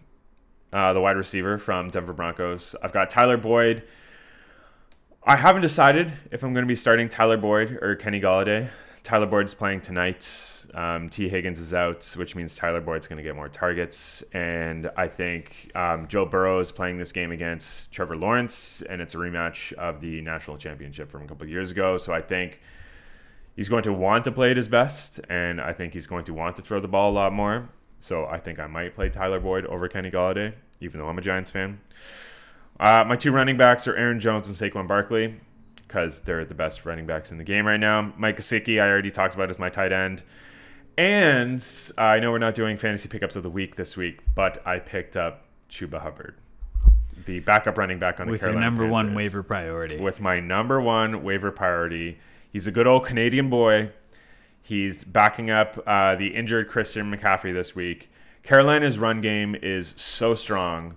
uh, 0.72 0.92
the 0.92 1.00
wide 1.00 1.16
receiver 1.16 1.58
from 1.58 1.90
Denver 1.90 2.12
Broncos. 2.12 2.76
I've 2.82 2.92
got 2.92 3.10
Tyler 3.10 3.36
Boyd. 3.36 3.82
I 5.22 5.36
haven't 5.36 5.60
decided 5.60 6.14
if 6.30 6.42
I'm 6.42 6.54
going 6.54 6.64
to 6.64 6.68
be 6.68 6.76
starting 6.76 7.10
Tyler 7.10 7.36
Boyd 7.36 7.78
or 7.82 7.94
Kenny 7.94 8.22
Golladay. 8.22 8.70
Tyler 9.02 9.26
Boyd's 9.26 9.54
playing 9.54 9.82
tonight. 9.82 10.64
Um, 10.72 11.10
Tee 11.10 11.28
Higgins 11.28 11.60
is 11.60 11.74
out, 11.74 12.04
which 12.16 12.34
means 12.34 12.56
Tyler 12.56 12.80
Boyd's 12.80 13.06
going 13.06 13.18
to 13.18 13.22
get 13.22 13.36
more 13.36 13.50
targets. 13.50 14.22
And 14.32 14.90
I 14.96 15.08
think 15.08 15.72
um, 15.74 16.08
Joe 16.08 16.24
Burrow 16.24 16.58
is 16.60 16.72
playing 16.72 16.96
this 16.96 17.12
game 17.12 17.32
against 17.32 17.92
Trevor 17.92 18.16
Lawrence, 18.16 18.80
and 18.80 19.02
it's 19.02 19.14
a 19.14 19.18
rematch 19.18 19.74
of 19.74 20.00
the 20.00 20.22
national 20.22 20.56
championship 20.56 21.10
from 21.10 21.22
a 21.22 21.28
couple 21.28 21.46
years 21.46 21.70
ago. 21.70 21.98
So 21.98 22.14
I 22.14 22.22
think 22.22 22.58
he's 23.54 23.68
going 23.68 23.82
to 23.82 23.92
want 23.92 24.24
to 24.24 24.32
play 24.32 24.52
at 24.52 24.56
his 24.56 24.68
best, 24.68 25.20
and 25.28 25.60
I 25.60 25.74
think 25.74 25.92
he's 25.92 26.06
going 26.06 26.24
to 26.24 26.34
want 26.34 26.56
to 26.56 26.62
throw 26.62 26.80
the 26.80 26.88
ball 26.88 27.10
a 27.10 27.12
lot 27.12 27.34
more. 27.34 27.68
So 28.00 28.24
I 28.24 28.38
think 28.38 28.58
I 28.58 28.66
might 28.66 28.94
play 28.94 29.10
Tyler 29.10 29.38
Boyd 29.38 29.66
over 29.66 29.86
Kenny 29.86 30.10
Golladay, 30.10 30.54
even 30.80 30.98
though 30.98 31.08
I'm 31.08 31.18
a 31.18 31.22
Giants 31.22 31.50
fan. 31.50 31.80
Uh, 32.80 33.04
my 33.06 33.14
two 33.14 33.30
running 33.30 33.58
backs 33.58 33.86
are 33.86 33.94
Aaron 33.94 34.18
Jones 34.20 34.48
and 34.48 34.56
Saquon 34.56 34.88
Barkley 34.88 35.34
because 35.76 36.20
they're 36.20 36.46
the 36.46 36.54
best 36.54 36.86
running 36.86 37.04
backs 37.04 37.30
in 37.30 37.36
the 37.36 37.44
game 37.44 37.66
right 37.66 37.78
now. 37.78 38.14
Mike 38.16 38.38
Gesicki, 38.38 38.80
I 38.80 38.88
already 38.88 39.10
talked 39.10 39.34
about 39.34 39.50
as 39.50 39.58
my 39.58 39.68
tight 39.68 39.92
end. 39.92 40.22
And 40.96 41.62
I 41.98 42.20
know 42.20 42.30
we're 42.30 42.38
not 42.38 42.54
doing 42.54 42.78
fantasy 42.78 43.08
pickups 43.08 43.36
of 43.36 43.42
the 43.42 43.50
week 43.50 43.76
this 43.76 43.98
week, 43.98 44.20
but 44.34 44.66
I 44.66 44.78
picked 44.78 45.14
up 45.14 45.44
Chuba 45.70 46.00
Hubbard, 46.00 46.36
the 47.26 47.40
backup 47.40 47.76
running 47.76 47.98
back 47.98 48.18
on 48.18 48.26
the 48.26 48.32
with 48.32 48.40
your 48.40 48.52
Carolina 48.52 48.66
number 48.66 48.86
one 48.86 49.14
waiver 49.14 49.42
priority. 49.42 49.98
with 49.98 50.20
my 50.20 50.40
number 50.40 50.80
one 50.80 51.22
waiver 51.22 51.52
priority. 51.52 52.18
He's 52.50 52.66
a 52.66 52.72
good 52.72 52.86
old 52.86 53.04
Canadian 53.04 53.50
boy. 53.50 53.90
He's 54.62 55.04
backing 55.04 55.50
up 55.50 55.82
uh, 55.86 56.16
the 56.16 56.28
injured 56.28 56.68
Christian 56.68 57.14
McCaffrey 57.14 57.52
this 57.52 57.74
week. 57.74 58.10
Carolina's 58.42 58.98
run 58.98 59.20
game 59.20 59.54
is 59.54 59.92
so 59.96 60.34
strong 60.34 60.96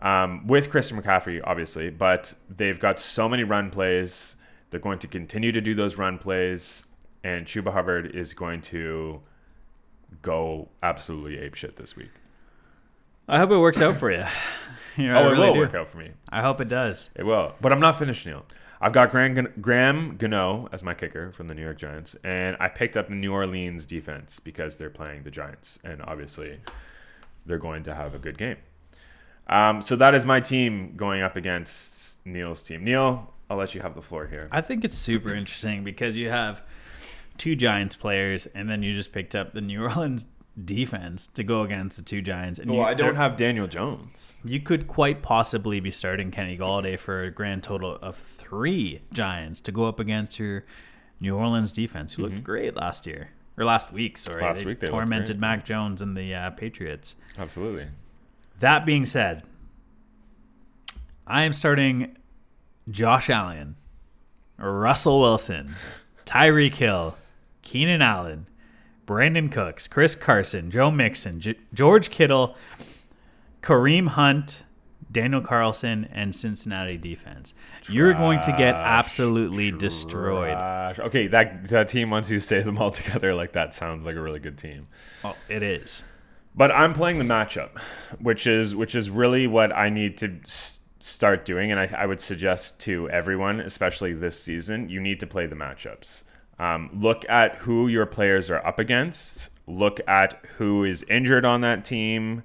um, 0.00 0.46
with 0.46 0.70
Christian 0.70 1.00
McCaffrey, 1.00 1.40
obviously, 1.44 1.90
but 1.90 2.34
they've 2.48 2.78
got 2.78 3.00
so 3.00 3.28
many 3.28 3.44
run 3.44 3.70
plays. 3.70 4.36
They're 4.70 4.80
going 4.80 4.98
to 5.00 5.06
continue 5.08 5.52
to 5.52 5.60
do 5.60 5.74
those 5.74 5.96
run 5.96 6.18
plays, 6.18 6.86
and 7.24 7.46
Chuba 7.46 7.72
Hubbard 7.72 8.14
is 8.14 8.34
going 8.34 8.60
to 8.62 9.20
go 10.22 10.68
absolutely 10.82 11.36
apeshit 11.36 11.76
this 11.76 11.96
week. 11.96 12.10
I 13.28 13.38
hope 13.38 13.50
it 13.50 13.58
works 13.58 13.80
out 13.82 13.96
for 13.96 14.10
you. 14.10 14.24
You 14.98 15.08
know, 15.08 15.18
I 15.18 15.22
Oh, 15.24 15.26
it 15.26 15.30
really 15.32 15.46
will 15.48 15.52
do. 15.52 15.58
work 15.60 15.74
out 15.74 15.90
for 15.90 15.98
me. 15.98 16.12
I 16.30 16.40
hope 16.40 16.58
it 16.58 16.68
does. 16.68 17.10
It 17.14 17.24
will. 17.24 17.52
But 17.60 17.70
I'm 17.70 17.80
not 17.80 17.98
finished, 17.98 18.24
Neil. 18.24 18.46
I've 18.80 18.94
got 18.94 19.10
Graham, 19.10 19.52
Graham 19.60 20.16
Gano 20.16 20.70
as 20.72 20.82
my 20.82 20.94
kicker 20.94 21.32
from 21.32 21.48
the 21.48 21.54
New 21.54 21.60
York 21.60 21.76
Giants, 21.76 22.16
and 22.24 22.56
I 22.60 22.68
picked 22.68 22.96
up 22.96 23.08
the 23.10 23.14
New 23.14 23.30
Orleans 23.30 23.84
defense 23.84 24.40
because 24.40 24.78
they're 24.78 24.88
playing 24.88 25.24
the 25.24 25.30
Giants, 25.30 25.78
and 25.84 26.00
obviously 26.00 26.54
they're 27.44 27.58
going 27.58 27.82
to 27.82 27.94
have 27.94 28.14
a 28.14 28.18
good 28.18 28.38
game. 28.38 28.56
Um, 29.48 29.82
so 29.82 29.96
that 29.96 30.14
is 30.14 30.26
my 30.26 30.40
team 30.40 30.94
going 30.96 31.22
up 31.22 31.36
against 31.36 32.24
Neil's 32.26 32.62
team. 32.62 32.84
Neil, 32.84 33.32
I'll 33.48 33.56
let 33.56 33.74
you 33.74 33.80
have 33.80 33.94
the 33.94 34.02
floor 34.02 34.26
here. 34.26 34.48
I 34.50 34.60
think 34.60 34.84
it's 34.84 34.96
super 34.96 35.34
interesting 35.34 35.84
because 35.84 36.16
you 36.16 36.30
have 36.30 36.62
two 37.38 37.54
Giants 37.54 37.94
players, 37.96 38.46
and 38.46 38.68
then 38.68 38.82
you 38.82 38.94
just 38.94 39.12
picked 39.12 39.34
up 39.34 39.52
the 39.52 39.60
New 39.60 39.82
Orleans 39.88 40.26
defense 40.64 41.26
to 41.28 41.44
go 41.44 41.62
against 41.62 41.98
the 41.98 42.02
two 42.02 42.22
Giants. 42.22 42.58
And 42.58 42.70
Well, 42.70 42.80
you, 42.80 42.86
I 42.86 42.94
don't 42.94 43.16
have 43.16 43.36
Daniel 43.36 43.66
Jones. 43.66 44.38
You 44.44 44.58
could 44.60 44.88
quite 44.88 45.22
possibly 45.22 45.80
be 45.80 45.90
starting 45.90 46.30
Kenny 46.30 46.56
Golladay 46.56 46.98
for 46.98 47.22
a 47.22 47.30
grand 47.30 47.62
total 47.62 47.96
of 48.02 48.16
three 48.16 49.02
Giants 49.12 49.60
to 49.60 49.72
go 49.72 49.84
up 49.86 50.00
against 50.00 50.38
your 50.38 50.64
New 51.20 51.36
Orleans 51.36 51.72
defense, 51.72 52.14
who 52.14 52.22
looked 52.22 52.42
great 52.42 52.74
last 52.74 53.06
year 53.06 53.30
or 53.56 53.64
last 53.64 53.92
week. 53.92 54.18
Sorry, 54.18 54.36
Mm-hmm. 54.42 54.44
Last 54.46 54.64
week 54.64 54.80
they 54.80 54.86
tormented. 54.88 55.38
Mac 55.38 55.64
Jones 55.64 56.02
and 56.02 56.16
the 56.16 56.34
uh, 56.34 56.50
Patriots. 56.50 57.14
Absolutely. 57.38 57.88
That 58.60 58.86
being 58.86 59.04
said, 59.04 59.42
I 61.26 61.42
am 61.42 61.52
starting 61.52 62.16
Josh 62.90 63.28
Allen, 63.28 63.76
Russell 64.58 65.20
Wilson, 65.20 65.74
Tyreek 66.24 66.74
Hill, 66.74 67.16
Keenan 67.62 68.00
Allen, 68.00 68.46
Brandin 69.06 69.50
Cooks, 69.52 69.86
Chris 69.86 70.14
Carson, 70.14 70.70
Joe 70.70 70.90
Mixon, 70.90 71.40
J- 71.40 71.58
George 71.74 72.10
Kittle, 72.10 72.56
Kareem 73.62 74.08
Hunt, 74.08 74.62
Daniel 75.10 75.40
Carlson, 75.40 76.08
and 76.12 76.34
Cincinnati 76.34 76.96
defense. 76.96 77.54
You're 77.88 78.14
going 78.14 78.40
to 78.42 78.52
get 78.52 78.74
absolutely 78.74 79.70
destroyed. 79.70 80.56
Okay, 80.98 81.28
that 81.28 81.66
that 81.68 81.88
team 81.88 82.10
once 82.10 82.30
you 82.30 82.40
say 82.40 82.62
them 82.62 82.78
all 82.78 82.90
together 82.92 83.34
like 83.34 83.52
that 83.52 83.74
sounds 83.74 84.06
like 84.06 84.16
a 84.16 84.20
really 84.20 84.40
good 84.40 84.58
team. 84.58 84.88
Oh, 85.24 85.36
it 85.48 85.62
is. 85.62 86.02
But 86.56 86.70
I'm 86.72 86.94
playing 86.94 87.18
the 87.18 87.24
matchup, 87.24 87.78
which 88.18 88.46
is 88.46 88.74
which 88.74 88.94
is 88.94 89.10
really 89.10 89.46
what 89.46 89.76
I 89.76 89.90
need 89.90 90.16
to 90.18 90.38
s- 90.42 90.80
start 90.98 91.44
doing, 91.44 91.70
and 91.70 91.78
I, 91.78 91.90
I 91.96 92.06
would 92.06 92.20
suggest 92.20 92.80
to 92.82 93.10
everyone, 93.10 93.60
especially 93.60 94.14
this 94.14 94.42
season, 94.42 94.88
you 94.88 94.98
need 94.98 95.20
to 95.20 95.26
play 95.26 95.46
the 95.46 95.54
matchups. 95.54 96.24
Um, 96.58 96.88
look 96.94 97.28
at 97.28 97.56
who 97.56 97.88
your 97.88 98.06
players 98.06 98.50
are 98.50 98.66
up 98.66 98.78
against. 98.78 99.50
Look 99.66 100.00
at 100.08 100.42
who 100.56 100.84
is 100.84 101.02
injured 101.04 101.44
on 101.44 101.60
that 101.60 101.84
team. 101.84 102.42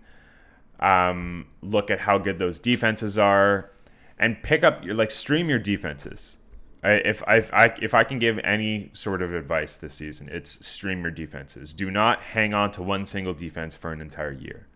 Um, 0.82 1.48
look 1.62 1.90
at 1.90 2.02
how 2.02 2.18
good 2.18 2.38
those 2.38 2.60
defenses 2.60 3.18
are, 3.18 3.72
and 4.20 4.44
pick 4.44 4.64
up 4.64 4.84
your 4.84 4.96
like 4.96 5.12
stream 5.12 5.48
your 5.48 5.60
defenses. 5.60 6.38
I, 6.84 6.92
if 6.94 7.22
I, 7.28 7.36
if 7.38 7.54
I 7.54 7.74
if 7.82 7.94
I 7.94 8.04
can 8.04 8.18
give 8.20 8.40
any 8.44 8.90
sort 8.94 9.22
of 9.22 9.34
advice 9.34 9.76
this 9.78 9.94
season, 9.96 10.30
it's 10.32 10.66
stream 10.66 11.02
your 11.02 11.12
defenses. 11.12 11.74
Do 11.74 11.92
not 11.92 12.22
hang 12.22 12.54
on 12.54 12.72
to 12.72 12.82
one 12.84 13.06
single 13.06 13.34
defense 13.34 13.76
for 13.76 13.92
an 13.92 14.02
entire 14.02 14.32
year. 14.32 14.68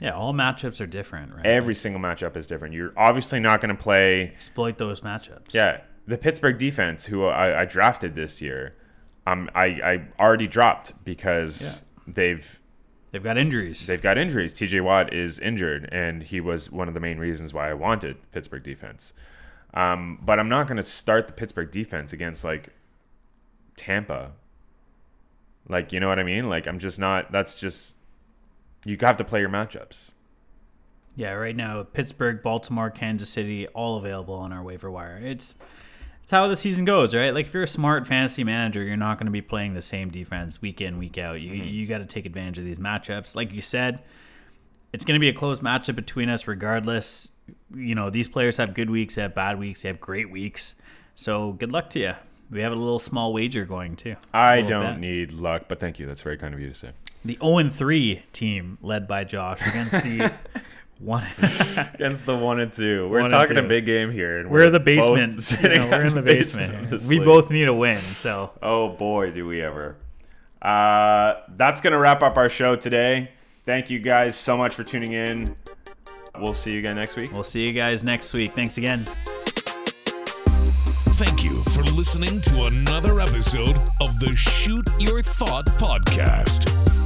Yeah, 0.00 0.12
all 0.12 0.32
matchups 0.32 0.80
are 0.80 0.86
different, 0.86 1.34
right? 1.34 1.44
Every 1.46 1.74
single 1.74 2.00
matchup 2.00 2.36
is 2.36 2.46
different. 2.46 2.74
You're 2.74 2.92
obviously 2.96 3.38
not 3.38 3.60
going 3.60 3.76
to 3.76 3.80
play. 3.80 4.32
Exploit 4.34 4.78
those 4.78 5.02
matchups. 5.02 5.52
Yeah, 5.52 5.82
the 6.06 6.18
Pittsburgh 6.18 6.58
defense, 6.58 7.04
who 7.06 7.26
I, 7.26 7.60
I 7.62 7.64
drafted 7.66 8.14
this 8.16 8.42
year, 8.42 8.74
um, 9.26 9.48
I, 9.54 9.66
I 9.66 10.02
already 10.18 10.46
dropped 10.48 11.04
because 11.04 11.84
they've 12.06 12.58
They've 13.12 13.22
got 13.22 13.36
injuries. 13.36 13.86
they've 13.86 14.00
got 14.00 14.16
injuries. 14.16 14.54
T.J. 14.54 14.80
Watt 14.80 15.12
is 15.12 15.38
injured, 15.38 15.86
and 15.92 16.22
he 16.22 16.40
was 16.40 16.72
one 16.72 16.88
of 16.88 16.94
the 16.94 17.00
main 17.00 17.18
reasons 17.18 17.52
why 17.52 17.68
I 17.70 17.74
wanted 17.74 18.16
Pittsburgh 18.32 18.62
defense. 18.62 19.12
Um, 19.74 20.18
but 20.22 20.38
I'm 20.38 20.48
not 20.48 20.66
going 20.66 20.76
to 20.76 20.82
start 20.82 21.26
the 21.26 21.32
Pittsburgh 21.32 21.70
defense 21.70 22.12
against 22.12 22.44
like 22.44 22.68
Tampa. 23.76 24.32
Like, 25.68 25.92
you 25.92 26.00
know 26.00 26.08
what 26.08 26.18
I 26.18 26.24
mean? 26.24 26.48
Like, 26.48 26.66
I'm 26.66 26.78
just 26.78 26.98
not. 26.98 27.32
That's 27.32 27.58
just 27.58 27.96
you 28.84 28.96
have 29.00 29.16
to 29.16 29.24
play 29.24 29.40
your 29.40 29.48
matchups. 29.48 30.12
Yeah, 31.14 31.32
right 31.32 31.54
now 31.54 31.82
Pittsburgh, 31.82 32.42
Baltimore, 32.42 32.90
Kansas 32.90 33.28
City, 33.28 33.68
all 33.68 33.98
available 33.98 34.34
on 34.34 34.52
our 34.52 34.62
waiver 34.62 34.90
wire. 34.90 35.20
It's 35.22 35.54
it's 36.22 36.32
how 36.32 36.46
the 36.48 36.56
season 36.56 36.84
goes, 36.84 37.14
right? 37.14 37.34
Like 37.34 37.46
if 37.46 37.54
you're 37.54 37.64
a 37.64 37.68
smart 37.68 38.06
fantasy 38.06 38.44
manager, 38.44 38.82
you're 38.82 38.96
not 38.96 39.18
going 39.18 39.26
to 39.26 39.32
be 39.32 39.42
playing 39.42 39.74
the 39.74 39.82
same 39.82 40.10
defense 40.10 40.62
week 40.62 40.80
in, 40.80 40.98
week 40.98 41.18
out. 41.18 41.40
You 41.40 41.52
you 41.52 41.86
got 41.86 41.98
to 41.98 42.06
take 42.06 42.26
advantage 42.26 42.58
of 42.58 42.64
these 42.64 42.78
matchups. 42.78 43.36
Like 43.36 43.52
you 43.52 43.60
said, 43.60 44.00
it's 44.92 45.04
going 45.04 45.16
to 45.16 45.20
be 45.20 45.28
a 45.28 45.34
close 45.34 45.60
matchup 45.60 45.96
between 45.96 46.28
us 46.28 46.46
regardless. 46.46 47.32
You 47.74 47.94
know, 47.94 48.10
these 48.10 48.28
players 48.28 48.56
have 48.56 48.74
good 48.74 48.90
weeks, 48.90 49.14
they 49.14 49.22
have 49.22 49.34
bad 49.34 49.58
weeks, 49.58 49.82
they 49.82 49.88
have 49.88 50.00
great 50.00 50.30
weeks. 50.30 50.74
So, 51.14 51.52
good 51.52 51.72
luck 51.72 51.90
to 51.90 51.98
you. 51.98 52.14
We 52.50 52.60
have 52.60 52.72
a 52.72 52.76
little 52.76 52.98
small 52.98 53.32
wager 53.32 53.64
going 53.64 53.96
too. 53.96 54.16
I 54.34 54.60
don't 54.60 54.94
bet. 54.94 55.00
need 55.00 55.32
luck, 55.32 55.64
but 55.68 55.80
thank 55.80 55.98
you. 55.98 56.06
That's 56.06 56.20
very 56.22 56.36
kind 56.36 56.52
of 56.52 56.60
you 56.60 56.68
to 56.68 56.74
say. 56.74 56.90
the 57.24 57.38
0 57.42 57.70
3 57.70 58.22
team 58.32 58.78
led 58.82 59.08
by 59.08 59.24
Josh 59.24 59.66
against 59.66 59.92
the 59.92 60.30
one 60.98 61.24
Against 61.94 62.26
the 62.26 62.36
one 62.36 62.60
and 62.60 62.72
two, 62.72 63.08
we're 63.08 63.22
One 63.22 63.30
talking 63.30 63.56
a 63.56 63.62
big 63.62 63.86
game 63.86 64.12
here. 64.12 64.38
And 64.38 64.50
We're 64.50 64.70
the 64.70 64.80
basement. 64.80 65.50
You 65.62 65.68
know, 65.68 65.88
we're 65.88 66.04
in 66.04 66.14
the 66.14 66.22
basement. 66.22 66.88
this 66.88 67.08
we 67.08 67.18
both 67.18 67.50
need 67.50 67.68
a 67.68 67.74
win. 67.74 68.00
So 68.00 68.52
Oh 68.62 68.90
boy, 68.90 69.30
do 69.30 69.46
we 69.46 69.62
ever. 69.62 69.96
Uh, 70.60 71.40
that's 71.56 71.80
going 71.80 71.92
to 71.92 71.98
wrap 71.98 72.22
up 72.22 72.36
our 72.36 72.48
show 72.48 72.76
today. 72.76 73.32
Thank 73.64 73.90
you 73.90 73.98
guys 73.98 74.36
so 74.36 74.56
much 74.56 74.74
for 74.74 74.84
tuning 74.84 75.12
in. 75.12 75.56
We'll 76.38 76.54
see 76.54 76.72
you 76.72 76.78
again 76.80 76.96
next 76.96 77.16
week. 77.16 77.30
we'll 77.32 77.44
see 77.44 77.66
you 77.66 77.72
guys 77.72 78.02
next 78.02 78.32
week. 78.32 78.54
Thanks 78.54 78.78
again. 78.78 79.04
Thank 81.14 81.44
you 81.44 81.62
for 81.64 81.82
listening 81.82 82.40
to 82.40 82.64
another 82.64 83.20
episode 83.20 83.78
of 84.00 84.18
the 84.18 84.32
Shoot 84.34 84.88
Your 84.98 85.22
Thought 85.22 85.66
podcast. 85.66 87.01